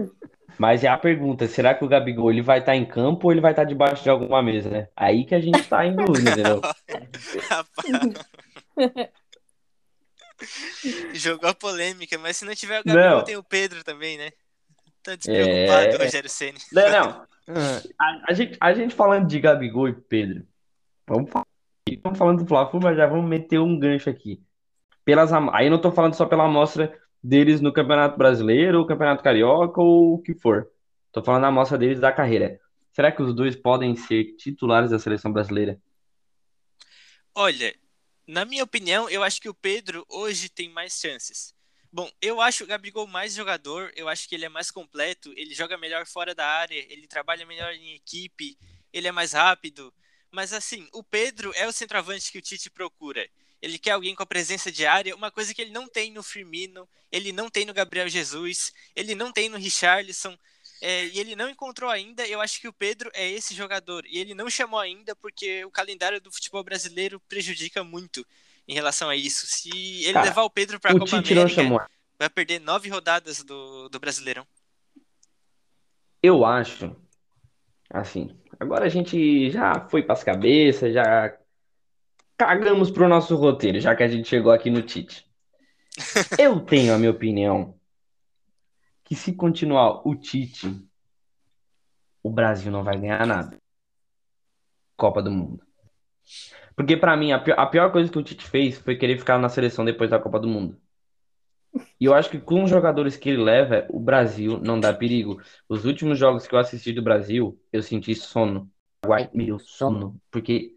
Mas 0.58 0.84
é 0.84 0.88
a 0.88 0.98
pergunta, 0.98 1.48
será 1.48 1.74
que 1.74 1.84
o 1.84 1.88
Gabigol 1.88 2.30
ele 2.30 2.42
vai 2.42 2.60
estar 2.60 2.76
em 2.76 2.84
campo 2.84 3.26
ou 3.26 3.32
ele 3.32 3.40
vai 3.40 3.52
estar 3.52 3.64
debaixo 3.64 4.02
de 4.02 4.10
alguma 4.10 4.42
mesa, 4.42 4.70
né? 4.70 4.88
Aí 4.94 5.24
que 5.24 5.34
a 5.34 5.40
gente 5.40 5.66
tá 5.66 5.84
em 5.84 5.96
dúvida, 5.96 6.30
entendeu? 6.30 6.60
Rapaz. 7.48 8.26
Jogou 11.14 11.48
a 11.48 11.54
polêmica, 11.54 12.18
mas 12.18 12.36
se 12.36 12.44
não 12.44 12.54
tiver 12.54 12.80
o 12.80 12.84
Gabriel, 12.84 13.16
Não. 13.18 13.24
tem 13.24 13.36
o 13.36 13.42
Pedro 13.42 13.82
também, 13.82 14.18
né? 14.18 14.30
Tá 15.02 15.16
despreocupado, 15.16 15.86
É. 15.86 16.04
Rogério 16.04 16.28
Ceni. 16.28 16.58
Não, 16.72 16.90
não. 16.90 17.26
Ah, 17.48 17.82
A, 17.98 18.30
a 18.30 18.32
gente, 18.34 18.56
a 18.60 18.72
gente 18.72 18.94
falando 18.94 19.26
de 19.26 19.40
Gabigol 19.40 19.88
e 19.88 19.92
Pedro, 19.92 20.46
vamos 21.08 21.28
falar, 21.28 21.44
estamos 21.88 22.16
falando 22.16 22.38
do 22.38 22.46
Fla-Flu, 22.46 22.80
mas 22.80 22.96
já 22.96 23.04
vamos 23.04 23.28
meter 23.28 23.58
um 23.58 23.76
gancho 23.76 24.08
aqui. 24.08 24.40
Pelas, 25.04 25.32
aí 25.52 25.68
não 25.68 25.80
tô 25.80 25.90
falando 25.90 26.14
só 26.14 26.26
pela 26.26 26.44
amostra 26.44 26.98
deles 27.22 27.60
no 27.60 27.72
Campeonato 27.72 28.16
Brasileiro, 28.16 28.78
ou 28.78 28.86
Campeonato 28.86 29.22
Carioca, 29.22 29.80
ou 29.80 30.14
o 30.14 30.22
que 30.22 30.34
for. 30.34 30.68
Tô 31.12 31.22
falando 31.22 31.42
da 31.42 31.48
amostra 31.48 31.78
deles 31.78 32.00
da 32.00 32.12
carreira. 32.12 32.60
Será 32.92 33.10
que 33.10 33.22
os 33.22 33.34
dois 33.34 33.56
podem 33.56 33.96
ser 33.96 34.36
titulares 34.36 34.90
da 34.90 34.98
seleção 34.98 35.32
brasileira? 35.32 35.80
Olha, 37.34 37.74
na 38.26 38.44
minha 38.44 38.64
opinião, 38.64 39.08
eu 39.08 39.22
acho 39.22 39.40
que 39.40 39.48
o 39.48 39.54
Pedro 39.54 40.04
hoje 40.08 40.48
tem 40.48 40.68
mais 40.68 40.98
chances. 41.00 41.54
Bom, 41.90 42.10
eu 42.20 42.40
acho 42.40 42.64
o 42.64 42.66
Gabigol 42.66 43.06
mais 43.06 43.34
jogador, 43.34 43.92
eu 43.94 44.08
acho 44.08 44.28
que 44.28 44.34
ele 44.34 44.46
é 44.46 44.48
mais 44.48 44.70
completo, 44.70 45.32
ele 45.36 45.54
joga 45.54 45.76
melhor 45.76 46.06
fora 46.06 46.34
da 46.34 46.46
área, 46.46 46.86
ele 46.90 47.06
trabalha 47.06 47.44
melhor 47.44 47.72
em 47.74 47.94
equipe, 47.94 48.56
ele 48.92 49.08
é 49.08 49.12
mais 49.12 49.32
rápido. 49.32 49.92
Mas 50.30 50.52
assim, 50.52 50.88
o 50.92 51.02
Pedro 51.02 51.52
é 51.54 51.66
o 51.66 51.72
centroavante 51.72 52.32
que 52.32 52.38
o 52.38 52.42
Tite 52.42 52.70
procura. 52.70 53.28
Ele 53.62 53.78
quer 53.78 53.92
alguém 53.92 54.14
com 54.14 54.24
a 54.24 54.26
presença 54.26 54.72
de 54.72 54.84
área, 54.84 55.14
uma 55.14 55.30
coisa 55.30 55.54
que 55.54 55.62
ele 55.62 55.70
não 55.70 55.86
tem 55.86 56.10
no 56.10 56.22
Firmino, 56.22 56.88
ele 57.12 57.30
não 57.30 57.48
tem 57.48 57.64
no 57.64 57.72
Gabriel 57.72 58.08
Jesus, 58.08 58.72
ele 58.96 59.14
não 59.14 59.32
tem 59.32 59.48
no 59.48 59.56
Richarlison. 59.56 60.36
é, 60.80 61.06
e 61.06 61.20
ele 61.20 61.36
não 61.36 61.48
encontrou 61.48 61.88
ainda, 61.88 62.26
eu 62.26 62.40
acho 62.40 62.60
que 62.60 62.66
o 62.66 62.72
Pedro 62.72 63.08
é 63.14 63.30
esse 63.30 63.54
jogador. 63.54 64.04
E 64.04 64.18
ele 64.18 64.34
não 64.34 64.50
chamou 64.50 64.80
ainda 64.80 65.14
porque 65.14 65.64
o 65.64 65.70
calendário 65.70 66.20
do 66.20 66.32
futebol 66.32 66.64
brasileiro 66.64 67.20
prejudica 67.28 67.84
muito 67.84 68.26
em 68.66 68.74
relação 68.74 69.08
a 69.08 69.14
isso. 69.14 69.46
Se 69.46 69.70
ele 70.02 70.14
Cara, 70.14 70.26
levar 70.26 70.42
o 70.42 70.50
Pedro 70.50 70.80
para 70.80 70.90
a 70.90 70.98
Copa 70.98 71.18
América, 71.18 71.88
vai 72.18 72.28
perder 72.28 72.60
nove 72.60 72.88
rodadas 72.88 73.44
do, 73.44 73.88
do 73.88 74.00
Brasileirão. 74.00 74.46
Eu 76.20 76.44
acho, 76.44 76.96
assim, 77.90 78.36
agora 78.58 78.86
a 78.86 78.88
gente 78.88 79.50
já 79.50 79.88
foi 79.88 80.02
pras 80.02 80.24
cabeças, 80.24 80.92
já 80.94 81.36
cagamos 82.44 82.90
pro 82.90 83.08
nosso 83.08 83.36
roteiro, 83.36 83.80
já 83.80 83.94
que 83.94 84.02
a 84.02 84.08
gente 84.08 84.28
chegou 84.28 84.50
aqui 84.50 84.70
no 84.70 84.82
Tite. 84.82 85.26
Eu 86.38 86.60
tenho 86.60 86.94
a 86.94 86.98
minha 86.98 87.10
opinião 87.10 87.74
que 89.04 89.14
se 89.14 89.32
continuar 89.32 90.06
o 90.06 90.14
Tite, 90.14 90.84
o 92.22 92.30
Brasil 92.30 92.72
não 92.72 92.82
vai 92.82 92.98
ganhar 92.98 93.26
nada. 93.26 93.56
Copa 94.96 95.22
do 95.22 95.30
Mundo. 95.30 95.62
Porque 96.74 96.96
pra 96.96 97.16
mim 97.16 97.32
a 97.32 97.38
pior, 97.38 97.58
a 97.58 97.66
pior 97.66 97.92
coisa 97.92 98.10
que 98.10 98.18
o 98.18 98.22
Tite 98.22 98.46
fez 98.46 98.78
foi 98.78 98.96
querer 98.96 99.18
ficar 99.18 99.38
na 99.38 99.48
seleção 99.48 99.84
depois 99.84 100.10
da 100.10 100.18
Copa 100.18 100.40
do 100.40 100.48
Mundo. 100.48 100.76
E 101.98 102.04
eu 102.04 102.14
acho 102.14 102.30
que 102.30 102.38
com 102.38 102.64
os 102.64 102.70
jogadores 102.70 103.16
que 103.16 103.30
ele 103.30 103.42
leva, 103.42 103.86
o 103.88 103.98
Brasil 103.98 104.58
não 104.58 104.78
dá 104.78 104.92
perigo. 104.92 105.40
Os 105.68 105.84
últimos 105.84 106.18
jogos 106.18 106.46
que 106.46 106.54
eu 106.54 106.58
assisti 106.58 106.92
do 106.92 107.02
Brasil, 107.02 107.58
eu 107.72 107.82
senti 107.82 108.14
sono. 108.14 108.70
Meu 109.32 109.58
sono, 109.58 110.20
porque 110.30 110.76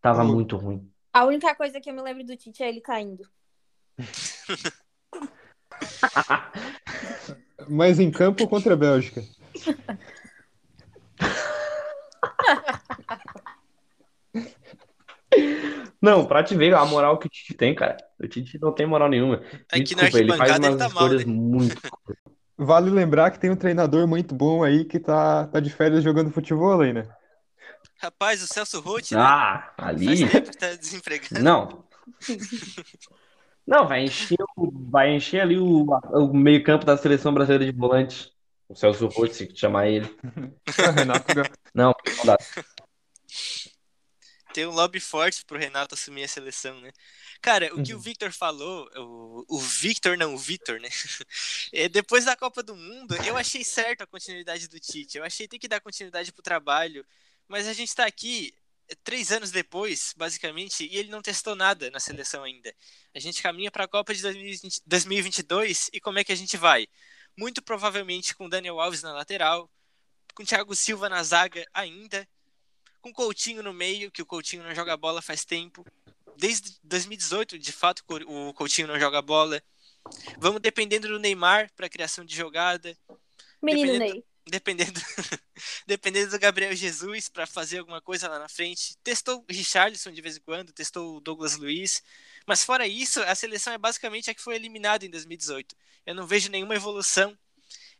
tava 0.00 0.22
muito 0.22 0.56
ruim. 0.56 0.90
A 1.14 1.24
única 1.24 1.54
coisa 1.54 1.80
que 1.80 1.88
eu 1.88 1.94
me 1.94 2.02
lembro 2.02 2.24
do 2.24 2.36
Tite 2.36 2.64
é 2.64 2.68
ele 2.68 2.80
caindo. 2.80 3.22
Mas 7.68 8.00
em 8.00 8.10
campo 8.10 8.48
contra 8.48 8.74
a 8.74 8.76
Bélgica. 8.76 9.22
Não, 16.02 16.26
pra 16.26 16.42
te 16.44 16.56
ver 16.56 16.74
a 16.74 16.84
moral 16.84 17.18
que 17.18 17.28
o 17.28 17.30
Tite 17.30 17.54
tem, 17.54 17.74
cara. 17.74 17.96
O 18.20 18.28
Tite 18.28 18.58
não 18.60 18.74
tem 18.74 18.84
moral 18.84 19.08
nenhuma. 19.08 19.38
Me 19.38 19.46
Aqui 19.72 19.94
na 19.94 20.02
desculpa, 20.02 20.18
ele 20.18 20.36
faz 20.36 20.50
arquibancada 20.50 20.66
ele 20.66 20.74
umas 20.74 20.78
tá 20.78 20.88
mal, 20.88 21.04
escolhas 21.04 21.24
né? 21.24 21.32
muito. 21.32 21.80
Vale 22.58 22.90
lembrar 22.90 23.30
que 23.30 23.38
tem 23.38 23.48
um 23.50 23.56
treinador 23.56 24.06
muito 24.06 24.34
bom 24.34 24.62
aí 24.62 24.84
que 24.84 25.00
tá, 25.00 25.46
tá 25.46 25.60
de 25.60 25.70
férias 25.70 26.04
jogando 26.04 26.30
futebol 26.30 26.78
aí, 26.80 26.92
né? 26.92 27.08
Rapaz, 27.98 28.42
o 28.42 28.46
Celso 28.46 28.80
Roth, 28.80 29.12
né? 29.12 29.18
Ah, 29.18 29.74
Faz 29.76 29.96
ali. 29.96 30.28
tempo 30.28 30.50
que 30.50 30.56
tá 30.58 30.74
desempregado. 30.74 31.42
Não. 31.42 31.84
Não, 33.66 33.88
vai 33.88 34.04
encher, 34.04 34.36
o- 34.56 34.70
vai 34.90 35.14
encher 35.14 35.40
ali 35.40 35.58
o, 35.58 35.84
o 35.86 36.34
meio-campo 36.34 36.84
da 36.84 36.96
seleção 36.96 37.32
brasileira 37.32 37.64
de 37.72 37.76
volante. 37.78 38.30
O 38.68 38.74
Celso 38.74 39.06
Roth, 39.06 39.32
se 39.32 39.56
chamar 39.56 39.88
ele. 39.88 40.06
O 40.66 41.74
Não, 41.74 41.92
não 42.16 42.24
dá. 42.26 42.36
Tem 44.52 44.66
um 44.66 44.70
lobby 44.70 45.00
forte 45.00 45.44
pro 45.44 45.58
Renato 45.58 45.94
assumir 45.94 46.22
a 46.24 46.28
seleção, 46.28 46.80
né? 46.80 46.92
Cara, 47.42 47.74
o 47.74 47.82
que 47.82 47.92
o 47.92 47.96
Uhum. 47.96 48.02
Victor 48.02 48.30
falou, 48.32 48.88
o, 48.96 49.44
o 49.56 49.58
Victor 49.58 50.16
não, 50.16 50.34
o 50.34 50.38
Vitor, 50.38 50.80
né? 50.80 50.88
É, 51.72 51.88
depois 51.88 52.24
da 52.24 52.36
Copa 52.36 52.62
do 52.62 52.76
Mundo, 52.76 53.16
eu 53.26 53.36
achei 53.36 53.64
certo 53.64 54.02
a 54.02 54.06
continuidade 54.06 54.68
do 54.68 54.78
Tite. 54.78 55.18
Eu 55.18 55.24
achei 55.24 55.46
que 55.46 55.50
tem 55.52 55.60
que 55.60 55.66
dar 55.68 55.80
continuidade 55.80 56.32
pro 56.32 56.42
trabalho. 56.42 57.04
Mas 57.48 57.66
a 57.66 57.72
gente 57.72 57.94
tá 57.94 58.04
aqui 58.06 58.54
é, 58.88 58.94
três 59.02 59.30
anos 59.32 59.50
depois, 59.50 60.14
basicamente, 60.16 60.86
e 60.86 60.96
ele 60.96 61.10
não 61.10 61.22
testou 61.22 61.54
nada 61.54 61.90
na 61.90 62.00
seleção 62.00 62.42
ainda. 62.44 62.74
A 63.14 63.18
gente 63.18 63.42
caminha 63.42 63.70
pra 63.70 63.88
Copa 63.88 64.14
de 64.14 64.22
2020 64.22 64.82
2022 64.86 65.90
e 65.92 66.00
como 66.00 66.18
é 66.18 66.24
que 66.24 66.32
a 66.32 66.36
gente 66.36 66.56
vai? 66.56 66.86
Muito 67.36 67.62
provavelmente 67.62 68.34
com 68.34 68.48
Daniel 68.48 68.80
Alves 68.80 69.02
na 69.02 69.12
lateral, 69.12 69.70
com 70.34 70.44
Thiago 70.44 70.74
Silva 70.74 71.08
na 71.08 71.22
zaga 71.22 71.66
ainda, 71.72 72.28
com 73.00 73.12
Coutinho 73.12 73.62
no 73.62 73.72
meio, 73.72 74.10
que 74.10 74.22
o 74.22 74.26
Coutinho 74.26 74.62
não 74.64 74.74
joga 74.74 74.96
bola 74.96 75.20
faz 75.22 75.44
tempo. 75.44 75.84
Desde 76.36 76.76
2018, 76.82 77.58
de 77.58 77.72
fato, 77.72 78.02
o 78.26 78.52
Coutinho 78.54 78.88
não 78.88 78.98
joga 78.98 79.20
bola. 79.22 79.62
Vamos 80.38 80.60
dependendo 80.60 81.08
do 81.08 81.18
Neymar 81.18 81.70
para 81.76 81.88
criação 81.88 82.24
de 82.24 82.34
jogada, 82.36 82.96
Menino 83.62 83.92
Dependendo- 83.92 84.14
Ney. 84.14 84.24
Dependendo 84.46 85.00
dependendo 85.86 86.30
do 86.30 86.38
Gabriel 86.38 86.74
Jesus 86.74 87.28
para 87.28 87.46
fazer 87.46 87.78
alguma 87.78 88.00
coisa 88.00 88.28
lá 88.28 88.38
na 88.38 88.48
frente. 88.48 88.96
Testou 89.02 89.40
o 89.48 89.52
Richarlison 89.52 90.12
de 90.12 90.20
vez 90.22 90.36
em 90.36 90.40
quando, 90.40 90.72
testou 90.72 91.20
Douglas 91.20 91.56
Luiz, 91.56 92.02
mas 92.46 92.64
fora 92.64 92.86
isso, 92.86 93.20
a 93.22 93.34
seleção 93.34 93.72
é 93.72 93.78
basicamente 93.78 94.30
a 94.30 94.34
que 94.34 94.42
foi 94.42 94.56
eliminada 94.56 95.04
em 95.06 95.10
2018. 95.10 95.76
Eu 96.06 96.14
não 96.14 96.26
vejo 96.26 96.50
nenhuma 96.50 96.74
evolução. 96.74 97.36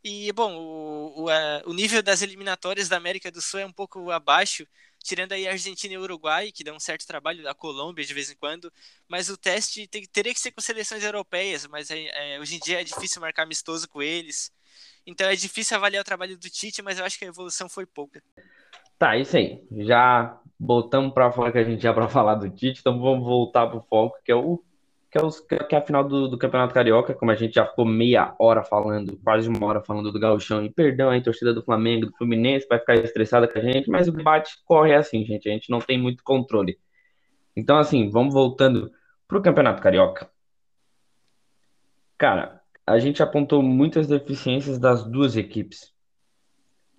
E, 0.03 0.31
bom, 0.33 0.55
o, 0.57 1.23
o, 1.25 1.31
a- 1.31 1.63
o 1.67 1.73
nível 1.73 2.03
das 2.03 2.23
eliminatórias 2.23 2.89
da 2.89 2.97
América 2.97 3.31
do 3.31 3.41
Sul 3.41 3.61
é 3.61 3.67
um 3.67 3.73
pouco 3.73 4.11
abaixo, 4.11 4.67
tirando 5.03 5.33
aí 5.33 5.47
a 5.49 5.53
Argentina 5.53 5.95
e 5.95 5.99
o 5.99 6.03
Uruguai, 6.03 6.53
que 6.53 6.63
dão 6.65 6.77
um 6.77 6.81
certo 6.81 7.07
trabalho, 7.07 7.49
a 7.49 7.55
Colômbia 7.55 8.05
de 8.05 8.13
vez 8.15 8.31
em 8.31 8.37
quando, 8.37 8.73
mas 9.09 9.29
o 9.31 9.37
teste 9.37 9.87
tem- 9.87 10.05
teria 10.07 10.35
que 10.35 10.41
ser 10.41 10.51
com 10.53 10.61
seleções 10.61 11.03
europeias, 11.03 11.67
mas 11.67 11.91
é- 11.91 12.35
é, 12.37 12.41
hoje 12.41 12.57
em 12.57 12.61
dia 12.61 12.81
é 12.81 12.85
difícil 12.85 13.21
marcar 13.21 13.45
amistoso 13.45 13.89
com 13.89 14.03
eles. 14.03 14.53
Então 15.07 15.29
é 15.29 15.37
difícil 15.37 15.77
avaliar 15.77 16.03
o 16.03 16.05
trabalho 16.05 16.37
do 16.37 16.51
Tite, 16.51 16.83
mas 16.83 16.99
eu 16.99 17.05
acho 17.05 17.19
que 17.19 17.25
a 17.25 17.29
evolução 17.29 17.69
foi 17.69 17.87
pouca. 17.87 18.23
Tá, 18.99 19.17
isso 19.17 19.37
aí. 19.37 19.63
Já 19.71 20.41
botamos 20.59 21.13
pra 21.13 21.31
fora 21.31 21.53
que 21.53 21.59
a 21.59 21.65
gente 21.65 21.85
ia 21.85 21.93
pra 21.93 22.09
falar 22.09 22.37
do 22.37 22.49
Tite, 22.49 22.81
então 22.81 23.01
vamos 23.01 23.25
voltar 23.25 23.67
pro 23.67 23.83
foco, 23.83 24.17
que 24.25 24.33
é 24.33 24.35
o 24.35 24.63
que 25.15 25.19
é, 25.19 25.25
os, 25.25 25.39
que 25.39 25.55
é 25.55 25.79
a 25.79 25.81
final 25.81 26.03
do, 26.03 26.27
do 26.27 26.37
Campeonato 26.37 26.75
Carioca, 26.75 27.15
como 27.15 27.31
a 27.31 27.37
gente 27.37 27.55
já 27.55 27.65
ficou 27.65 27.85
meia 27.85 28.35
hora 28.37 28.65
falando, 28.65 29.17
quase 29.23 29.49
uma 29.49 29.65
hora 29.65 29.81
falando 29.81 30.11
do 30.11 30.19
Gauchão, 30.19 30.65
e 30.65 30.69
perdão 30.69 31.09
aí, 31.09 31.23
torcida 31.23 31.55
do 31.55 31.63
Flamengo, 31.63 32.07
do 32.07 32.17
Fluminense, 32.17 32.67
vai 32.69 32.81
ficar 32.81 32.97
estressada 32.97 33.47
com 33.47 33.57
a 33.57 33.63
gente, 33.63 33.89
mas 33.89 34.09
o 34.09 34.13
debate 34.13 34.57
corre 34.65 34.93
assim, 34.93 35.25
gente, 35.25 35.49
a 35.49 35.53
gente 35.53 35.71
não 35.71 35.79
tem 35.79 35.97
muito 35.97 36.25
controle. 36.25 36.81
Então, 37.55 37.79
assim, 37.79 38.11
vamos 38.11 38.35
voltando 38.35 38.91
pro 39.29 39.41
Campeonato 39.41 39.81
Carioca. 39.81 40.29
Cara, 42.19 42.61
a 42.87 42.99
gente 42.99 43.23
apontou 43.23 43.63
muitas 43.63 44.07
deficiências 44.07 44.79
das 44.79 45.05
duas 45.05 45.37
equipes. 45.37 45.93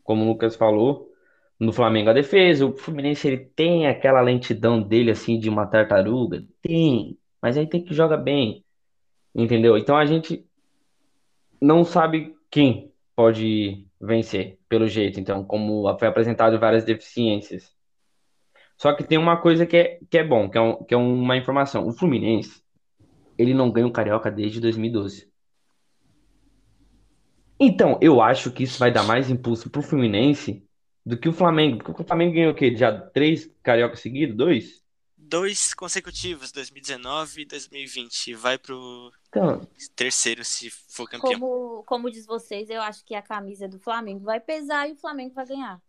Como 0.03 0.23
o 0.23 0.27
Lucas 0.27 0.55
falou, 0.55 1.11
no 1.59 1.71
Flamengo 1.71 2.09
a 2.09 2.13
defesa, 2.13 2.65
o 2.65 2.75
Fluminense 2.77 3.27
ele 3.27 3.37
tem 3.37 3.87
aquela 3.87 4.21
lentidão 4.21 4.81
dele 4.81 5.11
assim 5.11 5.39
de 5.39 5.49
uma 5.49 5.65
tartaruga, 5.65 6.43
tem, 6.61 7.17
mas 7.41 7.57
aí 7.57 7.67
tem 7.67 7.83
que 7.83 7.93
jogar 7.93 8.17
bem, 8.17 8.63
entendeu? 9.33 9.77
Então 9.77 9.95
a 9.95 10.05
gente 10.05 10.45
não 11.61 11.83
sabe 11.83 12.35
quem 12.49 12.91
pode 13.15 13.87
vencer, 13.99 14.59
pelo 14.67 14.87
jeito, 14.87 15.19
então, 15.19 15.43
como 15.43 15.97
foi 15.97 16.07
apresentado 16.07 16.59
várias 16.59 16.83
deficiências. 16.83 17.73
Só 18.77 18.93
que 18.93 19.03
tem 19.03 19.17
uma 19.17 19.37
coisa 19.37 19.65
que 19.65 19.77
é, 19.77 19.99
que 20.09 20.17
é 20.17 20.23
bom, 20.23 20.49
que 20.49 20.57
é, 20.57 20.61
um, 20.61 20.83
que 20.83 20.93
é 20.93 20.97
uma 20.97 21.37
informação. 21.37 21.87
O 21.87 21.93
Fluminense, 21.93 22.61
ele 23.37 23.53
não 23.53 23.71
ganha 23.71 23.87
o 23.87 23.91
Carioca 23.91 24.29
desde 24.29 24.59
2012. 24.59 25.31
Então, 27.59 27.97
eu 28.01 28.21
acho 28.21 28.51
que 28.51 28.63
isso 28.63 28.77
vai 28.79 28.91
dar 28.91 29.03
mais 29.03 29.29
impulso 29.29 29.69
pro 29.69 29.81
Fluminense 29.81 30.67
do 31.05 31.17
que 31.17 31.29
o 31.29 31.33
Flamengo. 31.33 31.83
Porque 31.83 32.01
o 32.01 32.05
Flamengo 32.05 32.33
ganhou 32.33 32.51
o 32.51 32.55
quê? 32.55 32.75
Já 32.75 32.91
três 33.09 33.49
Carioca 33.63 33.95
seguidos? 33.95 34.35
Dois? 34.35 34.83
Dois 35.17 35.73
consecutivos, 35.73 36.51
2019 36.51 37.41
e 37.41 37.45
2020. 37.45 38.33
Vai 38.35 38.57
pro 38.57 39.11
Então, 39.29 39.61
terceiro 39.95 40.43
se 40.45 40.69
for 40.69 41.09
campeão. 41.09 41.39
Como, 41.39 41.83
como 41.85 42.11
diz 42.11 42.25
vocês, 42.25 42.69
eu 42.69 42.81
acho 42.81 43.03
que 43.05 43.15
a 43.15 43.21
camisa 43.21 43.67
do 43.67 43.79
Flamengo 43.79 44.25
vai 44.25 44.39
pesar 44.39 44.87
e 44.89 44.93
o 44.93 44.97
Flamengo 44.97 45.33
vai 45.33 45.45
ganhar. 45.45 45.81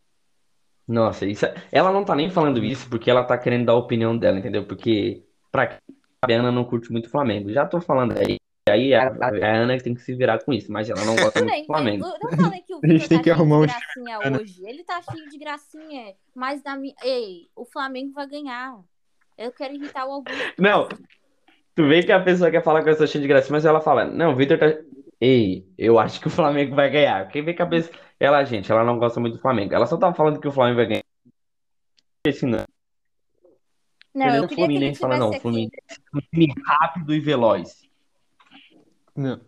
nossa, 0.87 1.27
isso, 1.27 1.47
é- 1.47 1.55
ela 1.73 1.93
não 1.93 2.05
tá 2.05 2.15
nem 2.15 2.31
falando 2.31 2.65
isso 2.65 2.89
porque 2.89 3.11
ela 3.11 3.25
tá 3.25 3.37
querendo 3.39 3.67
dar 3.67 3.73
a 3.73 3.77
opinião 3.77 4.17
dela, 4.17 4.39
entendeu? 4.39 4.67
Porque, 4.67 5.25
pra 5.51 5.67
quem 5.67 5.81
sabe, 6.23 6.35
a 6.35 6.39
Ana 6.41 6.53
não 6.53 6.65
curte 6.65 6.93
muito 6.93 7.07
o 7.07 7.11
Flamengo. 7.11 7.53
Já 7.53 7.67
tô 7.67 7.81
falando 7.81 8.17
aí. 8.19 8.39
Aí 8.77 8.95
a, 8.95 9.09
a- 9.09 9.29
a 9.29 9.57
Ana 9.57 9.77
que 9.77 9.85
tem 9.85 9.95
que 9.95 10.01
se 10.03 10.15
virar 10.15 10.39
com 10.45 10.53
isso, 10.53 10.71
mas 10.71 10.89
ela 10.91 11.05
não 11.05 11.17
gosta 11.17 11.43
muito 11.43 11.61
do 11.61 11.67
Flamengo. 11.67 12.05
eu 12.07 12.31
não 12.31 12.45
falei 12.45 12.61
que 12.63 12.75
o 12.75 12.79
A 12.85 12.87
gente 12.87 12.93
Vitor 13.03 13.09
tem 13.09 13.19
tá 13.19 13.25
que 13.25 13.31
arrumar 13.31 13.67
de 13.67 13.73
gracinha 13.73 14.19
Ana. 14.23 14.41
hoje. 14.41 14.63
Ele 14.67 14.85
tá 14.85 15.01
cheio 15.03 15.29
de 15.29 15.39
gracinha, 15.39 16.15
mas 16.35 16.63
na 16.63 16.77
minha. 16.77 16.95
Ei, 17.03 17.49
o 17.57 17.65
Flamengo 17.65 18.13
vai 18.13 18.27
ganhar. 18.27 18.79
Eu 19.39 19.53
quero 19.53 19.75
irritar 19.75 20.07
o 20.07 20.13
Augusto. 20.13 20.39
Não, 20.59 20.89
tu 21.75 21.87
vê 21.89 22.03
que 22.03 22.13
a 22.13 22.21
pessoa 22.23 22.51
quer 22.51 22.63
falar 22.63 22.83
que 22.83 22.89
eu 22.91 22.95
sou 22.95 23.07
cheio 23.07 23.23
de 23.23 23.29
graça, 23.29 23.53
mas 23.53 23.65
ela 23.65 23.81
fala, 23.81 24.05
não, 24.05 24.33
o 24.33 24.37
Vitor 24.37 24.59
tá. 24.59 24.67
Ei, 25.21 25.67
eu 25.79 25.99
acho 25.99 26.21
que 26.21 26.27
o 26.27 26.31
Flamengo 26.31 26.75
vai 26.75 26.91
ganhar. 26.91 27.27
Quem 27.29 27.43
vê 27.45 27.55
que 27.55 27.63
a 27.63 27.67
pessoa. 27.67 27.95
Ela, 28.19 28.45
gente, 28.45 28.71
ela 28.71 28.85
não 28.85 28.99
gosta 28.99 29.19
muito 29.21 29.35
do 29.37 29.43
Flamengo. 29.43 29.75
Ela 29.75 29.87
só 29.87 29.97
tava 29.97 30.15
falando 30.15 30.41
que 30.41 30.49
o 30.49 30.53
Flamengo 30.53 30.77
vai 30.77 30.87
ganhar. 30.87 31.05
Esse 32.27 32.45
não. 32.47 32.65
Não, 34.15 34.35
eu 34.35 34.49
queria 34.49 34.67
que 34.67 34.73
ele 34.73 34.95
Fluminense 34.97 35.01
fala, 35.01 35.17
não. 35.19 35.33
Fluminense 35.35 35.77
é 35.91 36.17
um 36.17 36.21
time 36.33 36.55
rápido 36.67 37.15
e 37.15 37.21
veloz. 37.21 37.86
Não. 39.17 39.41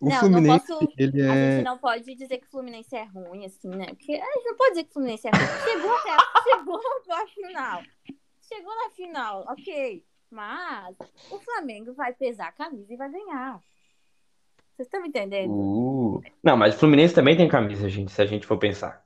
O 0.00 0.08
Não, 0.08 0.12
não 0.12 0.20
Fluminense, 0.20 0.66
posso. 0.66 0.92
ele 0.96 1.22
A 1.22 1.34
é. 1.34 1.56
gente 1.56 1.64
não 1.64 1.78
pode 1.78 2.14
dizer 2.14 2.38
que 2.38 2.46
o 2.46 2.50
Fluminense 2.50 2.96
é 2.96 3.04
ruim, 3.04 3.44
assim, 3.44 3.68
né? 3.68 3.86
Porque 3.88 4.12
a 4.14 4.32
gente 4.32 4.44
não 4.46 4.56
pode 4.56 4.70
dizer 4.70 4.84
que 4.84 4.90
o 4.90 4.92
Fluminense 4.94 5.28
é 5.28 5.30
ruim. 5.30 5.70
Chegou 5.70 5.92
até 5.94 6.10
chegou 6.48 6.80
na 7.06 7.26
final. 7.26 7.82
Chegou 8.40 8.74
na 8.76 8.90
final, 8.90 9.44
ok. 9.48 10.04
Mas 10.30 10.96
o 11.30 11.38
Flamengo 11.40 11.92
vai 11.92 12.14
pesar 12.14 12.48
a 12.48 12.52
camisa 12.52 12.92
e 12.92 12.96
vai 12.96 13.10
ganhar. 13.10 13.60
Vocês 14.74 14.86
estão 14.86 15.02
me 15.02 15.08
entendendo? 15.08 15.52
Uh. 15.52 16.22
Não, 16.42 16.56
mas 16.56 16.74
o 16.74 16.78
Fluminense 16.78 17.14
também 17.14 17.36
tem 17.36 17.48
camisa, 17.48 17.88
gente, 17.88 18.10
se 18.10 18.22
a 18.22 18.26
gente 18.26 18.46
for 18.46 18.56
pensar. 18.56 19.04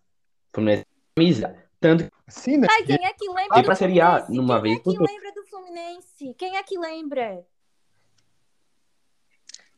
O 0.52 0.56
Fluminense 0.56 0.84
tem 0.84 1.24
camisa. 1.24 1.64
Tanto 1.80 2.04
que 2.04 2.10
Sim, 2.28 2.58
né? 2.58 2.68
Ai, 2.70 2.84
quem 2.84 3.04
é 3.04 3.12
que 3.12 3.26
lembra 3.26 3.48
Vai 3.48 3.62
do 3.62 3.72
A 3.72 3.76
Fluminense? 3.76 4.32
numa 4.32 4.54
Quem 4.54 4.62
vez 4.62 4.78
é 4.78 4.82
que 4.82 5.12
lembra 5.12 5.32
do 5.32 5.44
Fluminense? 5.44 6.34
Quem 6.34 6.56
é 6.56 6.62
que 6.62 6.78
lembra? 6.78 7.44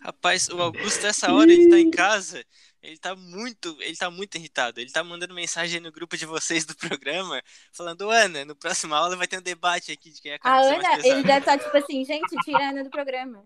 Rapaz, 0.07 0.49
o 0.49 0.63
Augusto, 0.63 1.05
essa 1.05 1.33
hora, 1.33 1.53
ele 1.53 1.69
tá 1.69 1.79
em 1.81 1.91
casa. 1.91 2.45
Ele 2.81 2.97
tá 2.97 3.17
muito, 3.17 3.77
ele 3.81 3.97
tá 3.97 4.09
muito 4.09 4.37
irritado. 4.37 4.81
Ele 4.81 4.93
tá 4.93 5.03
mandando 5.03 5.35
mensagem 5.35 5.81
no 5.81 5.91
grupo 5.91 6.17
de 6.17 6.25
vocês 6.25 6.65
do 6.65 6.77
programa, 6.77 7.43
falando, 7.73 8.09
Ana, 8.09 8.45
no 8.45 8.55
próximo 8.55 8.95
aula 8.95 9.17
vai 9.17 9.27
ter 9.27 9.39
um 9.39 9.43
debate 9.43 9.91
aqui 9.91 10.13
de 10.13 10.23
quem 10.23 10.31
é 10.33 10.39
a 10.41 10.49
A 10.49 10.61
Ana, 10.61 10.99
ele 11.05 11.25
deve 11.25 11.39
estar 11.41 11.59
tipo 11.59 11.77
assim, 11.77 12.05
gente, 12.05 12.37
tira 12.45 12.59
a 12.59 12.69
Ana 12.71 12.85
do 12.85 12.91
programa. 12.91 13.45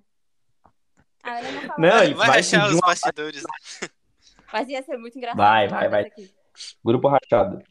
A 1.22 1.38
Ana 1.38 1.50
não 1.52 1.60
fala 1.62 1.74
Não, 1.78 2.02
ele 2.04 2.14
vai, 2.14 2.26
vai 2.26 2.36
rachar 2.36 2.60
pedir 2.60 2.72
os 2.74 2.78
uma- 2.80 2.86
bastidores. 2.88 3.42
né? 3.42 3.88
Mas 4.52 4.68
ia 4.68 4.82
ser 4.82 4.98
muito 4.98 5.16
engraçado. 5.16 5.38
Vai, 5.38 5.66
vai, 5.68 5.88
vai. 5.88 6.02
aqui. 6.02 6.30
grupo 6.84 7.08
rachado. 7.08 7.62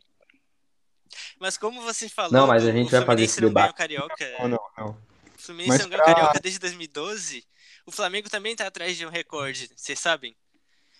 Mas 1.40 1.58
como 1.58 1.82
você 1.84 2.10
falou, 2.10 2.32
Não, 2.32 2.48
mas 2.48 2.66
a 2.66 2.72
gente 2.72 2.88
o 2.88 2.92
vai 2.92 3.06
fazer 3.06 3.24
esse 3.24 3.40
debate. 3.42 3.76
Carioca. 3.76 4.16
Não, 4.40 4.48
não, 4.48 4.60
não. 4.78 4.90
O 4.90 4.98
Fluminense 5.38 5.70
Mas 5.78 5.82
não 5.82 5.90
pra- 5.90 6.06
Carioca 6.06 6.40
desde 6.40 6.60
2012. 6.60 7.46
O 7.86 7.92
Flamengo 7.92 8.30
também 8.30 8.56
tá 8.56 8.68
atrás 8.68 8.98
de 8.98 9.06
um 9.06 9.10
recorde, 9.10 9.70
vocês 9.76 10.00
sabem? 10.00 10.36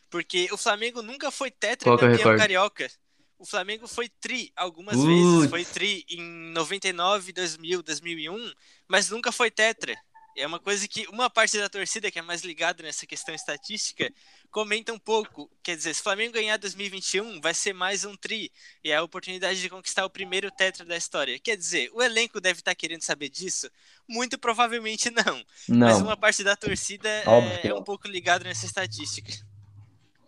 Porque 0.10 0.48
o 0.52 0.58
Flamengo 0.58 1.02
nunca 1.02 1.30
foi 1.30 1.50
é 1.50 1.52
tetracampeão 1.52 2.12
recorde? 2.12 2.38
carioca. 2.40 2.92
O 3.38 3.46
Flamengo 3.46 3.88
foi 3.88 4.10
tri 4.10 4.52
algumas 4.56 5.02
vezes. 5.02 5.50
Foi 5.50 5.64
tri 5.64 6.04
em 6.10 6.22
99, 6.52 7.32
2000, 7.32 7.82
2001, 7.84 8.54
mas 8.88 9.10
nunca 9.10 9.32
foi 9.32 9.50
tetra. 9.50 9.98
É 10.40 10.48
uma 10.48 10.60
coisa 10.60 10.88
que 10.88 11.06
uma 11.10 11.30
parte 11.30 11.58
da 11.58 11.68
torcida 11.68 12.10
que 12.10 12.18
é 12.18 12.22
mais 12.22 12.42
ligada 12.42 12.82
nessa 12.82 13.06
questão 13.06 13.36
estatística 13.36 14.10
comenta 14.50 14.94
um 14.94 14.98
pouco. 14.98 15.52
Quer 15.62 15.76
dizer, 15.76 15.94
se 15.94 16.00
o 16.00 16.04
Flamengo 16.04 16.34
ganhar 16.34 16.56
2021, 16.58 17.42
vai 17.42 17.54
ser 17.54 17.74
mais 17.74 18.06
um 18.06 18.16
tri. 18.16 18.50
E 18.84 18.90
é 18.92 18.96
a 18.96 19.04
oportunidade 19.04 19.62
de 19.62 19.70
conquistar 19.70 20.06
o 20.06 20.10
primeiro 20.10 20.50
tetra 20.50 20.86
da 20.86 20.96
história. 20.96 21.38
Quer 21.40 21.58
dizer, 21.58 21.92
o 21.94 22.02
elenco 22.02 22.40
deve 22.40 22.60
estar 22.60 22.74
querendo 22.74 23.02
saber 23.02 23.28
disso? 23.30 23.70
Muito 24.08 24.40
provavelmente 24.40 25.12
não. 25.12 25.44
Mas 25.68 26.00
Não. 26.00 26.06
uma 26.06 26.16
parte 26.16 26.44
da 26.44 26.56
torcida 26.56 27.10
Óbvio 27.26 27.60
é, 27.64 27.68
é 27.68 27.76
um 27.76 27.84
pouco 27.84 28.08
ligada 28.08 28.46
nessa 28.46 28.66
estatística. 28.66 29.32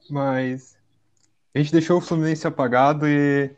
Mas 0.10 0.76
a 1.56 1.60
gente 1.60 1.72
deixou 1.72 1.98
o 1.98 2.02
Fluminense 2.02 2.46
apagado 2.46 3.08
e 3.08 3.56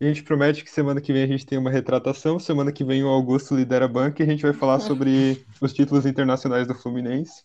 a 0.00 0.04
gente 0.04 0.22
promete 0.22 0.64
que 0.64 0.70
semana 0.70 1.00
que 1.00 1.12
vem 1.12 1.22
a 1.22 1.26
gente 1.26 1.46
tem 1.46 1.58
uma 1.58 1.70
retratação. 1.70 2.38
Semana 2.38 2.72
que 2.72 2.84
vem 2.84 3.04
o 3.04 3.08
Augusto 3.08 3.54
lidera 3.54 3.84
a 3.84 3.88
banca 3.88 4.22
e 4.22 4.26
a 4.26 4.28
gente 4.28 4.42
vai 4.42 4.52
falar 4.52 4.80
sobre 4.80 5.44
os 5.60 5.72
títulos 5.72 6.04
internacionais 6.04 6.66
do 6.66 6.74
Fluminense. 6.74 7.44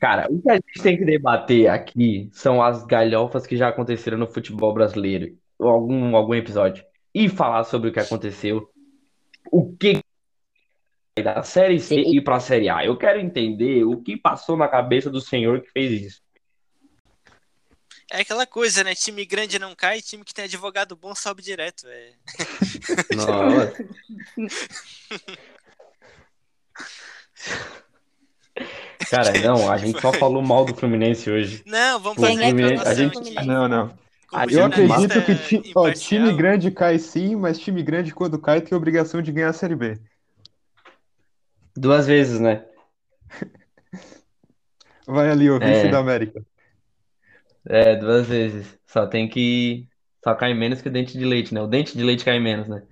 Cara, 0.00 0.26
o 0.30 0.40
que 0.40 0.50
a 0.50 0.54
gente 0.54 0.82
tem 0.82 0.96
que 0.96 1.04
debater 1.04 1.68
aqui 1.68 2.28
são 2.32 2.62
as 2.62 2.84
galhofas 2.84 3.46
que 3.46 3.56
já 3.56 3.68
aconteceram 3.68 4.18
no 4.18 4.26
futebol 4.26 4.74
brasileiro, 4.74 5.36
ou 5.58 5.68
algum, 5.68 6.16
algum 6.16 6.34
episódio, 6.34 6.84
e 7.14 7.28
falar 7.28 7.64
sobre 7.64 7.90
o 7.90 7.92
que 7.92 8.00
aconteceu, 8.00 8.68
o 9.50 9.76
que 9.76 10.00
da 11.22 11.42
Série 11.42 11.78
C 11.78 12.00
e 12.00 12.20
para 12.20 12.36
a 12.36 12.40
Série 12.40 12.68
A. 12.68 12.84
Eu 12.84 12.96
quero 12.96 13.20
entender 13.20 13.84
o 13.84 14.02
que 14.02 14.16
passou 14.16 14.56
na 14.56 14.66
cabeça 14.66 15.10
do 15.10 15.20
senhor 15.20 15.60
que 15.60 15.70
fez 15.70 16.02
isso. 16.02 16.22
É 18.14 18.20
aquela 18.20 18.46
coisa, 18.46 18.84
né? 18.84 18.94
Time 18.94 19.24
grande 19.24 19.58
não 19.58 19.74
cai, 19.74 20.02
time 20.02 20.22
que 20.22 20.34
tem 20.34 20.44
advogado 20.44 20.94
bom 20.94 21.14
sobe 21.14 21.40
direto. 21.42 21.86
É. 21.88 22.12
Nossa. 23.16 23.72
Cara, 29.08 29.32
não, 29.40 29.70
a 29.72 29.78
gente 29.78 29.98
só 29.98 30.12
falou 30.20 30.42
mal 30.42 30.66
do 30.66 30.74
Fluminense 30.74 31.30
hoje. 31.30 31.62
Não, 31.64 31.98
vamos 32.00 32.20
fazer 32.20 32.42
é 32.42 32.86
a 32.86 32.94
gente-. 32.94 33.34
Não, 33.46 33.66
não. 33.66 33.88
Como 34.28 34.42
Ah, 34.42 34.46
Eu 34.50 34.66
acredito 34.66 35.24
que 35.24 35.34
ti- 35.34 35.72
ó, 35.74 35.90
time 35.90 36.34
grande 36.34 36.70
cai 36.70 36.98
sim, 36.98 37.34
mas 37.34 37.58
time 37.58 37.82
grande 37.82 38.12
quando 38.12 38.38
cai 38.38 38.60
tem 38.60 38.74
a 38.74 38.78
obrigação 38.78 39.22
de 39.22 39.32
ganhar 39.32 39.48
a 39.48 39.54
Série 39.54 39.74
B. 39.74 39.98
Duas 41.74 42.06
vezes, 42.06 42.38
né? 42.38 42.62
Vai 45.06 45.30
ali, 45.30 45.50
o 45.50 45.58
vice 45.58 45.86
É. 45.86 45.88
da 45.88 45.98
América. 45.98 46.44
É, 47.66 47.96
duas 47.96 48.26
vezes. 48.28 48.78
Só 48.86 49.06
tem 49.06 49.28
que. 49.28 49.86
Só 50.24 50.34
cai 50.34 50.54
menos 50.54 50.80
que 50.82 50.88
o 50.88 50.92
dente 50.92 51.16
de 51.18 51.24
leite, 51.24 51.52
né? 51.54 51.60
O 51.62 51.66
dente 51.66 51.96
de 51.96 52.02
leite 52.04 52.24
cai 52.24 52.38
menos, 52.38 52.68
né? 52.68 52.82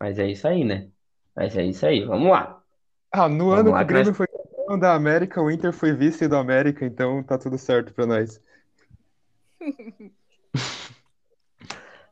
Mas 0.00 0.18
é 0.18 0.26
isso 0.28 0.46
aí, 0.48 0.64
né? 0.64 0.88
Mas 1.34 1.56
é 1.56 1.64
isso 1.64 1.84
aí. 1.86 2.04
Vamos 2.04 2.30
lá. 2.30 2.60
Ah, 3.12 3.28
no 3.28 3.46
Vamos 3.50 3.58
ano 3.60 3.70
lá 3.70 3.78
que 3.78 3.84
o 3.84 3.86
que 3.88 3.94
nós- 3.94 4.02
Grêmio 4.02 4.14
foi 4.14 4.26
campeão 4.26 4.78
da 4.78 4.94
América, 4.94 5.40
o 5.42 5.50
Inter 5.50 5.72
foi 5.72 5.92
vice 5.92 6.28
do 6.28 6.36
América, 6.36 6.84
então 6.84 7.22
tá 7.22 7.38
tudo 7.38 7.56
certo 7.58 7.92
pra 7.94 8.06
nós. 8.06 8.40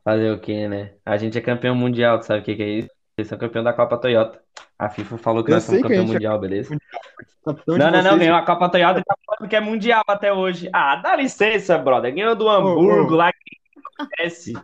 Fazer 0.05 0.31
o 0.33 0.41
quê, 0.41 0.69
né? 0.69 0.93
A 1.05 1.17
gente 1.17 1.37
é 1.37 1.41
campeão 1.41 1.75
mundial, 1.75 2.19
tu 2.21 2.27
sabe 2.27 2.41
o 2.41 2.45
que 2.45 2.55
que 2.55 2.62
é 2.62 2.69
isso? 2.69 2.91
Eles 3.19 3.29
são 3.29 3.39
campeão 3.39 3.64
da 3.64 3.73
Copa 3.73 3.99
Toyota. 3.99 4.41
A 4.79 4.89
FIFA 4.89 5.19
falou 5.19 5.43
que 5.43 5.51
Eu 5.51 5.55
nós 5.55 5.64
somos 5.64 5.81
sei 5.81 5.89
que 5.89 5.95
a 5.95 5.97
campeão 5.97 6.07
gente 6.07 6.11
é 6.11 6.14
mundial, 6.29 6.39
beleza? 6.41 6.77
Capitão 7.45 7.75
de 7.75 7.81
Não, 7.81 7.91
não, 7.91 7.99
não, 8.03 8.11
vocês- 8.11 8.19
ganhou 8.21 8.37
a 8.37 8.45
Copa 8.47 8.69
Toyota 8.69 9.01
e 9.01 9.05
tá 9.37 9.39
falando 9.39 9.51
que 9.51 9.57
é 9.57 9.61
mundial 9.61 10.03
até 10.07 10.32
hoje. 10.32 10.68
Ah, 10.72 10.97
dá 10.97 11.16
licença, 11.16 11.76
brother. 11.78 12.14
Ganhou 12.14 12.34
do 12.34 12.49
Hamburgo 12.49 13.14
ô. 13.14 13.16
lá 13.16 13.32
que 13.32 13.57
acontece. 13.99 14.55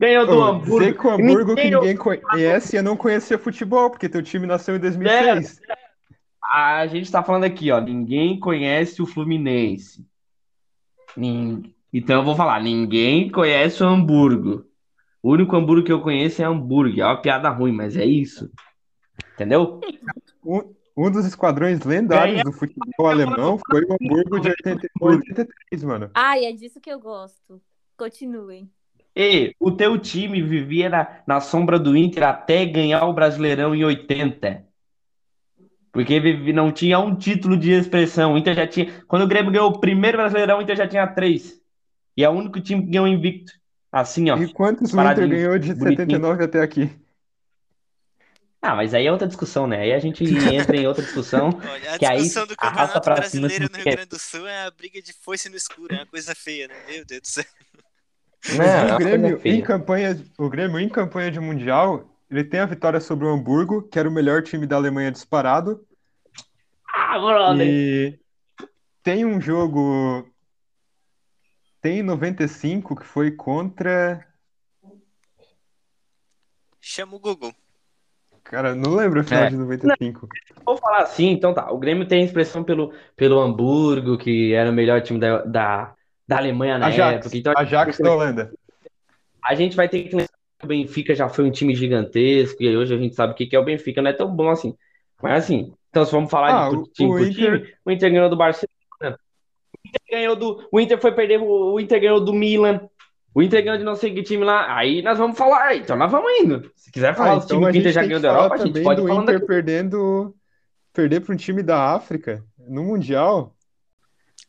Ganhou 0.00 0.26
do 0.26 0.38
Ô, 0.38 0.42
Hamburgo. 0.42 0.80
dizer 0.80 0.98
que 0.98 1.06
o 1.06 1.10
Hamburgo 1.10 1.54
que 1.54 1.62
Ninguém- 1.64 1.80
ninguém 1.80 1.96
conhece 1.96 2.76
é 2.76 2.82
não 2.82 2.96
conhecer 2.96 3.38
futebol, 3.38 3.88
porque 3.90 4.08
teu 4.08 4.22
time 4.22 4.46
nasceu 4.46 4.74
em 4.76 4.80
2006. 4.80 5.60
A 6.42 6.86
gente 6.88 7.10
tá 7.10 7.22
falando 7.22 7.44
aqui, 7.44 7.70
ó. 7.70 7.80
Ninguém 7.80 8.38
conhece 8.40 9.00
o 9.00 9.06
Fluminense. 9.06 10.04
Nin- 11.16 11.72
Então 11.92 12.16
eu 12.16 12.24
vou 12.24 12.34
falar, 12.34 12.60
ninguém 12.60 13.30
conhece 13.30 13.82
o 13.82 13.86
Hamburgo. 13.86 14.64
O 15.22 15.30
único 15.32 15.54
Hamburgo 15.54 15.84
que 15.86 15.92
eu 15.92 16.00
conheço 16.00 16.42
é 16.42 16.44
Hamburgo. 16.46 17.00
É 17.00 17.04
uma 17.04 17.20
piada 17.22 17.48
ruim, 17.50 17.70
mas 17.72 17.96
é 17.96 18.04
isso. 18.04 18.50
Entendeu? 19.34 19.78
Um, 20.96 21.10
dos 21.10 21.24
esquadrões 21.24 21.82
lendários 21.84 22.34
Ganha- 22.34 22.44
do 22.44 22.52
futebol 22.52 23.06
alemão 23.08 23.58
foi 23.70 23.82
o 23.84 23.94
Hamburgo 23.94 24.40
de 24.40 24.48
80 24.48 24.88
83, 25.00 25.84
mano. 25.84 26.10
Ai, 26.14 26.44
é 26.44 26.52
disso 26.52 26.80
que 26.80 26.90
eu 26.90 27.00
gosto. 27.00 27.60
Continuem. 27.96 28.70
E 29.14 29.54
o 29.60 29.70
teu 29.70 29.98
time 29.98 30.42
vivia 30.42 30.88
na, 30.88 31.22
na 31.26 31.40
sombra 31.40 31.78
do 31.78 31.96
Inter 31.96 32.24
até 32.24 32.64
ganhar 32.64 33.04
o 33.06 33.12
Brasileirão 33.12 33.74
em 33.74 33.84
80. 33.84 34.64
Porque 35.92 36.18
não 36.52 36.72
tinha 36.72 36.98
um 36.98 37.14
título 37.14 37.56
de 37.56 37.70
expressão. 37.70 38.32
O 38.32 38.38
Inter 38.38 38.54
já 38.54 38.66
tinha. 38.66 38.90
Quando 39.06 39.22
o 39.22 39.26
Grêmio 39.28 39.52
ganhou 39.52 39.68
o 39.68 39.78
primeiro 39.78 40.16
Brasileirão, 40.16 40.58
o 40.58 40.62
Inter 40.62 40.76
já 40.76 40.88
tinha 40.88 41.06
três. 41.06 41.60
E 42.16 42.24
é 42.24 42.28
o 42.28 42.32
único 42.32 42.60
time 42.60 42.82
que 42.82 42.90
ganhou 42.90 43.06
invicto. 43.06 43.52
Assim, 43.90 44.30
ó. 44.30 44.36
E 44.38 44.50
quantos 44.52 44.94
o 44.94 45.00
Inter 45.00 45.28
ganhou 45.28 45.58
de 45.58 45.74
bonitinho. 45.74 45.96
79 45.96 46.44
até 46.44 46.62
aqui? 46.62 46.90
Ah, 48.64 48.76
mas 48.76 48.94
aí 48.94 49.06
é 49.06 49.10
outra 49.12 49.26
discussão, 49.26 49.66
né? 49.66 49.80
Aí 49.80 49.92
a 49.92 49.98
gente 49.98 50.22
entra 50.22 50.76
em 50.76 50.86
outra 50.86 51.02
discussão. 51.02 51.50
Olha, 51.68 51.94
a 51.94 51.98
Que 51.98 52.06
aí 52.06 52.18
discussão 52.18 52.46
do 52.46 52.54
arrasta 52.56 52.94
Campeonato 52.94 53.00
pra 53.02 53.14
Brasileiro 53.16 53.68
no. 53.68 53.74
Rio 53.76 53.84
Grande 53.84 54.08
do 54.08 54.18
Sul 54.20 54.46
é 54.46 54.66
a 54.66 54.70
briga 54.70 55.02
de 55.02 55.12
foice 55.12 55.48
no 55.48 55.56
escuro, 55.56 55.92
é 55.92 55.98
uma 55.98 56.06
coisa 56.06 56.32
feia, 56.32 56.68
né? 56.68 56.74
Meu 56.88 57.04
Deus 57.04 57.20
do 57.22 57.26
céu. 57.26 57.44
Não, 58.56 58.64
é 58.64 58.94
o 58.94 58.98
Grêmio 58.98 59.20
coisa 59.30 59.38
feia. 59.40 59.54
em 59.56 59.62
campanha, 59.62 60.24
o 60.38 60.48
Grêmio 60.48 60.78
em 60.78 60.88
campanha 60.88 61.30
de 61.32 61.40
mundial, 61.40 62.08
ele 62.30 62.44
tem 62.44 62.60
a 62.60 62.66
vitória 62.66 63.00
sobre 63.00 63.26
o 63.26 63.30
Hamburgo, 63.30 63.82
que 63.82 63.98
era 63.98 64.08
o 64.08 64.12
melhor 64.12 64.42
time 64.44 64.64
da 64.64 64.76
Alemanha 64.76 65.10
disparado, 65.10 65.84
Ah, 66.94 67.18
brother. 67.18 67.66
e 67.66 68.20
tem 69.02 69.24
um 69.24 69.40
jogo 69.40 70.24
tem 71.80 71.98
em 71.98 72.02
95 72.04 72.94
que 72.94 73.04
foi 73.04 73.32
contra, 73.32 74.24
Chama 76.80 77.16
o 77.16 77.18
Google. 77.18 77.52
Cara, 78.44 78.74
não 78.74 78.94
lembro 78.94 79.20
a 79.20 79.24
final 79.24 79.44
É. 79.44 79.50
de 79.50 79.56
95. 79.56 80.28
Vou 80.64 80.76
falar 80.76 81.02
assim, 81.02 81.30
então 81.30 81.52
tá. 81.54 81.70
O 81.72 81.78
Grêmio 81.78 82.06
tem 82.06 82.24
expressão 82.24 82.62
pelo, 82.62 82.92
pelo 83.16 83.40
Hamburgo, 83.40 84.16
que 84.18 84.52
era 84.52 84.70
o 84.70 84.72
melhor 84.72 85.00
time 85.02 85.18
da, 85.18 85.42
da, 85.42 85.94
da 86.26 86.36
Alemanha 86.38 86.78
na 86.78 86.86
Ajax, 86.86 87.26
época. 87.26 87.36
Então, 87.36 87.52
Ajax 87.56 87.98
da 87.98 88.12
Holanda. 88.12 88.52
A 89.44 89.54
gente 89.54 89.74
vai 89.76 89.88
ter 89.88 90.02
que 90.04 90.10
lembrar 90.10 90.28
que 90.58 90.64
o 90.64 90.68
Benfica 90.68 91.14
já 91.14 91.28
foi 91.28 91.44
um 91.44 91.50
time 91.50 91.74
gigantesco, 91.74 92.62
e 92.62 92.68
aí 92.68 92.76
hoje 92.76 92.94
a 92.94 92.98
gente 92.98 93.14
sabe 93.14 93.32
o 93.32 93.36
que 93.36 93.54
é 93.54 93.58
o 93.58 93.64
Benfica, 93.64 94.00
não 94.00 94.10
é 94.10 94.14
tão 94.14 94.28
bom 94.28 94.48
assim. 94.50 94.76
Mas 95.20 95.44
assim, 95.44 95.72
então 95.90 96.04
se 96.04 96.12
vamos 96.12 96.30
falar 96.30 96.66
Ah, 96.66 96.70
de 96.70 96.76
o- 96.76 96.82
time 96.84 97.10
o 97.10 97.16
por 97.16 97.26
Inter- 97.26 97.60
time, 97.62 97.74
o 97.84 97.90
Inter 97.90 98.10
ganhou 98.12 98.30
do 98.30 98.36
Barcelona. 98.36 98.70
O 99.02 99.88
Inter 99.88 100.00
ganhou 100.10 100.36
do. 100.36 100.68
O 100.70 100.80
Inter 100.80 101.00
foi 101.00 101.12
perder, 101.12 101.40
o 101.40 101.72
o 101.74 101.80
Inter 101.80 102.00
ganhou 102.00 102.20
do 102.24 102.32
Milan. 102.32 102.88
O 103.34 103.42
Inter 103.42 103.62
ganhou 103.64 103.78
de 103.78 103.84
não 103.84 103.94
sei 103.96 104.14
que 104.14 104.22
time 104.22 104.44
lá. 104.44 104.76
Aí 104.76 105.02
nós 105.02 105.18
vamos 105.18 105.36
falar, 105.38 105.74
então 105.76 105.96
nós 105.96 106.10
vamos 106.10 106.30
indo. 106.40 106.70
Se 106.76 106.90
quiser 106.92 107.14
falar 107.14 107.32
Ah, 107.32 107.34
dos 107.34 107.44
então 107.44 107.46
times 107.46 107.68
a 107.68 107.72
que 107.72 107.78
o 107.78 107.80
Inter 107.80 107.92
já 107.92 108.02
ganhou 108.04 108.20
da 108.20 108.28
falar 108.28 108.30
Europa, 108.30 108.54
a 108.54 108.58
gente 108.58 108.80
pode 108.80 109.02
do 109.02 109.08
ir 109.08 109.12
falando 109.14 109.22
Inter 109.22 109.36
aqui. 109.36 109.46
perdendo 109.46 110.34
perder 110.92 111.20
para 111.20 111.34
um 111.34 111.36
time 111.36 111.62
da 111.62 111.94
África 111.94 112.44
no 112.58 112.84
mundial. 112.84 113.56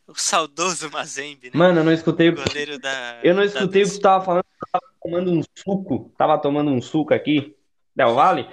O 0.08 0.14
saudoso 0.16 0.90
Mazembe, 0.92 1.50
né? 1.50 1.52
Mano, 1.54 1.80
eu 1.80 1.84
não 1.84 1.94
escutei 1.94 2.30
o 2.30 2.36
Goleiro 2.36 2.78
da. 2.80 3.20
Eu 3.24 3.34
não 3.34 3.44
da 3.44 3.46
escutei 3.46 3.84
o 3.84 3.90
que 3.90 3.94
tu 3.94 4.02
tava 4.02 4.24
falando, 4.24 4.44
eu 4.62 4.68
tava 4.72 4.94
tomando 5.02 5.32
um 5.32 5.42
suco, 5.58 6.14
tava 6.18 6.38
tomando 6.42 6.72
um 6.72 6.82
suco 6.82 7.14
aqui, 7.14 7.56
Del 7.96 8.14
Vale. 8.14 8.48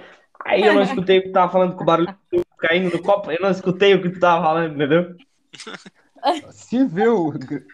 Aí 0.45 0.63
eu 0.63 0.73
não 0.73 0.81
escutei 0.81 1.19
o 1.19 1.21
que 1.23 1.29
tu 1.29 1.33
tava 1.33 1.51
falando 1.51 1.75
com 1.75 1.83
o 1.83 1.85
barulho 1.85 2.07
do 2.31 2.39
suco 2.39 2.57
caindo 2.57 2.91
no 2.95 3.01
copo, 3.03 3.31
eu 3.31 3.41
não 3.41 3.51
escutei 3.51 3.93
o 3.95 4.01
que 4.01 4.09
tu 4.11 4.19
tava 4.19 4.43
falando, 4.43 4.75
entendeu? 4.75 5.15
Se 6.51 6.85
vê 6.85 7.07
o 7.07 7.29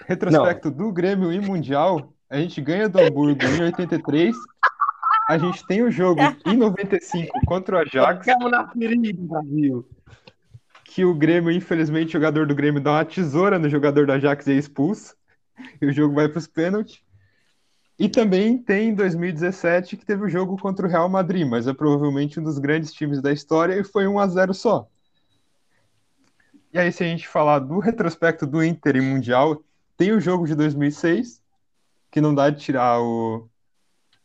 retrospecto 0.05 0.71
do 0.71 0.91
Grêmio 0.91 1.31
em 1.31 1.39
Mundial, 1.41 2.13
a 2.29 2.37
gente 2.37 2.59
ganha 2.61 2.89
do 2.89 2.99
Hamburgo 2.99 3.43
em 3.43 3.63
83. 3.63 4.35
A 5.29 5.37
gente 5.37 5.65
tem 5.67 5.83
o 5.83 5.91
jogo 5.91 6.21
em 6.45 6.55
95 6.55 7.39
contra 7.45 7.77
o 7.77 7.79
Ajax, 7.79 8.25
Ficamos 8.25 8.51
na 8.51 8.67
ferida, 8.69 9.19
Brasil. 9.23 9.87
que 10.85 11.03
o 11.03 11.13
Grêmio, 11.13 11.51
infelizmente, 11.51 12.09
o 12.09 12.11
jogador 12.13 12.47
do 12.47 12.55
Grêmio 12.55 12.81
dá 12.81 12.93
uma 12.93 13.05
tesoura 13.05 13.59
no 13.59 13.69
jogador 13.69 14.05
do 14.05 14.13
Ajax 14.13 14.47
e 14.47 14.51
é 14.53 14.55
expulso. 14.55 15.15
E 15.81 15.85
o 15.85 15.91
jogo 15.91 16.15
vai 16.15 16.29
para 16.29 16.37
os 16.39 16.47
pênaltis. 16.47 17.01
E 17.99 18.07
também 18.07 18.57
tem 18.57 18.89
em 18.89 18.93
2017 18.95 19.97
que 19.97 20.05
teve 20.05 20.23
o 20.23 20.29
jogo 20.29 20.55
contra 20.57 20.85
o 20.85 20.89
Real 20.89 21.09
Madrid, 21.09 21.47
mas 21.47 21.67
é 21.67 21.73
provavelmente 21.73 22.39
um 22.39 22.43
dos 22.43 22.59
grandes 22.59 22.93
times 22.93 23.21
da 23.21 23.31
história 23.31 23.73
e 23.73 23.83
foi 23.83 24.07
1 24.07 24.19
a 24.19 24.27
0 24.27 24.53
só. 24.53 24.87
E 26.71 26.77
aí, 26.77 26.91
se 26.91 27.03
a 27.03 27.07
gente 27.07 27.27
falar 27.27 27.59
do 27.59 27.79
retrospecto 27.79 28.45
do 28.45 28.63
Inter 28.63 28.97
em 28.97 29.01
Mundial, 29.01 29.63
tem 29.97 30.11
o 30.11 30.19
jogo 30.19 30.45
de 30.45 30.53
2006, 30.53 31.41
que 32.17 32.21
não 32.21 32.33
dá 32.33 32.49
de 32.49 32.59
tirar 32.59 32.99
o, 32.99 33.47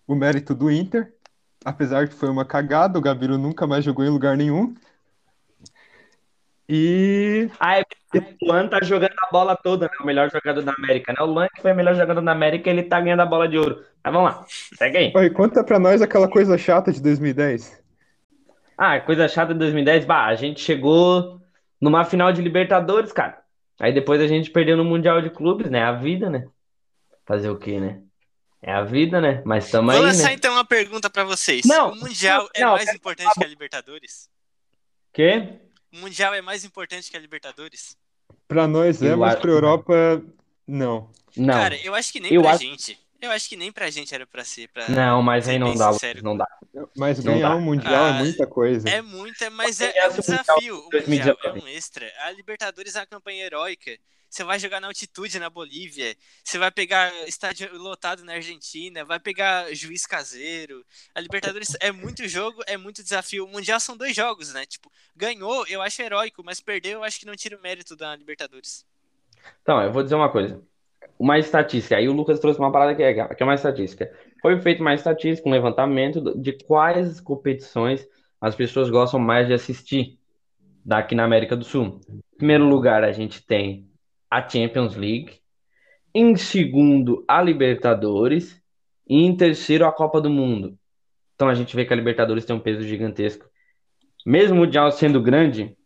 o 0.07 0.15
mérito 0.15 0.55
do 0.55 0.71
Inter, 0.71 1.13
apesar 1.63 2.09
que 2.09 2.15
foi 2.15 2.31
uma 2.31 2.43
cagada, 2.43 2.99
o 2.99 3.03
Gabiru 3.03 3.37
nunca 3.37 3.67
mais 3.67 3.85
jogou 3.85 4.03
em 4.03 4.09
lugar 4.09 4.35
nenhum. 4.35 4.75
E 6.67 7.51
Ah, 7.61 7.81
é 7.81 7.85
porque 7.85 8.45
o 8.45 8.49
Luan 8.49 8.67
tá 8.67 8.79
jogando 8.83 9.13
a 9.13 9.31
bola 9.31 9.55
toda, 9.55 9.85
né? 9.89 9.93
O 10.01 10.07
melhor 10.07 10.31
jogador 10.31 10.63
da 10.63 10.73
América, 10.73 11.13
né? 11.13 11.19
O 11.21 11.27
Luan 11.27 11.49
que 11.55 11.61
foi 11.61 11.73
o 11.73 11.77
melhor 11.77 11.95
jogador 11.95 12.23
da 12.23 12.33
América, 12.33 12.71
ele 12.71 12.85
tá 12.85 12.99
ganhando 12.99 13.21
a 13.21 13.27
bola 13.27 13.47
de 13.47 13.59
ouro. 13.59 13.85
Mas 14.03 14.15
vamos 14.15 14.31
lá, 14.31 14.47
segue 14.49 14.97
aí. 14.97 15.13
Oi, 15.15 15.29
conta 15.29 15.63
pra 15.63 15.79
nós 15.79 16.01
aquela 16.01 16.31
coisa 16.31 16.57
chata 16.57 16.91
de 16.91 17.03
2010. 17.03 17.79
Ah, 18.79 18.99
coisa 19.01 19.29
chata 19.29 19.53
de 19.53 19.59
2010, 19.59 20.07
bah, 20.07 20.25
a 20.29 20.35
gente 20.35 20.61
chegou 20.61 21.43
numa 21.79 22.07
final 22.07 22.33
de 22.33 22.41
Libertadores, 22.41 23.13
cara. 23.13 23.43
Aí 23.79 23.93
depois 23.93 24.19
a 24.19 24.27
gente 24.27 24.51
perdeu 24.51 24.79
no 24.79 24.85
Mundial 24.85 25.21
de 25.21 25.29
Clubes, 25.29 25.71
né? 25.71 25.83
A 25.83 25.93
vida, 25.93 26.31
né? 26.31 26.47
Fazer 27.27 27.51
o 27.51 27.59
quê, 27.59 27.79
né? 27.81 28.03
É 28.61 28.73
a 28.73 28.83
vida, 28.85 29.21
né? 29.21 29.43
Mas 29.45 29.71
Vou 29.71 29.91
aí, 29.91 29.99
lançar 30.01 30.29
né? 30.29 30.35
então 30.35 30.53
uma 30.53 30.65
pergunta 30.65 31.11
pra 31.11 31.25
vocês. 31.25 31.65
Não, 31.65 31.93
o 31.93 31.97
Mundial 31.97 32.49
é 32.55 32.61
não, 32.61 32.73
mais 32.73 32.85
pera- 32.85 32.97
importante 32.97 33.31
que 33.35 33.45
a 33.45 33.49
Libertadores? 33.49 34.31
Quê? 35.13 35.49
O 35.93 35.97
Mundial 35.99 36.33
é 36.35 36.41
mais 36.41 36.65
importante 36.65 37.11
que 37.11 37.17
a 37.17 37.21
Libertadores? 37.21 37.97
Pra 38.47 38.67
nós 38.69 39.03
é, 39.03 39.13
Eu 39.13 39.19
mas 39.19 39.33
acho 39.33 39.41
pra 39.43 39.51
que 39.51 39.55
Europa, 39.57 40.23
não. 40.67 41.11
Não. 41.37 41.55
Cara, 41.55 41.77
eu 41.85 41.95
acho 41.95 42.13
que 42.13 42.21
nem 42.21 42.33
Eu 42.33 42.43
pra 42.43 42.53
acho- 42.53 42.61
gente. 42.61 42.99
Eu 43.21 43.31
acho 43.31 43.49
que 43.49 43.57
nem 43.57 43.71
pra 43.71 43.89
gente 43.89 44.13
era 44.13 44.27
pra 44.27 44.45
ser. 44.45 44.69
Pra... 44.69 44.89
Não, 44.89 45.23
mas 45.23 45.49
aí 45.49 45.57
não 45.59 45.75
dá, 45.77 45.93
sincero. 45.93 46.23
não 46.25 46.37
dá. 46.37 46.47
Mas 46.97 47.23
Não 47.23 47.35
ganhar 47.35 47.51
dá. 47.51 47.55
um 47.57 47.61
Mundial 47.61 48.07
é 48.07 48.11
Ah, 48.11 48.13
muita 48.15 48.47
coisa. 48.49 48.89
É 48.89 49.01
muita, 49.01 49.49
mas 49.51 49.81
é, 49.81 49.87
é 49.87 49.91
um 49.91 49.93
ganhasse 49.95 50.19
o 50.19 50.23
Mundial 50.33 50.39
desafio. 50.45 50.75
O 50.75 50.83
Mundial 50.85 50.91
2019? 51.37 51.59
é 51.61 51.63
um 51.63 51.69
extra. 51.69 52.13
A 52.25 52.31
Libertadores 52.33 52.97
é 52.97 52.99
uma 53.01 53.07
campanha 53.07 53.45
heróica. 53.45 53.97
Você 54.33 54.45
vai 54.45 54.59
jogar 54.59 54.81
na 54.81 54.87
altitude 54.87 55.39
na 55.39 55.51
Bolívia, 55.51 56.17
você 56.43 56.57
vai 56.59 56.71
pegar 56.71 57.13
estádio 57.29 57.69
lotado 57.77 58.25
na 58.25 58.33
Argentina, 58.33 59.05
vai 59.05 59.21
pegar 59.21 59.71
juiz 59.75 60.07
caseiro. 60.07 60.83
A 61.15 61.21
Libertadores 61.21 61.77
é 61.83 61.93
muito 61.93 62.27
jogo, 62.27 62.63
é 62.67 62.79
muito 62.79 63.03
desafio. 63.03 63.45
O 63.45 63.49
Mundial 63.49 63.79
são 63.79 63.95
dois 63.95 64.17
jogos, 64.17 64.55
né? 64.55 64.65
Tipo, 64.65 64.91
ganhou, 65.15 65.67
eu 65.67 65.83
acho 65.83 66.01
heróico, 66.01 66.43
mas 66.43 66.63
perdeu, 66.63 66.93
eu 66.93 67.05
acho 67.05 67.21
que 67.21 67.27
não 67.27 67.37
tira 67.37 67.59
o 67.59 67.61
mérito 67.61 67.95
da 67.95 68.17
Libertadores. 68.17 68.87
Então, 69.61 69.83
eu 69.83 69.93
vou 69.93 70.03
dizer 70.03 70.15
uma 70.15 70.33
coisa. 70.33 70.63
Uma 71.19 71.39
estatística. 71.39 71.99
Aí 71.99 72.09
o 72.09 72.15
Lucas 72.15 72.41
trouxe 72.41 72.59
uma 72.59 72.73
parada 72.73 72.95
que 72.95 73.03
é, 73.03 73.35
que 73.35 73.43
é 73.43 73.45
uma 73.45 73.55
estatística. 73.55 74.11
Foi 74.41 74.59
feito 74.63 74.81
uma 74.81 74.95
estatística, 74.95 75.47
um 75.47 75.53
levantamento 75.53 76.41
de 76.41 76.55
quais 76.65 77.21
competições 77.21 78.09
as 78.41 78.55
pessoas 78.55 78.89
gostam 78.89 79.21
mais 79.21 79.47
de 79.47 79.53
assistir 79.53 80.19
daqui 80.83 81.15
na 81.15 81.25
América 81.25 81.55
do 81.55 81.67
Sul. 81.67 82.01
Em 82.09 82.39
primeiro 82.39 82.65
lugar, 82.65 83.05
a 83.05 83.13
gente 83.13 83.45
tem 83.45 83.92
a 84.33 84.49
Champions 84.49 84.97
League. 84.97 85.41
Em 86.15 86.35
segundo, 86.37 87.23
a 87.29 87.43
Libertadores. 87.43 88.59
E 89.07 89.17
em 89.27 89.37
terceiro, 89.37 89.85
a 89.85 89.93
Copa 89.93 90.23
do 90.23 90.31
Mundo. 90.31 90.79
Então 91.35 91.49
a 91.49 91.55
gente 91.55 91.77
vê 91.77 91.85
que 91.85 91.93
a 91.93 91.97
Libertadores 91.97 92.47
tem 92.47 92.57
um 92.57 92.61
peso 92.61 92.81
gigantesco. 92.83 93.45
Mesmo 94.25 94.57
o 94.57 94.59
Mundial 94.61 94.91
sendo 94.91 95.21
grande, 95.21 95.77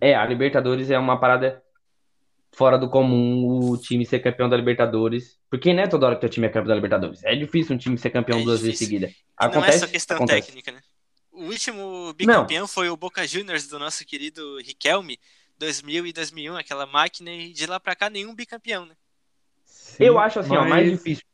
é, 0.00 0.12
a 0.14 0.26
Libertadores 0.26 0.90
é 0.90 0.98
uma 0.98 1.20
parada 1.20 1.62
fora 2.52 2.78
do 2.78 2.88
comum 2.88 3.70
o 3.70 3.76
time 3.76 4.04
ser 4.04 4.18
campeão 4.20 4.48
da 4.48 4.56
Libertadores. 4.56 5.38
Porque 5.48 5.72
não 5.72 5.84
é 5.84 5.86
toda 5.86 6.06
hora 6.06 6.16
que 6.16 6.26
o 6.26 6.28
time 6.28 6.46
é 6.48 6.50
campeão 6.50 6.68
da 6.70 6.74
Libertadores. 6.74 7.22
É 7.22 7.36
difícil 7.36 7.76
um 7.76 7.78
time 7.78 7.96
ser 7.96 8.10
campeão 8.10 8.40
É 8.40 8.42
duas 8.42 8.60
vezes 8.60 8.78
difícil. 8.78 8.86
seguidas. 8.86 9.10
E 9.10 9.14
não 9.14 9.46
é 9.46 9.50
Acontece? 9.50 9.78
só 9.78 9.86
questão 9.86 10.16
Acontece. 10.16 10.46
técnica, 10.48 10.72
né? 10.72 10.80
O 11.30 11.44
último 11.44 12.12
bicampeão 12.14 12.66
foi 12.66 12.88
o 12.88 12.96
Boca 12.96 13.26
Juniors 13.26 13.68
do 13.68 13.78
nosso 13.78 14.04
querido 14.06 14.58
Riquelme, 14.58 15.18
2000 15.58 16.06
e 16.06 16.12
2001, 16.12 16.56
aquela 16.56 16.86
máquina, 16.86 17.30
e 17.30 17.52
de 17.52 17.66
lá 17.66 17.78
pra 17.80 17.94
cá 17.94 18.10
nenhum 18.10 18.34
bicampeão, 18.34 18.86
né? 18.86 18.94
Eu 19.98 20.18
acho 20.18 20.40
assim, 20.40 20.56
ó, 20.56 20.60
mais 20.64 20.88
mas- 20.88 20.90
difícil 20.98 21.24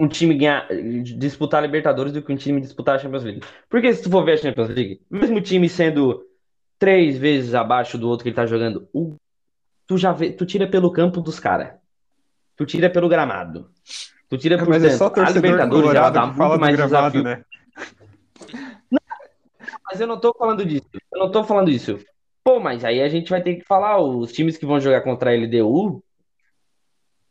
um 0.00 0.08
time 0.08 0.34
ganhar, 0.34 0.66
disputar 1.16 1.62
a 1.62 1.66
Libertadores 1.66 2.12
do 2.12 2.22
que 2.22 2.32
um 2.32 2.36
time 2.36 2.60
disputar 2.60 2.96
a 2.96 2.98
Champions 2.98 3.22
League. 3.24 3.42
Porque 3.68 3.92
se 3.94 4.02
tu 4.02 4.10
for 4.10 4.24
ver 4.24 4.32
a 4.32 4.36
Champions 4.36 4.68
League, 4.70 5.00
mesmo 5.10 5.38
o 5.38 5.42
time 5.42 5.68
sendo 5.68 6.26
três 6.78 7.16
vezes 7.18 7.54
abaixo 7.54 7.96
do 7.96 8.08
outro 8.08 8.24
que 8.24 8.30
ele 8.30 8.36
tá 8.36 8.44
jogando, 8.46 8.88
o- 8.92 9.16
tu 9.86 9.96
já 9.96 10.12
vê, 10.12 10.32
tu 10.32 10.44
tira 10.44 10.66
pelo 10.66 10.90
campo 10.90 11.20
dos 11.20 11.38
caras. 11.38 11.74
Tu 12.56 12.66
tira 12.66 12.90
pelo 12.90 13.08
gramado. 13.08 13.70
Tu 14.28 14.38
tira 14.38 14.58
por 14.58 14.68
Mas 14.68 14.82
é 14.82 14.88
cento. 14.90 14.98
só 14.98 15.06
A 15.06 15.10
torcedor 15.10 15.42
Libertadores 15.42 15.84
ela 15.94 16.10
colorado 16.10 16.14
dá 16.14 16.26
muito 16.26 16.60
mais 16.60 16.76
gramado, 16.76 17.22
desafio. 17.22 17.22
né? 17.22 17.44
Mas 19.84 20.00
eu 20.00 20.06
não 20.06 20.18
tô 20.18 20.34
falando 20.36 20.64
disso. 20.64 20.88
Eu 21.12 21.18
não 21.20 21.30
tô 21.30 21.44
falando 21.44 21.70
isso. 21.70 21.98
Pô, 22.44 22.58
mas 22.58 22.84
aí 22.84 23.00
a 23.00 23.08
gente 23.08 23.30
vai 23.30 23.42
ter 23.42 23.56
que 23.56 23.64
falar, 23.64 24.00
os 24.00 24.32
times 24.32 24.56
que 24.56 24.66
vão 24.66 24.80
jogar 24.80 25.02
contra 25.02 25.30
a 25.30 25.34
LDU, 25.34 26.02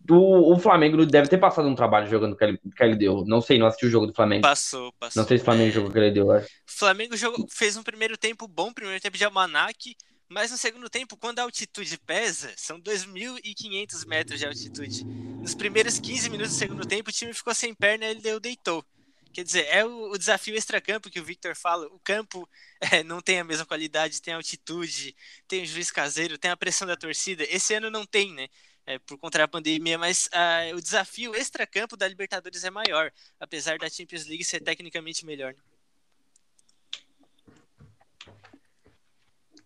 o, 0.09 0.53
o 0.53 0.59
Flamengo 0.59 1.05
deve 1.05 1.27
ter 1.27 1.37
passado 1.37 1.67
um 1.67 1.75
trabalho 1.75 2.09
jogando 2.09 2.35
com 2.37 2.45
a 2.45 2.47
a 2.47 2.87
LDU. 2.87 3.25
Não 3.25 3.41
sei, 3.41 3.57
não 3.57 3.67
assisti 3.67 3.85
o 3.85 3.89
jogo 3.89 4.07
do 4.07 4.13
Flamengo. 4.13 4.41
Passou, 4.43 4.91
passou. 4.93 5.21
Não 5.21 5.27
sei 5.27 5.37
se 5.37 5.41
o 5.41 5.45
Flamengo 5.45 5.69
É, 5.69 5.71
jogou 5.73 5.91
com 5.91 5.97
a 5.99 6.01
LDU. 6.01 6.31
acho. 6.31 6.47
O 6.47 6.49
Flamengo 6.65 7.17
jogou- 7.17 7.45
fez 7.49 7.75
um 7.75 7.83
primeiro 7.83 8.17
tempo 8.17 8.47
bom, 8.47 8.71
primeiro 8.73 9.01
tempo 9.01 9.17
de 9.17 9.25
almanac, 9.25 9.95
mas 10.29 10.49
no 10.49 10.57
segundo 10.57 10.89
tempo, 10.89 11.17
quando 11.17 11.39
a 11.39 11.43
altitude 11.43 11.99
pesa, 11.99 12.51
são 12.55 12.79
2.500 12.79 14.05
metros 14.05 14.39
de 14.39 14.45
altitude. 14.45 15.03
Nos 15.41 15.53
primeiros 15.53 15.99
15 15.99 16.29
minutos 16.29 16.53
do 16.53 16.57
segundo 16.57 16.85
tempo, 16.85 17.09
o 17.09 17.13
time 17.13 17.33
ficou 17.33 17.53
sem 17.53 17.73
perna 17.75 18.05
e 18.05 18.11
ele 18.11 18.21
deu 18.21 18.39
deitou. 18.39 18.83
Quer 19.31 19.43
dizer, 19.43 19.65
é 19.67 19.85
o, 19.85 20.11
o 20.11 20.17
desafio 20.17 20.55
extracampo 20.55 21.09
que 21.09 21.19
o 21.19 21.23
Victor 21.23 21.55
fala. 21.55 21.87
O 21.87 21.99
campo 21.99 22.47
é, 22.91 23.03
não 23.03 23.21
tem 23.21 23.39
a 23.39 23.43
mesma 23.43 23.65
qualidade, 23.65 24.21
tem 24.21 24.33
altitude, 24.33 25.15
tem 25.47 25.63
o 25.63 25.65
juiz 25.65 25.91
caseiro, 25.91 26.37
tem 26.37 26.51
a 26.51 26.57
pressão 26.57 26.87
da 26.87 26.97
torcida. 26.97 27.43
Esse 27.49 27.73
ano 27.73 27.89
não 27.89 28.05
tem, 28.05 28.33
né? 28.33 28.47
É, 28.85 28.97
por 28.99 29.17
conta 29.17 29.37
da 29.37 29.47
pandemia, 29.47 29.97
mas 29.97 30.27
ah, 30.33 30.61
o 30.75 30.81
desafio 30.81 31.35
extracampo 31.35 31.95
da 31.95 32.07
Libertadores 32.07 32.63
é 32.63 32.71
maior, 32.71 33.11
apesar 33.39 33.77
da 33.77 33.87
Champions 33.89 34.25
League 34.25 34.43
ser 34.43 34.59
tecnicamente 34.61 35.23
melhor. 35.25 35.53
né? 35.53 35.61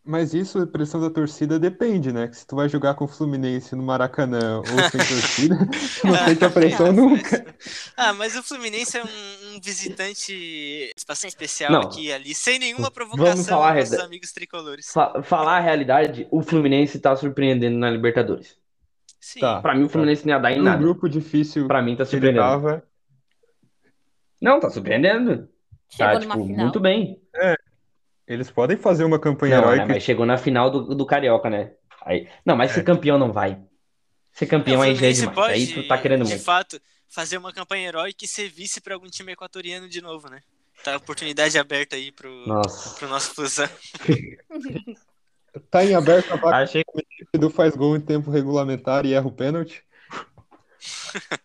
Mas 0.08 0.36
isso, 0.36 0.60
a 0.60 0.68
pressão 0.68 1.02
da 1.02 1.10
torcida 1.10 1.58
depende, 1.58 2.14
né? 2.14 2.28
Que 2.28 2.38
se 2.38 2.46
tu 2.46 2.56
vai 2.56 2.70
jogar 2.70 2.94
com 2.94 3.06
o 3.06 3.08
Fluminense 3.08 3.76
no 3.76 3.82
Maracanã 3.82 4.58
ou 4.60 4.66
sem 4.66 5.00
torcida, 5.02 5.58
tu 6.00 6.08
não 6.08 6.16
sente 6.16 6.46
a 6.46 6.50
pressão 6.52 6.86
Ah, 6.88 6.92
nunca. 6.92 7.44
mas- 7.46 7.92
Ah, 7.98 8.14
mas 8.14 8.36
o 8.36 8.44
Fluminense 8.44 8.96
é 8.98 9.04
um, 9.04 9.08
um 9.56 9.60
visitante 9.60 10.92
especial 11.26 11.72
Não. 11.72 11.82
aqui 11.82 12.06
e 12.06 12.14
ali, 12.14 12.36
sem 12.36 12.60
nenhuma 12.60 12.92
provocação 12.92 13.44
falar 13.46 13.66
a 13.66 13.70
aos 13.70 13.76
nossos 13.78 13.90
verdade. 13.90 14.08
amigos 14.08 14.32
tricolores. 14.32 14.92
Fa- 14.94 15.24
falar 15.24 15.58
a 15.58 15.62
realidade, 15.62 16.28
o 16.30 16.44
Fluminense 16.44 17.00
tá 17.00 17.16
surpreendendo 17.16 17.78
na 17.80 17.90
Libertadores. 17.90 18.56
Sim. 19.20 19.40
Tá. 19.40 19.60
Pra 19.60 19.74
mim, 19.74 19.86
o 19.86 19.90
Fluminense 19.90 20.24
não 20.28 20.36
ia 20.36 20.40
dar 20.40 20.52
em 20.52 20.62
nada. 20.62 20.78
grupo 20.78 21.10
difícil 21.10 21.66
Pra 21.68 21.82
mim, 21.82 21.96
tá 21.96 22.06
que 22.06 22.16
ele 22.16 22.28
surpreendendo. 22.28 22.44
tava, 22.46 22.84
Não, 24.40 24.60
tá 24.60 24.70
surpreendendo. 24.70 25.50
Chegou 25.90 26.14
Tá, 26.14 26.20
numa 26.20 26.36
tipo, 26.36 26.46
final. 26.46 26.62
muito 26.66 26.80
bem. 26.80 27.20
Eles 28.28 28.50
podem 28.52 28.78
fazer 28.78 29.04
uma 29.04 29.20
campanha 29.20 29.58
Não, 29.58 29.68
né, 29.68 29.74
heróica. 29.74 29.94
mas 29.94 30.04
chegou 30.04 30.26
na 30.26 30.38
final 30.38 30.70
do, 30.70 30.96
do 30.96 31.06
Carioca, 31.06 31.50
né? 31.50 31.72
Aí, 32.04 32.28
não, 32.46 32.56
mas 32.56 32.72
É. 32.72 32.76
ser 32.76 32.84
campeão 32.84 33.18
não 33.18 33.32
vai. 33.32 33.60
Ser 34.32 34.46
campeão 34.48 34.80
o 34.80 34.84
aí 34.84 34.96
já 34.96 35.08
é 35.08 35.12
demais. 35.12 35.36
pode, 35.36 35.54
Aí 35.54 35.68
tu 35.68 35.88
tá 35.88 35.98
querendo 35.98 36.24
de 36.26 36.30
muito. 36.32 36.44
fato, 36.44 36.80
fazer 37.08 37.38
uma 37.38 37.54
campanha 37.54 37.88
heróica 37.88 38.26
e 38.26 38.28
ser 38.28 38.50
vice 38.50 38.82
para 38.82 38.94
algum 38.94 39.08
time 39.08 39.32
equatoriano 39.32 39.88
de 39.88 40.02
novo, 40.02 40.30
né? 40.30 40.42
Tá 40.84 40.94
a 40.94 40.98
oportunidade 40.98 41.58
aberta 41.58 41.96
aí 41.96 42.12
pro, 42.12 42.30
Nossa. 42.46 42.96
pro 43.00 43.08
nosso 43.08 43.34
Fusão. 43.34 43.70
Tá 45.72 45.86
em 45.86 45.96
aberto 45.96 46.34
a 46.34 46.36
vaga 46.36 46.58
Achei. 46.58 46.84
o 46.94 47.00
Edu 47.34 47.50
faz 47.50 47.78
gol 47.78 47.96
em 47.96 48.02
tempo 48.02 48.30
regulamentar 48.30 49.06
e 49.06 49.14
erra 49.14 49.26
o 49.26 49.32
pênalti. 49.32 49.82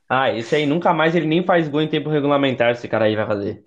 Ah, 0.08 0.32
esse 0.34 0.56
aí 0.56 0.66
nunca 0.66 0.92
mais 0.92 1.14
ele 1.14 1.26
nem 1.26 1.44
faz 1.44 1.68
gol 1.68 1.80
em 1.80 1.88
tempo 1.88 2.10
regulamentar, 2.10 2.72
esse 2.72 2.88
cara 2.88 3.04
aí 3.04 3.14
vai 3.14 3.24
fazer. 3.24 3.64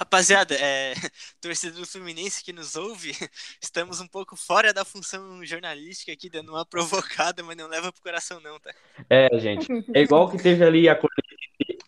Rapaziada, 0.00 0.54
é, 0.54 0.94
torcedor 1.42 1.80
do 1.80 1.86
Fluminense 1.86 2.42
que 2.42 2.54
nos 2.54 2.74
ouve, 2.74 3.12
estamos 3.62 4.00
um 4.00 4.08
pouco 4.08 4.34
fora 4.34 4.72
da 4.72 4.82
função 4.82 5.44
jornalística 5.44 6.10
aqui, 6.10 6.30
dando 6.30 6.52
uma 6.52 6.64
provocada, 6.66 7.42
mas 7.42 7.54
não 7.56 7.68
leva 7.68 7.92
pro 7.92 8.00
coração 8.02 8.40
não, 8.40 8.58
tá? 8.58 8.72
É, 9.10 9.28
gente. 9.38 9.68
É 9.94 10.00
igual 10.00 10.30
que 10.30 10.38
teve 10.38 10.64
ali 10.64 10.88
a 10.88 10.98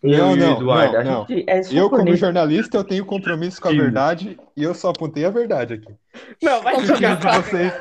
Não, 0.03 0.35
eu 0.35 0.37
e 0.37 0.43
o 0.43 0.47
não, 0.47 0.51
Eduardo. 0.51 1.03
não, 1.03 1.03
não. 1.03 1.27
é 1.47 1.61
Eu, 1.71 1.89
como 1.89 2.15
jornalista, 2.15 2.77
eu 2.77 2.83
tenho 2.83 3.05
compromisso 3.05 3.59
com 3.59 3.69
a 3.69 3.71
verdade 3.73 4.37
e 4.55 4.61
eu 4.63 4.75
só 4.75 4.89
apontei 4.89 5.25
a 5.25 5.29
verdade 5.31 5.73
aqui. 5.73 5.95
Não, 6.41 6.61
vai 6.61 6.79
Se 6.79 6.85
jogar. 6.85 7.15
de 7.15 7.27
vocês, 7.29 7.73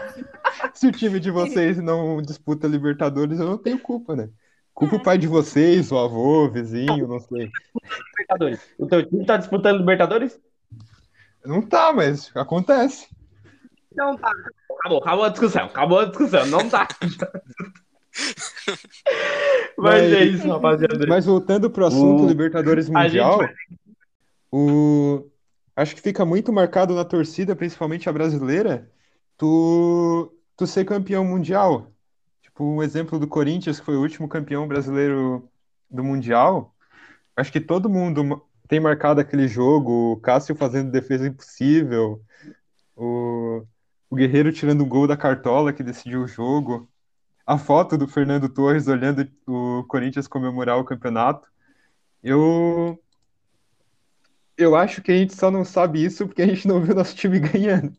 se 0.75 0.87
o 0.87 0.93
time 0.93 1.21
de 1.21 1.31
vocês 1.31 1.79
não 1.79 2.23
disputa 2.23 2.67
Libertadores, 2.67 3.39
eu 3.39 3.47
não 3.47 3.59
tenho 3.59 3.79
culpa, 3.79 4.17
né? 4.17 4.31
Culpa 4.75 4.97
o 4.97 5.03
pai 5.03 5.19
de 5.19 5.27
vocês, 5.29 5.93
o 5.93 5.99
avô, 5.99 6.47
o 6.47 6.51
vizinho, 6.51 7.07
não 7.07 7.21
sei. 7.21 7.51
Libertadores. 8.19 8.61
O 8.79 8.87
teu 8.87 9.07
time 9.07 9.25
tá 9.27 9.37
disputando 9.37 9.79
Libertadores? 9.79 10.41
Não 11.45 11.61
tá, 11.63 11.93
mas 11.93 12.31
acontece. 12.35 13.09
Não 13.95 14.17
tá. 14.17 14.31
Acabou, 14.79 14.99
acabou 14.99 15.25
a 15.25 15.29
discussão. 15.29 15.65
Acabou 15.67 15.99
a 16.01 16.05
discussão. 16.07 16.47
Não 16.47 16.69
tá. 16.69 16.89
Mas 19.77 20.03
Mas- 20.03 20.13
é 20.13 20.25
isso, 20.25 20.49
rapaziada. 20.49 21.07
Mas 21.07 21.25
voltando 21.25 21.71
pro 21.71 21.87
assunto 21.87 22.25
O- 22.25 22.29
Libertadores 22.29 22.89
Mundial, 22.89 23.39
vai- 23.39 23.55
o... 24.53 25.27
acho 25.75 25.95
que 25.95 26.01
fica 26.03 26.25
muito 26.25 26.53
marcado 26.53 26.95
na 26.95 27.05
torcida, 27.05 27.57
principalmente 27.57 28.09
a 28.09 28.13
brasileira, 28.13 28.91
tu, 29.37 30.33
tu 30.57 30.67
ser 30.67 30.85
campeão 30.85 31.25
mundial. 31.25 31.92
Tipo, 32.53 32.65
um 32.65 32.83
exemplo 32.83 33.19
do 33.19 33.27
Corinthians, 33.27 33.81
que 33.81 33.87
foi 33.87 33.97
o 33.97 34.01
último 34.01 34.29
campeão 34.29 34.69
brasileiro 34.69 35.49
do 35.91 36.05
Mundial. 36.05 36.75
Acho 37.35 37.51
que 37.51 37.61
todo 37.61 37.89
mundo 37.89 38.47
tem 38.69 38.79
marcado 38.79 39.21
aquele 39.21 39.49
jogo, 39.49 40.13
o 40.13 40.21
Cássio 40.21 40.55
fazendo 40.55 40.91
defesa 40.91 41.27
impossível, 41.27 42.23
o, 42.95 43.65
o 44.11 44.17
Guerreiro 44.17 44.53
tirando 44.53 44.85
um 44.85 44.89
gol 44.89 45.07
da 45.07 45.17
cartola 45.17 45.73
que 45.73 45.83
decidiu 45.83 46.23
o 46.23 46.29
jogo, 46.29 46.89
a 47.47 47.57
foto 47.59 47.97
do 47.97 48.07
Fernando 48.07 48.49
Torres 48.49 48.87
olhando 48.87 49.27
o 49.47 49.85
Corinthians 49.89 50.29
comemorar 50.29 50.79
o 50.79 50.85
campeonato. 50.85 51.49
Eu 52.23 52.99
eu 54.59 54.77
acho 54.77 55.01
que 55.03 55.11
a 55.11 55.17
gente 55.17 55.35
só 55.35 55.51
não 55.51 55.65
sabe 55.65 56.05
isso 56.05 56.27
porque 56.27 56.43
a 56.43 56.47
gente 56.47 56.69
não 56.69 56.81
viu 56.83 56.95
nosso 56.95 57.17
time 57.17 57.41
ganhando. 57.41 57.97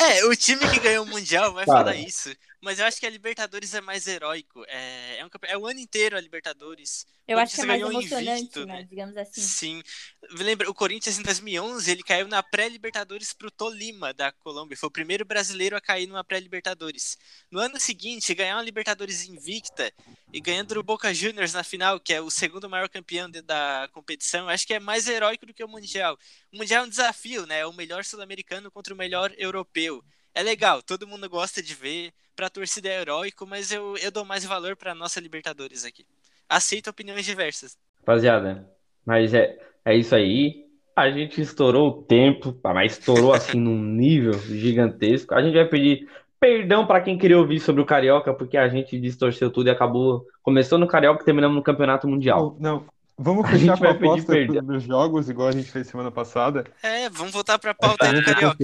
É, 0.00 0.24
o 0.24 0.34
time 0.34 0.68
que 0.68 0.80
ganhou 0.80 1.04
o 1.04 1.08
Mundial 1.08 1.54
vai 1.54 1.64
Cara. 1.64 1.78
falar 1.78 1.96
isso, 1.96 2.34
mas 2.64 2.78
eu 2.78 2.86
acho 2.86 2.98
que 2.98 3.06
a 3.06 3.10
Libertadores 3.10 3.74
é 3.74 3.80
mais 3.80 4.08
heróico. 4.08 4.64
É, 4.66 5.18
é, 5.18 5.24
um 5.24 5.28
é 5.42 5.58
o 5.58 5.66
ano 5.66 5.78
inteiro 5.78 6.16
a 6.16 6.20
Libertadores. 6.20 7.06
Eu 7.28 7.38
acho 7.38 7.54
que 7.54 7.60
é 7.60 7.64
mais 7.66 7.80
emocionante, 7.80 8.40
invicto, 8.40 8.66
né? 8.66 8.82
Digamos 8.88 9.16
assim. 9.16 9.40
Sim. 9.40 9.82
Lembra, 10.30 10.68
o 10.70 10.74
Corinthians 10.74 11.18
em 11.18 11.22
2011, 11.22 11.90
ele 11.90 12.02
caiu 12.02 12.26
na 12.26 12.42
pré-Libertadores 12.42 13.34
pro 13.34 13.50
Tolima 13.50 14.14
da 14.14 14.32
Colômbia. 14.32 14.76
Foi 14.76 14.88
o 14.88 14.92
primeiro 14.92 15.24
brasileiro 15.24 15.76
a 15.76 15.80
cair 15.80 16.06
numa 16.06 16.24
pré-Libertadores. 16.24 17.18
No 17.50 17.60
ano 17.60 17.78
seguinte, 17.78 18.34
ganhar 18.34 18.56
uma 18.56 18.62
Libertadores 18.62 19.28
invicta 19.28 19.92
e 20.32 20.40
ganhando 20.40 20.72
o 20.78 20.82
Boca 20.82 21.12
Juniors 21.12 21.52
na 21.52 21.62
final, 21.62 22.00
que 22.00 22.12
é 22.12 22.20
o 22.20 22.30
segundo 22.30 22.68
maior 22.68 22.88
campeão 22.88 23.30
da 23.30 23.88
competição, 23.92 24.48
acho 24.48 24.66
que 24.66 24.74
é 24.74 24.80
mais 24.80 25.06
heróico 25.06 25.46
do 25.46 25.54
que 25.54 25.62
o 25.62 25.68
Mundial. 25.68 26.18
O 26.52 26.56
Mundial 26.56 26.82
é 26.82 26.86
um 26.86 26.90
desafio, 26.90 27.46
né? 27.46 27.60
É 27.60 27.66
o 27.66 27.72
melhor 27.72 28.04
sul-americano 28.04 28.70
contra 28.70 28.94
o 28.94 28.96
melhor 28.96 29.32
europeu. 29.36 30.02
É 30.34 30.42
legal, 30.42 30.82
todo 30.82 31.06
mundo 31.06 31.28
gosta 31.28 31.62
de 31.62 31.74
ver. 31.74 32.12
Pra 32.36 32.50
torcida 32.50 32.88
é 32.88 33.00
heróico, 33.00 33.46
mas 33.46 33.70
eu, 33.70 33.96
eu 33.98 34.10
dou 34.10 34.24
mais 34.24 34.44
valor 34.44 34.74
pra 34.74 34.92
nossa 34.94 35.20
Libertadores 35.20 35.84
aqui. 35.84 36.04
Aceito 36.48 36.90
opiniões 36.90 37.24
diversas. 37.24 37.76
Rapaziada, 38.00 38.68
mas 39.06 39.32
é, 39.32 39.56
é 39.84 39.96
isso 39.96 40.14
aí. 40.14 40.64
A 40.96 41.10
gente 41.10 41.40
estourou 41.40 41.88
o 41.88 42.02
tempo, 42.02 42.58
mas 42.62 42.98
estourou 42.98 43.32
assim 43.32 43.58
num 43.58 43.78
nível 43.80 44.32
gigantesco. 44.32 45.32
A 45.34 45.42
gente 45.42 45.54
vai 45.54 45.68
pedir 45.68 46.08
perdão 46.40 46.86
para 46.86 47.00
quem 47.00 47.16
queria 47.16 47.38
ouvir 47.38 47.60
sobre 47.60 47.80
o 47.82 47.86
Carioca, 47.86 48.34
porque 48.34 48.56
a 48.56 48.68
gente 48.68 49.00
distorceu 49.00 49.50
tudo 49.50 49.68
e 49.68 49.70
acabou. 49.70 50.26
Começou 50.42 50.78
no 50.78 50.86
Carioca 50.88 51.22
e 51.22 51.24
terminamos 51.24 51.56
no 51.56 51.62
Campeonato 51.62 52.08
Mundial. 52.08 52.56
Não, 52.58 52.78
não. 52.80 52.94
Vamos 53.16 53.44
A 53.44 53.48
fechar 53.48 53.76
gente 53.76 53.78
com 53.78 53.84
a 53.84 53.92
vai 53.92 53.98
pedir 53.98 54.26
perdão. 54.26 54.64
dos 54.64 54.82
jogos, 54.82 55.30
igual 55.30 55.48
a 55.48 55.52
gente 55.52 55.70
fez 55.70 55.86
semana 55.86 56.10
passada. 56.10 56.64
É, 56.82 57.08
vamos 57.08 57.32
voltar 57.32 57.60
pra 57.60 57.72
pauta 57.72 58.06
aí 58.06 58.12
do 58.12 58.24
Carioca. 58.24 58.56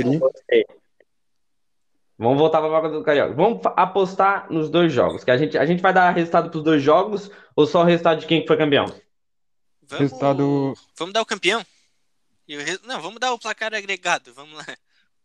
Vamos 2.22 2.36
voltar 2.38 2.58
para 2.58 2.66
a 2.68 2.70
vaga 2.70 2.90
do 2.90 3.02
Carioca. 3.02 3.32
Vamos 3.32 3.60
apostar 3.76 4.46
nos 4.52 4.68
dois 4.68 4.92
jogos. 4.92 5.24
Que 5.24 5.30
a 5.30 5.38
gente, 5.38 5.56
a 5.56 5.64
gente 5.64 5.80
vai 5.80 5.90
dar 5.92 6.10
resultado 6.10 6.50
para 6.50 6.58
os 6.58 6.62
dois 6.64 6.82
jogos 6.82 7.30
ou 7.56 7.66
só 7.66 7.80
o 7.80 7.84
resultado 7.84 8.20
de 8.20 8.26
quem 8.26 8.42
que 8.42 8.46
foi 8.46 8.58
campeão? 8.58 8.84
Vamos, 8.84 9.98
Resultado- 9.98 10.74
vamos 10.98 11.14
dar 11.14 11.22
o 11.22 11.26
campeão? 11.26 11.62
O 11.62 12.86
Não, 12.86 13.00
vamos 13.00 13.18
dar 13.18 13.32
o 13.32 13.38
placar 13.38 13.72
agregado. 13.74 14.34
Vamos 14.34 14.54
lá. 14.54 14.66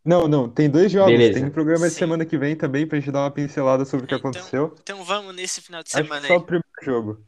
Não, 0.05 0.25
não, 0.27 0.47
tem 0.49 0.69
dois 0.69 0.89
jogos. 0.89 1.11
Beleza. 1.11 1.33
Tem 1.39 1.45
um 1.45 1.51
programa 1.51 1.85
de 1.87 1.93
Sim. 1.93 1.99
semana 1.99 2.25
que 2.25 2.37
vem 2.37 2.55
também 2.55 2.87
pra 2.87 2.97
gente 2.97 3.11
dar 3.11 3.23
uma 3.23 3.31
pincelada 3.31 3.83
sobre 3.83 4.05
o 4.05 4.07
que 4.07 4.15
Então, 4.15 4.29
aconteceu. 4.29 4.73
Então 4.81 5.03
vamos 5.03 5.35
nesse 5.35 5.59
final 5.61 5.83
de 5.83 5.89
Acho 5.89 5.97
que 5.97 6.03
semana 6.03 6.27
só 6.27 6.33
aí. 6.33 6.39
o 6.39 6.43
primeiro 6.43 6.65
jogo. 6.81 7.23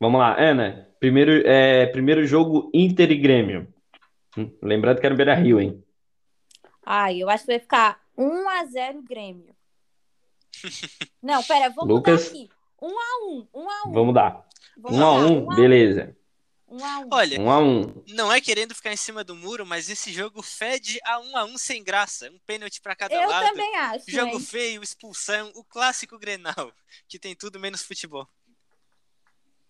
Vamos 0.00 0.18
lá, 0.18 0.34
Ana. 0.40 0.88
Primeiro, 0.98 1.46
é, 1.46 1.86
primeiro 1.86 2.26
jogo 2.26 2.70
Inter 2.74 3.12
e 3.12 3.16
Grêmio. 3.16 3.68
Hum, 4.36 4.50
Lembrando 4.62 4.98
que 4.98 5.06
era 5.06 5.12
no 5.12 5.16
Beira 5.16 5.34
Rio, 5.34 5.60
hein? 5.60 5.84
Ai, 6.84 7.18
eu 7.22 7.28
acho 7.28 7.44
que 7.44 7.52
vai 7.52 7.60
ficar 7.60 7.99
1x0 8.24 9.02
Grêmio. 9.08 9.54
Não, 11.22 11.42
pera, 11.42 11.68
vamos 11.70 11.88
Lucas? 11.94 12.28
mudar 12.32 12.40
aqui. 12.44 12.50
1x1, 12.82 13.48
1x1. 13.54 13.92
Vamos 13.92 14.14
dar. 14.14 14.46
Vamos 14.76 14.98
Um 14.98 15.02
a 15.02 15.12
lá, 15.12 15.26
um, 15.26 15.44
1 15.46 15.50
a 15.50 15.54
1. 15.54 15.56
beleza. 15.56 16.16
Um 16.68 16.84
a 16.84 16.98
um. 17.00 17.08
Olha, 17.10 17.40
Um 17.40 17.50
a 17.50 17.58
um. 17.58 18.04
não 18.08 18.32
é 18.32 18.40
querendo 18.40 18.74
ficar 18.74 18.92
em 18.92 18.96
cima 18.96 19.24
do 19.24 19.34
muro, 19.34 19.66
mas 19.66 19.90
esse 19.90 20.12
jogo 20.12 20.40
fede 20.42 21.00
a 21.04 21.18
um 21.18 21.36
a 21.36 21.44
um 21.44 21.58
sem 21.58 21.82
graça. 21.82 22.30
Um 22.30 22.38
pênalti 22.46 22.80
pra 22.80 22.94
cada 22.94 23.12
Eu 23.14 23.28
lado. 23.28 23.44
também 23.46 23.74
acho. 23.76 24.04
Jogo 24.08 24.34
hein? 24.34 24.40
feio, 24.40 24.82
expulsão, 24.82 25.50
o 25.56 25.64
clássico 25.64 26.16
Grenal, 26.18 26.72
que 27.08 27.18
tem 27.18 27.34
tudo 27.34 27.58
menos 27.58 27.82
futebol. 27.82 28.28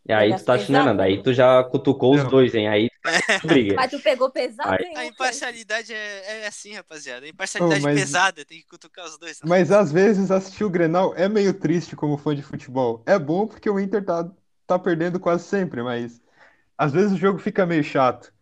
E 0.07 0.13
aí 0.13 0.31
tu 0.31 0.39
tá 0.45 0.53
pesado, 0.53 0.63
chinelando. 0.67 1.03
Aí 1.03 1.23
tu 1.23 1.33
já 1.33 1.63
cutucou 1.65 2.15
os 2.15 2.23
Não. 2.23 2.31
dois, 2.31 2.55
hein? 2.55 2.69
Aí 2.69 2.90
briga. 3.47 3.75
Mas 3.77 3.91
tu 3.91 3.99
pegou 4.01 4.31
pesado, 4.31 4.83
hein, 4.83 4.93
A 4.97 5.07
imparcialidade 5.07 5.93
é, 5.93 6.43
é 6.43 6.47
assim, 6.47 6.75
rapaziada. 6.75 7.25
A 7.25 7.29
imparcialidade 7.29 7.81
Oh, 7.81 7.85
mas- 7.85 7.99
pesada, 8.01 8.45
tem 8.45 8.59
que 8.59 8.67
cutucar 8.67 9.07
os 9.07 9.19
dois. 9.19 9.41
Mas 9.45 9.71
às 9.73 9.91
vezes 9.91 10.31
assistir 10.31 10.65
o 10.65 10.71
Grenal 10.71 11.15
é 11.17 11.29
meio 11.29 11.55
triste 11.55 11.97
como 11.97 12.19
fã 12.19 12.35
de 12.35 12.43
futebol. 12.43 13.03
É 13.07 13.19
bom 13.19 13.47
porque 13.47 13.71
o 13.71 13.81
Inter 13.81 14.05
tá, 14.05 14.31
tá 14.67 14.79
perdendo 14.79 15.19
quase 15.19 15.45
sempre, 15.45 15.83
mas 15.83 16.21
às 16.77 16.93
vezes 16.93 17.13
o 17.13 17.17
jogo 17.17 17.39
fica 17.39 17.65
meio 17.65 17.83
chato. 17.85 18.33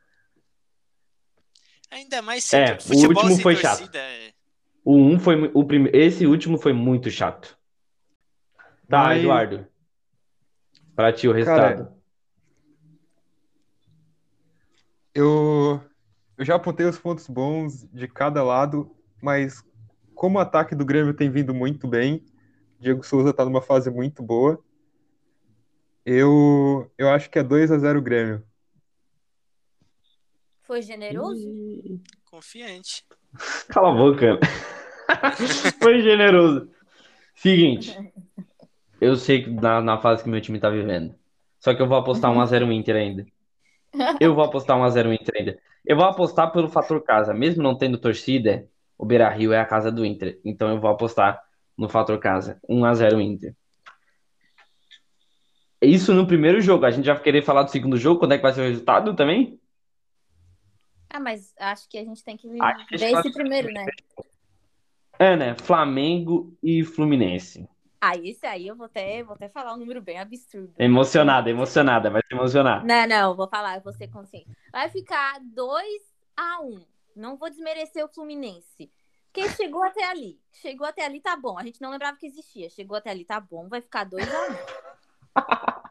Ainda 1.90 2.20
mais 2.20 2.44
se 2.44 2.56
É, 2.56 2.76
o 2.90 3.08
último 3.08 3.28
sem 3.28 3.40
foi 3.40 3.56
torcida. 3.60 3.98
é- 3.98 4.32
O 4.84 4.96
um 4.96 5.18
foi 5.18 5.50
o 5.54 5.64
prime... 5.64 5.90
Esse 5.92 6.26
último 6.26 6.58
foi 6.58 6.72
muito 6.72 7.10
chato. 7.10 7.56
Tá, 8.88 9.04
Mas- 9.04 9.20
Eduardo. 9.20 9.66
Pra 10.96 11.12
ti 11.12 11.28
o 11.28 11.32
resultado. 11.32 11.92
Eu, 15.14 15.80
eu 16.36 16.44
já 16.44 16.54
apontei 16.54 16.86
os 16.86 16.98
pontos 16.98 17.26
bons 17.28 17.86
de 17.92 18.06
cada 18.06 18.42
lado, 18.42 18.94
mas 19.22 19.64
como 20.14 20.38
o 20.38 20.40
ataque 20.40 20.74
do 20.74 20.84
Grêmio 20.84 21.14
tem 21.14 21.30
vindo 21.30 21.54
muito 21.54 21.86
bem, 21.86 22.24
Diego 22.78 23.04
Souza 23.04 23.32
tá 23.32 23.44
numa 23.44 23.62
fase 23.62 23.90
muito 23.90 24.22
boa, 24.22 24.62
eu, 26.04 26.90
eu 26.96 27.10
acho 27.10 27.28
que 27.28 27.38
é 27.38 27.42
2 27.42 27.70
a 27.70 27.78
0 27.78 28.00
Grêmio. 28.00 28.42
Foi 30.62 30.82
generoso? 30.82 31.48
Ih, 31.48 32.00
Confiante. 32.24 33.04
Cala 33.68 33.90
a 33.90 33.94
boca. 33.94 34.38
Foi 35.80 36.02
generoso. 36.02 36.70
Seguinte. 37.34 37.96
Eu 39.00 39.16
sei 39.16 39.44
que 39.44 39.50
na, 39.50 39.80
na 39.80 39.98
fase 39.98 40.22
que 40.22 40.28
meu 40.28 40.40
time 40.40 40.60
tá 40.60 40.68
vivendo. 40.68 41.14
Só 41.58 41.74
que 41.74 41.80
eu 41.80 41.88
vou 41.88 41.96
apostar 41.96 42.32
1x0 42.32 42.72
Inter 42.72 42.96
ainda. 42.96 43.26
Eu 44.20 44.34
vou 44.34 44.44
apostar 44.44 44.76
1x0 44.76 45.12
Inter 45.12 45.34
ainda. 45.36 45.58
Eu 45.84 45.96
vou 45.96 46.04
apostar 46.04 46.52
pelo 46.52 46.68
fator 46.68 47.02
casa. 47.02 47.32
Mesmo 47.32 47.62
não 47.62 47.76
tendo 47.76 47.98
torcida, 47.98 48.68
o 48.96 49.04
Beira-Rio 49.04 49.52
é 49.52 49.60
a 49.60 49.64
casa 49.64 49.90
do 49.90 50.04
Inter. 50.04 50.38
Então 50.44 50.68
eu 50.68 50.80
vou 50.80 50.90
apostar 50.90 51.42
no 51.76 51.88
fator 51.88 52.18
casa. 52.18 52.60
1x0 52.68 53.20
Inter. 53.20 53.54
Isso 55.80 56.12
no 56.12 56.26
primeiro 56.26 56.60
jogo. 56.60 56.84
A 56.84 56.90
gente 56.90 57.04
já 57.06 57.14
vai 57.14 57.22
querer 57.22 57.42
falar 57.42 57.62
do 57.62 57.70
segundo 57.70 57.96
jogo. 57.96 58.18
Quando 58.18 58.32
é 58.32 58.36
que 58.36 58.42
vai 58.42 58.52
ser 58.52 58.60
o 58.60 58.64
resultado 58.64 59.14
também? 59.14 59.58
Ah, 61.08 61.20
mas 61.20 61.54
acho 61.58 61.88
que 61.88 61.96
a 61.96 62.04
gente 62.04 62.22
tem 62.22 62.36
que 62.36 62.48
ver 62.48 62.58
esse 62.92 63.04
esse 63.04 63.32
primeiro, 63.32 63.72
né? 63.72 63.86
É, 65.18 65.36
né? 65.36 65.54
Flamengo 65.54 66.54
e 66.62 66.84
Fluminense. 66.84 67.68
Ah, 68.00 68.16
esse 68.16 68.46
aí 68.46 68.66
eu 68.66 68.76
vou 68.76 68.86
até, 68.86 69.22
vou 69.22 69.34
até 69.34 69.48
falar 69.48 69.74
um 69.74 69.76
número 69.76 70.00
bem 70.00 70.18
absurdo. 70.18 70.72
Emocionada, 70.78 71.50
emocionada. 71.50 72.10
Vai 72.10 72.22
se 72.22 72.34
emocionar. 72.34 72.84
Não, 72.84 73.06
não, 73.08 73.36
vou 73.36 73.48
falar, 73.48 73.76
eu 73.76 73.80
vou 73.82 73.92
ser 73.92 74.08
consciente. 74.08 74.48
Vai 74.70 74.88
ficar 74.88 75.40
2 75.40 76.02
a 76.36 76.60
1 76.62 76.80
Não 77.16 77.36
vou 77.36 77.50
desmerecer 77.50 78.04
o 78.04 78.08
Fluminense. 78.08 78.90
Porque 79.32 79.48
chegou 79.50 79.82
até 79.82 80.04
ali. 80.04 80.40
Chegou 80.52 80.86
até 80.86 81.04
ali, 81.04 81.20
tá 81.20 81.36
bom. 81.36 81.58
A 81.58 81.64
gente 81.64 81.80
não 81.80 81.90
lembrava 81.90 82.16
que 82.16 82.26
existia. 82.26 82.70
Chegou 82.70 82.96
até 82.96 83.10
ali, 83.10 83.24
tá 83.24 83.40
bom. 83.40 83.68
Vai 83.68 83.80
ficar 83.80 84.04
2 84.04 84.26
a 84.32 84.48
1 85.36 85.78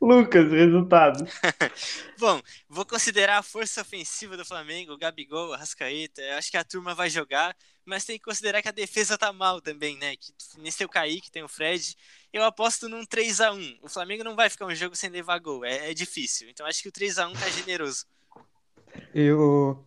Lucas, 0.00 0.50
resultado. 0.50 1.24
Bom, 2.18 2.40
vou 2.68 2.86
considerar 2.86 3.38
a 3.38 3.42
força 3.42 3.82
ofensiva 3.82 4.36
do 4.36 4.44
Flamengo, 4.44 4.92
o 4.92 4.98
Gabigol, 4.98 5.52
a 5.52 5.58
Rascaeta. 5.58 6.22
Eu 6.22 6.38
acho 6.38 6.50
que 6.50 6.56
a 6.56 6.64
turma 6.64 6.94
vai 6.94 7.10
jogar, 7.10 7.54
mas 7.88 8.04
tem 8.04 8.18
que 8.18 8.24
considerar 8.24 8.60
que 8.60 8.68
a 8.68 8.72
defesa 8.72 9.16
tá 9.16 9.32
mal 9.32 9.60
também, 9.60 9.96
né? 9.96 10.14
Que 10.16 10.32
nesse 10.58 10.78
tem 10.78 10.86
o 10.86 10.90
Kaique, 10.90 11.30
tem 11.30 11.42
o 11.42 11.48
Fred. 11.48 11.96
Eu 12.32 12.44
aposto 12.44 12.88
num 12.88 13.04
3 13.04 13.40
a 13.40 13.52
1 13.52 13.78
O 13.82 13.88
Flamengo 13.88 14.22
não 14.22 14.36
vai 14.36 14.50
ficar 14.50 14.66
um 14.66 14.74
jogo 14.74 14.94
sem 14.94 15.08
levar 15.08 15.38
gol, 15.38 15.64
é, 15.64 15.90
é 15.90 15.94
difícil. 15.94 16.50
Então 16.50 16.66
acho 16.66 16.82
que 16.82 16.88
o 16.88 16.92
3 16.92 17.18
a 17.18 17.28
1 17.28 17.32
tá 17.32 17.48
generoso. 17.48 18.04
Eu, 19.14 19.86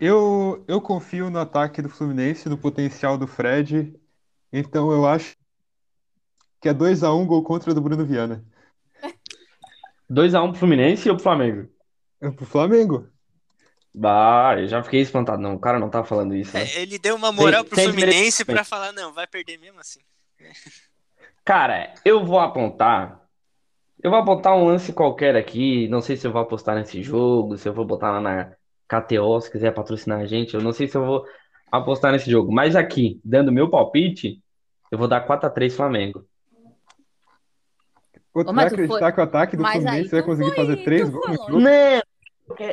eu, 0.00 0.64
eu 0.68 0.80
confio 0.80 1.28
no 1.28 1.40
ataque 1.40 1.82
do 1.82 1.88
Fluminense, 1.88 2.48
no 2.48 2.56
potencial 2.56 3.18
do 3.18 3.26
Fred, 3.26 3.94
então 4.52 4.92
eu 4.92 5.04
acho 5.04 5.36
que 6.60 6.68
é 6.68 6.74
2 6.74 7.02
a 7.02 7.12
1 7.12 7.26
gol 7.26 7.42
contra 7.42 7.74
do 7.74 7.80
Bruno 7.80 8.06
Viana. 8.06 8.44
2x1 10.08 10.50
pro 10.50 10.60
Fluminense 10.60 11.08
ou 11.10 11.16
pro 11.16 11.24
Flamengo? 11.24 11.68
É 12.20 12.30
pro 12.30 12.46
Flamengo. 12.46 13.08
Bah, 13.98 14.54
eu 14.58 14.66
já 14.68 14.82
fiquei 14.82 15.00
espantado. 15.00 15.40
Não, 15.40 15.54
o 15.54 15.58
cara 15.58 15.78
não 15.78 15.88
tá 15.88 16.04
falando 16.04 16.36
isso, 16.36 16.54
né? 16.54 16.64
É, 16.64 16.82
ele 16.82 16.98
deu 16.98 17.16
uma 17.16 17.32
moral 17.32 17.62
Sem- 17.62 17.68
pro 17.70 17.76
sem 17.76 17.88
Fluminense 17.88 18.44
pra 18.44 18.62
falar, 18.62 18.92
não, 18.92 19.10
vai 19.10 19.26
perder 19.26 19.56
mesmo 19.58 19.80
assim. 19.80 20.00
Cara, 21.42 21.94
eu 22.04 22.22
vou 22.22 22.38
apontar. 22.38 23.22
Eu 24.02 24.10
vou 24.10 24.20
apontar 24.20 24.54
um 24.54 24.66
lance 24.66 24.92
qualquer 24.92 25.34
aqui. 25.34 25.88
Não 25.88 26.02
sei 26.02 26.14
se 26.14 26.26
eu 26.26 26.30
vou 26.30 26.42
apostar 26.42 26.76
nesse 26.76 27.02
jogo, 27.02 27.56
se 27.56 27.66
eu 27.66 27.72
vou 27.72 27.86
botar 27.86 28.10
lá 28.10 28.20
na 28.20 28.52
KTO, 28.86 29.40
se 29.40 29.50
quiser 29.50 29.72
patrocinar 29.72 30.20
a 30.20 30.26
gente. 30.26 30.52
Eu 30.54 30.60
não 30.60 30.72
sei 30.72 30.86
se 30.86 30.96
eu 30.96 31.06
vou 31.06 31.24
apostar 31.72 32.12
nesse 32.12 32.30
jogo. 32.30 32.52
Mas 32.52 32.76
aqui, 32.76 33.18
dando 33.24 33.50
meu 33.50 33.70
palpite, 33.70 34.42
eu 34.90 34.98
vou 34.98 35.08
dar 35.08 35.26
4x3 35.26 35.74
Flamengo. 35.74 36.26
Ô, 38.34 38.44
tu 38.44 38.52
vai 38.52 38.68
tu 38.68 38.74
acreditar 38.74 38.98
foi- 38.98 39.12
que 39.12 39.20
o 39.20 39.24
ataque 39.24 39.56
do 39.56 39.62
Mas 39.62 39.82
Fluminense 39.82 40.10
vai 40.10 40.22
conseguir 40.22 40.48
foi- 40.54 40.56
fazer 40.56 40.84
três 40.84 41.08
gols? 41.08 41.48
Não! 41.48 42.02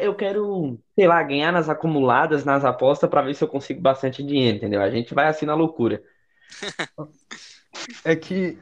Eu 0.02 0.16
quero, 0.16 0.80
sei 0.96 1.08
lá, 1.08 1.22
ganhar 1.24 1.52
nas 1.52 1.68
acumuladas, 1.68 2.46
nas 2.46 2.64
apostas, 2.64 3.10
pra 3.10 3.24
ver 3.24 3.34
se 3.34 3.44
eu 3.44 3.48
consigo 3.48 3.82
bastante 3.82 4.24
dinheiro, 4.24 4.58
entendeu? 4.58 4.82
A 4.82 4.90
gente 4.90 5.14
vai 5.14 5.28
assim 5.28 5.46
na 5.46 5.56
loucura. 5.56 6.02
É 8.06 8.16
que 8.16 8.58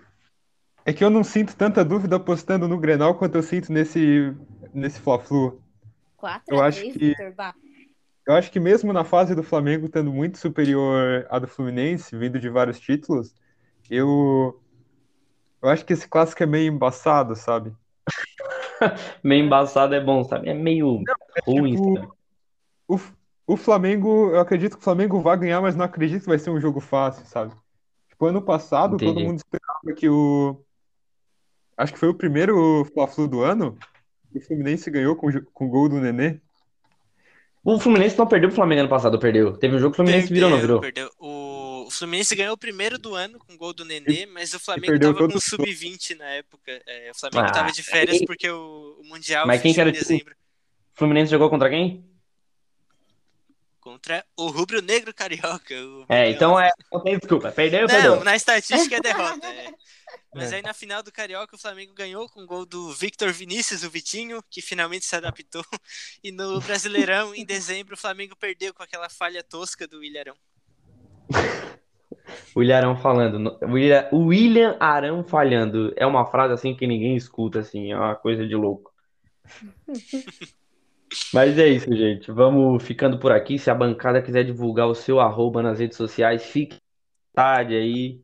é 0.86 0.93
que 0.93 1.03
eu 1.03 1.09
não 1.09 1.24
sinto 1.24 1.55
tanta 1.55 1.84
dúvida 1.86 2.16
apostando 2.16 2.68
no 2.68 2.80
Grenal 2.80 3.16
quanto 3.16 3.36
eu 3.36 3.43
sinto 3.43 3.72
nesse 3.72 4.34
nesse 4.74 4.99
Fla-Flu. 5.01 5.62
4 6.18 6.55
Eu 6.55 6.62
acho 6.62 6.80
3 6.80 6.93
que-. 6.93 7.16
Eu 8.26 8.36
acho 8.36 8.51
que 8.51 8.59
mesmo 8.59 8.93
na 8.93 9.03
fase 9.03 9.36
do 9.36 9.43
Flamengo 9.43 9.88
estando 9.88 10.14
muito 10.14 10.38
superior 10.38 11.26
à 11.30 11.39
do 11.39 11.47
Fluminense, 11.47 12.16
vindo 12.16 12.39
de 12.39 12.49
vários 12.49 12.80
títulos, 12.80 13.36
eu 13.89 14.62
eu 15.62 15.70
acho 15.70 15.86
que 15.86 15.93
esse 15.93 16.07
clássico 16.07 16.41
é 16.41 16.45
meio 16.45 16.72
embaçado, 16.72 17.36
sabe? 17.36 17.76
Meio 19.24 19.46
embaçado 19.46 19.96
é 19.96 20.04
bom, 20.04 20.24
sabe? 20.24 20.50
É 20.50 20.54
meio 20.54 21.04
ruim, 21.46 21.76
tipo, 21.76 21.96
sabe? 21.96 22.08
O, 22.88 23.00
o 23.48 23.58
Flamengo, 23.58 24.32
eu 24.32 24.40
acredito 24.40 24.74
que 24.74 24.82
o 24.82 24.84
Flamengo 24.84 25.20
vai 25.20 25.38
ganhar, 25.38 25.62
mas 25.62 25.76
não 25.76 25.86
acredito 25.86 26.22
que 26.22 26.30
vai 26.30 26.40
ser 26.40 26.50
um 26.50 26.60
jogo 26.60 26.80
fácil, 26.80 27.26
sabe? 27.26 27.54
Tipo, 28.10 28.26
ano 28.26 28.42
passado, 28.42 28.98
todo 28.98 29.12
Entendi. 29.12 29.26
mundo 29.26 29.38
esperava 29.38 29.96
que 29.96 30.10
o. 30.10 30.62
Acho 31.78 31.94
que 31.94 32.00
foi 32.00 32.10
o 32.10 32.14
primeiro 32.14 32.86
Fla-Flu 32.94 33.28
do 33.28 33.42
ano. 33.42 33.78
que 34.32 34.38
O 34.38 34.42
Fluminense 34.42 34.92
ganhou 34.92 35.16
com, 35.16 35.28
com 35.54 35.66
o 35.66 35.70
gol 35.70 35.90
do 35.90 36.00
Nenê. 36.00 36.40
O 37.64 37.80
Fluminense 37.80 38.18
não 38.18 38.28
perdeu 38.28 38.50
pro 38.50 38.56
Flamengo 38.56 38.82
ano 38.82 38.90
passado, 38.90 39.20
perdeu. 39.20 39.58
Teve 39.58 39.76
um 39.76 39.80
jogo 39.80 39.96
que 39.96 40.02
o 40.02 40.04
Fluminense 40.04 40.34
virou, 40.34 40.50
não 40.50 40.60
virou? 40.60 40.82
Perdeu. 40.82 41.10
O, 41.20 41.71
o 41.92 41.98
Fluminense 41.98 42.36
ganhou 42.36 42.54
o 42.54 42.58
primeiro 42.58 42.98
do 42.98 43.14
ano 43.16 43.38
com 43.39 43.56
gol 43.58 43.74
do 43.74 43.86
Nenê, 43.86 44.26
mas 44.26 44.54
o 44.54 44.60
Flamengo 44.60 44.98
tava 45.00 45.28
com 45.28 45.38
o 45.38 45.42
sub-20 45.42 46.16
na 46.18 46.26
época. 46.30 46.82
É, 46.88 47.12
o 47.12 47.16
Flamengo 47.20 47.48
Ah, 47.48 47.52
tava 47.52 47.72
de 47.72 47.84
férias 47.84 48.22
e- 48.22 48.26
porque 48.26 48.50
o, 48.50 48.98
o 49.00 49.04
Mundial 49.06 49.46
Mas 49.46 49.62
quem 49.62 49.74
que 49.74 49.80
era 49.80 49.89
em 49.89 49.94
o 49.94 49.96
dezembro. 49.96 50.34
O 50.34 50.98
Fluminense 50.98 51.30
jogou 51.32 51.50
contra 51.50 51.70
quem? 51.70 52.10
Contra 53.80 54.24
o 54.38 54.48
Rubro 54.48 54.80
Negro 54.82 55.12
Carioca. 55.14 55.74
o 55.74 56.06
É, 56.08 56.30
então 56.30 56.60
é. 56.60 56.70
Não 56.92 57.02
tem 57.02 57.18
desculpa. 57.18 57.52
Perdeu, 57.52 57.82
Não, 57.82 57.88
perdeu. 57.88 58.24
na 58.24 58.36
estatística 58.36 58.96
é 58.98 59.00
derrota. 59.02 59.48
é. 59.48 59.74
Mas 60.34 60.52
É. 60.54 60.58
aí 60.58 60.62
na 60.62 60.74
final 60.74 61.02
do 61.02 61.12
Carioca 61.12 61.56
o 61.56 61.60
Flamengo 61.60 61.94
ganhou 61.94 62.30
com 62.30 62.44
o 62.44 62.46
gol 62.46 62.66
do 62.66 62.94
Victor 62.94 63.32
Vinícius, 63.34 63.84
o 63.84 63.89
Vitinho, 63.89 64.42
que 64.50 64.62
finalmente 64.62 65.06
se 65.06 65.16
adaptou. 65.16 65.66
E 66.24 66.32
no 66.32 66.62
Brasileirão, 66.62 67.34
em 67.34 67.44
dezembro, 67.44 67.96
o 67.96 67.98
Flamengo 67.98 68.36
perdeu 68.36 68.74
com 68.74 68.84
aquela 68.84 69.10
falha 69.10 69.44
tosca 69.44 69.88
do 69.88 70.04
Ilharão. 70.04 70.36
O 72.55 72.59
William 72.59 72.78
Arão 72.78 72.95
falando. 72.95 73.57
o 74.12 74.26
William, 74.28 74.78
Arão 74.80 75.24
falhando. 75.24 75.93
É 75.95 76.05
uma 76.05 76.26
frase 76.26 76.53
assim 76.53 76.76
que 76.76 76.88
ninguém 76.88 77.16
escuta, 77.16 77.59
assim. 77.59 77.91
É 77.91 77.97
uma 77.97 78.16
coisa 78.16 78.47
de 78.47 78.55
louco. 78.55 78.91
Mas 81.34 81.57
é 81.57 81.68
isso, 81.68 81.93
gente. 81.95 82.32
Vamos 82.32 82.84
ficando 82.84 83.20
por 83.20 83.32
aqui. 83.32 83.59
Se 83.59 83.70
a 83.70 83.76
bancada 83.76 84.22
quiser 84.22 84.43
divulgar 84.43 84.88
o 84.88 84.95
seu 84.95 85.20
arroba 85.20 85.62
nas 85.62 85.80
redes 85.80 85.97
sociais, 85.97 86.43
fique 86.45 86.78
à 87.36 87.41
vontade 87.41 87.76
aí. 87.76 88.22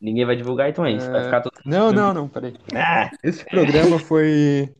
Ninguém 0.00 0.26
vai 0.26 0.36
divulgar, 0.36 0.68
então 0.68 0.84
é 0.84 0.92
isso. 0.92 1.10
Vai 1.10 1.22
É, 1.22 1.24
ficar 1.24 1.40
tudo. 1.40 1.54
Não, 1.64 1.90
não, 1.90 2.12
não, 2.12 2.28
peraí. 2.28 2.54
Ah, 2.74 3.10
Esse 3.22 3.44
programa 3.44 3.98
foi 3.98 4.72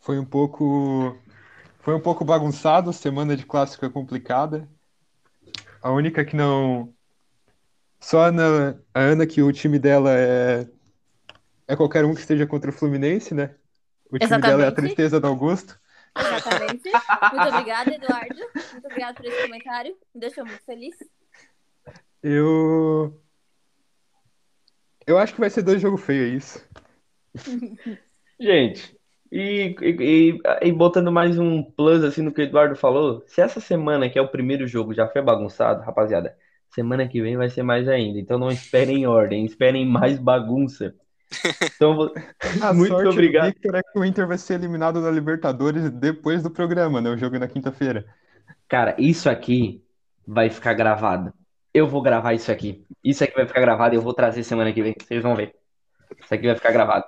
foi 0.00 0.18
um 0.18 0.24
pouco 0.24 1.16
foi 1.80 1.94
um 1.94 2.00
pouco 2.00 2.24
bagunçado, 2.24 2.92
semana 2.92 3.36
de 3.36 3.44
clássico 3.46 3.84
é 3.86 3.90
complicada. 3.90 4.68
A 5.84 5.92
única 5.92 6.24
que 6.24 6.34
não 6.34 6.94
só 8.00 8.22
a 8.22 8.26
Ana, 8.28 8.82
a 8.94 9.00
Ana 9.00 9.26
que 9.26 9.42
o 9.42 9.52
time 9.52 9.78
dela 9.78 10.12
é 10.14 10.66
é 11.68 11.76
qualquer 11.76 12.06
um 12.06 12.14
que 12.14 12.20
esteja 12.20 12.46
contra 12.46 12.70
o 12.70 12.72
Fluminense, 12.72 13.34
né? 13.34 13.54
O 14.06 14.18
time 14.18 14.24
Exatamente. 14.24 14.46
dela 14.46 14.64
é 14.64 14.68
a 14.68 14.72
tristeza 14.72 15.20
do 15.20 15.26
Augusto. 15.26 15.78
Exatamente. 16.18 16.90
Muito 16.90 17.48
obrigada, 17.48 17.94
Eduardo. 17.94 18.40
Muito 18.72 18.86
obrigada 18.86 19.14
por 19.14 19.26
esse 19.26 19.42
comentário. 19.42 19.94
Me 20.14 20.20
deixou 20.22 20.46
muito 20.46 20.64
feliz. 20.64 20.96
Eu. 22.22 23.22
Eu 25.06 25.18
acho 25.18 25.34
que 25.34 25.40
vai 25.40 25.50
ser 25.50 25.62
dois 25.62 25.82
jogos 25.82 26.00
feios, 26.00 26.24
é 26.24 26.34
isso. 26.34 26.68
Gente, 28.40 28.98
e, 29.36 29.76
e, 29.82 30.38
e- 30.68 30.72
botando 30.72 31.10
mais 31.12 31.38
um 31.38 31.62
plus 31.62 32.04
assim 32.04 32.22
no 32.22 32.32
que 32.32 32.40
o 32.42 32.44
Eduardo 32.44 32.76
falou, 32.76 33.24
se 33.26 33.40
essa 33.40 33.60
semana, 33.60 34.08
que 34.10 34.18
é 34.18 34.22
o 34.22 34.30
primeiro 34.30 34.66
jogo, 34.66 34.94
já 34.94 35.08
foi 35.08 35.22
bagunçado, 35.22 35.82
rapaziada, 35.82 36.36
semana 36.70 37.08
que 37.08 37.20
vem 37.22 37.36
vai 37.36 37.48
ser 37.50 37.62
mais 37.62 37.88
ainda. 37.88 38.18
Então 38.20 38.38
não 38.38 38.50
esperem 38.50 39.06
ordem, 39.06 39.44
esperem 39.44 39.86
mais 39.86 40.18
bagunça. 40.18 40.94
Então, 41.76 41.96
A 42.60 42.72
Muito 42.74 43.08
obrigado. 43.08 43.52
do 43.52 43.54
Victor 43.54 43.74
é 43.76 43.82
que 43.82 43.98
o 43.98 44.04
Inter 44.04 44.26
vai 44.26 44.38
ser 44.38 44.54
eliminado 44.54 45.02
da 45.02 45.10
Libertadores 45.10 45.90
depois 45.90 46.42
do 46.42 46.50
programa, 46.50 47.00
né? 47.00 47.10
O 47.10 47.16
jogo 47.18 47.36
é 47.36 47.38
na 47.38 47.48
quinta-feira. 47.48 48.06
cara, 48.68 48.94
isso 48.98 49.28
aqui 49.28 49.84
vai 50.26 50.50
ficar 50.50 50.74
gravado. 50.74 51.32
Eu 51.72 51.88
vou 51.88 52.02
gravar 52.02 52.34
isso 52.34 52.50
aqui. 52.52 52.86
Isso 53.02 53.24
aqui 53.24 53.34
vai 53.34 53.46
ficar 53.46 53.60
gravado 53.60 53.94
e 53.94 53.98
eu 53.98 54.02
vou 54.02 54.14
trazer 54.14 54.44
semana 54.44 54.72
que 54.72 54.82
vem. 54.82 54.94
Vocês 55.00 55.22
vão 55.22 55.34
ver. 55.36 55.54
Isso 56.22 56.34
aqui 56.34 56.46
vai 56.46 56.56
ficar 56.56 56.72
gravado. 56.72 57.06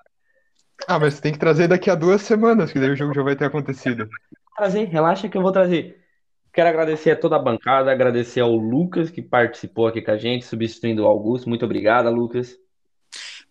Ah, 0.87 0.99
mas 0.99 1.21
tem 1.21 1.33
que 1.33 1.39
trazer 1.39 1.69
daqui 1.69 1.91
a 1.91 1.95
duas 1.95 2.23
semanas, 2.23 2.73
que 2.73 2.79
daí 2.79 2.91
o 2.91 2.97
jogo 2.97 3.15
já 3.15 3.23
vai 3.23 3.37
ter 3.37 3.45
acontecido. 3.45 4.09
trazer, 4.57 4.85
relaxa 4.85 5.29
que 5.29 5.37
eu 5.37 5.43
vou 5.43 5.53
trazer. 5.53 6.05
Quero 6.53 6.69
agradecer 6.69 7.11
a 7.11 7.17
toda 7.17 7.37
a 7.37 7.39
bancada, 7.39 7.93
agradecer 7.93 8.41
ao 8.41 8.55
Lucas 8.55 9.11
que 9.11 9.23
participou 9.23 9.87
aqui 9.87 10.01
com 10.01 10.11
a 10.11 10.17
gente, 10.17 10.45
substituindo 10.45 11.03
o 11.03 11.07
Augusto. 11.07 11.49
Muito 11.49 11.65
obrigado, 11.65 12.11
Lucas. 12.11 12.57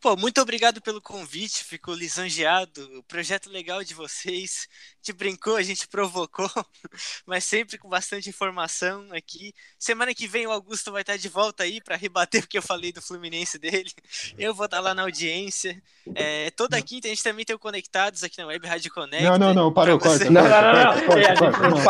Pô, 0.06 0.16
muito 0.16 0.40
obrigado 0.40 0.80
pelo 0.84 1.02
convite, 1.02 1.64
fico 1.64 1.92
lisonjeado. 1.92 2.88
O 2.96 3.02
projeto 3.02 3.50
legal 3.50 3.84
de 3.84 3.96
vocês. 3.96 4.68
A 4.70 4.98
gente 4.98 5.18
brincou, 5.18 5.56
a 5.56 5.64
gente 5.64 5.88
provocou, 5.88 6.48
mas 7.26 7.44
sempre 7.44 7.80
com 7.80 7.90
bastante 7.90 8.30
informação 8.30 9.08
aqui. 9.12 9.52
Semana 9.80 10.14
que 10.14 10.28
vem 10.28 10.46
o 10.46 10.52
Augusto 10.52 10.92
vai 10.92 11.02
estar 11.02 11.18
de 11.18 11.28
volta 11.28 11.64
aí 11.64 11.82
para 11.82 11.96
rebater 11.96 12.44
o 12.44 12.48
que 12.48 12.56
eu 12.56 12.62
falei 12.62 12.92
do 12.92 13.02
Fluminense 13.02 13.58
dele. 13.58 13.90
Eu 14.38 14.54
vou 14.54 14.66
estar 14.66 14.80
lá 14.80 14.94
na 14.94 15.02
audiência. 15.02 15.82
É, 16.14 16.52
toda 16.52 16.80
quinta 16.84 17.08
a 17.08 17.10
gente 17.10 17.24
também 17.24 17.44
tem 17.44 17.56
o 17.56 17.60
Conectados 17.60 18.24
aqui 18.24 18.38
na 18.38 18.46
Web 18.46 18.68
Rádio 18.68 18.94
Connect. 18.94 19.24
Não, 19.24 19.40
não, 19.40 19.54
não, 19.56 19.74
parou, 19.74 19.98
corta. 19.98 20.26
Não, 20.30 20.44
não, 20.44 20.50
não, 20.50 20.84
não. 20.84 21.84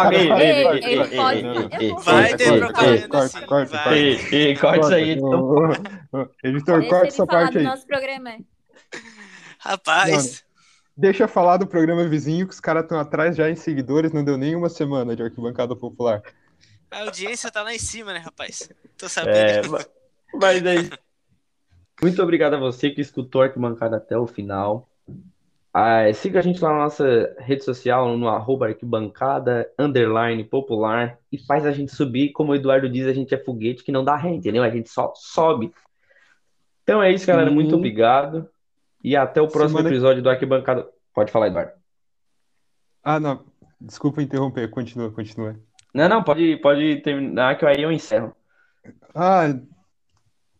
Corta, 1.95 2.11
Vai 2.11 2.37
ter 2.37 2.59
propaganda 2.59 3.07
corta, 3.09 3.41
corta, 3.45 3.77
vai. 3.77 4.15
corta. 4.15 4.61
Corta 4.61 4.77
isso 4.77 4.93
aí. 4.93 5.11
então. 5.11 6.29
Editor, 6.43 6.87
corta 6.87 7.07
essa 7.07 7.27
parte 7.27 7.57
aí. 7.57 7.65
Programa. 8.05 8.37
Rapaz, 9.59 10.45
Deixa 10.97 11.23
eu 11.23 11.27
falar 11.27 11.57
do 11.57 11.67
programa 11.67 12.07
vizinho, 12.07 12.47
que 12.47 12.53
os 12.53 12.59
caras 12.59 12.83
estão 12.83 12.99
atrás 12.99 13.35
já 13.35 13.49
em 13.49 13.55
seguidores, 13.55 14.11
não 14.13 14.23
deu 14.23 14.37
nem 14.37 14.55
uma 14.55 14.69
semana 14.69 15.15
de 15.15 15.23
arquibancada 15.23 15.75
popular. 15.75 16.21
a 16.91 17.01
audiência 17.01 17.51
tá 17.51 17.61
lá 17.63 17.73
em 17.73 17.79
cima, 17.79 18.13
né, 18.13 18.19
rapaz? 18.19 18.69
Tô 18.97 19.07
É, 19.23 19.61
sabendo. 19.61 19.77
mas 20.33 20.63
é 20.65 20.75
isso. 20.75 20.91
Muito 22.01 22.21
obrigado 22.21 22.55
a 22.55 22.59
você 22.59 22.89
que 22.91 23.01
escutou 23.01 23.41
a 23.41 23.45
arquibancada 23.45 23.97
até 23.97 24.17
o 24.17 24.27
final. 24.27 24.89
Ah, 25.73 26.11
siga 26.13 26.39
a 26.39 26.41
gente 26.41 26.61
lá 26.61 26.71
na 26.71 26.79
nossa 26.85 27.35
rede 27.39 27.63
social, 27.63 28.17
no 28.17 28.29
arroba 28.29 28.67
arquibancada, 28.67 29.69
underline, 29.77 30.43
popular, 30.45 31.19
e 31.31 31.37
faz 31.37 31.65
a 31.65 31.71
gente 31.71 31.93
subir. 31.93 32.31
Como 32.31 32.51
o 32.53 32.55
Eduardo 32.55 32.89
diz, 32.89 33.05
a 33.07 33.13
gente 33.13 33.35
é 33.35 33.37
foguete 33.37 33.83
que 33.83 33.91
não 33.91 34.03
dá 34.03 34.15
ré, 34.15 34.29
entendeu? 34.29 34.63
A 34.63 34.69
gente 34.69 34.89
só 34.89 35.13
sobe. 35.15 35.73
Então 36.85 37.01
é 37.01 37.11
isso, 37.11 37.25
galera. 37.25 37.49
Muito 37.49 37.71
Sim. 37.71 37.75
obrigado. 37.77 38.47
E 39.03 39.15
até 39.15 39.41
o 39.41 39.47
próximo 39.47 39.79
Semana- 39.79 39.89
episódio 39.89 40.21
do 40.21 40.29
Arquibancada. 40.29 40.87
Pode 41.13 41.31
falar, 41.31 41.47
Eduardo. 41.47 41.71
Ah, 43.03 43.19
não. 43.19 43.43
Desculpa 43.81 44.21
interromper, 44.21 44.69
continua, 44.69 45.11
continua. 45.11 45.59
Não, 45.93 46.07
não, 46.07 46.23
pode, 46.23 46.57
pode 46.57 47.01
terminar 47.01 47.57
que 47.57 47.65
aí 47.65 47.81
eu 47.81 47.91
encerro. 47.91 48.35
Ah, 49.15 49.47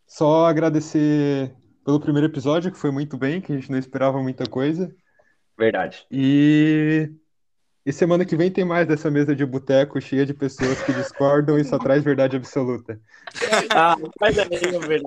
só 0.08 0.46
agradecer 0.48 1.54
pelo 1.86 2.00
primeiro 2.00 2.28
episódio, 2.28 2.72
que 2.72 2.78
foi 2.78 2.90
muito 2.92 3.18
bem, 3.18 3.40
que 3.40 3.52
a 3.52 3.56
gente 3.56 3.72
não 3.72 3.78
esperava 3.78 4.22
muita 4.22 4.50
coisa. 4.50 4.94
Verdade. 5.58 6.06
E, 6.12 7.12
e 7.86 7.94
semana 7.94 8.26
que 8.26 8.36
vem 8.36 8.50
tem 8.50 8.66
mais 8.66 8.88
dessa 8.88 9.12
mesa 9.12 9.36
de 9.36 9.46
boteco 9.46 10.02
cheia 10.02 10.26
de 10.26 10.34
pessoas 10.34 10.82
que 10.82 10.92
discordam 10.92 11.58
e 11.58 11.64
só 11.64 11.78
traz 11.78 12.04
verdade 12.04 12.36
absoluta. 12.36 13.00
Ah, 13.70 13.96
mas 14.20 14.38
é 14.38 14.46
verdade. 14.46 15.04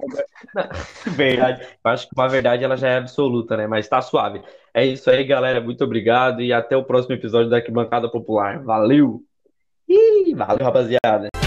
Verdade. 1.06 1.62
Eu 1.62 1.90
acho 1.90 2.08
que 2.08 2.14
uma 2.14 2.28
verdade 2.28 2.62
ela 2.62 2.76
já 2.76 2.88
é 2.88 2.98
absoluta, 2.98 3.56
né? 3.56 3.66
Mas 3.66 3.88
tá 3.88 4.02
suave. 4.02 4.42
É 4.74 4.84
isso 4.84 5.10
aí, 5.10 5.24
galera. 5.24 5.60
Muito 5.60 5.82
obrigado 5.82 6.42
e 6.42 6.52
até 6.52 6.76
o 6.76 6.84
próximo 6.84 7.14
episódio 7.14 7.48
da 7.48 7.56
Arquibancada 7.56 8.10
Popular. 8.10 8.62
Valeu! 8.62 9.22
Ih, 9.88 10.34
valeu, 10.34 10.64
rapaziada. 10.64 11.37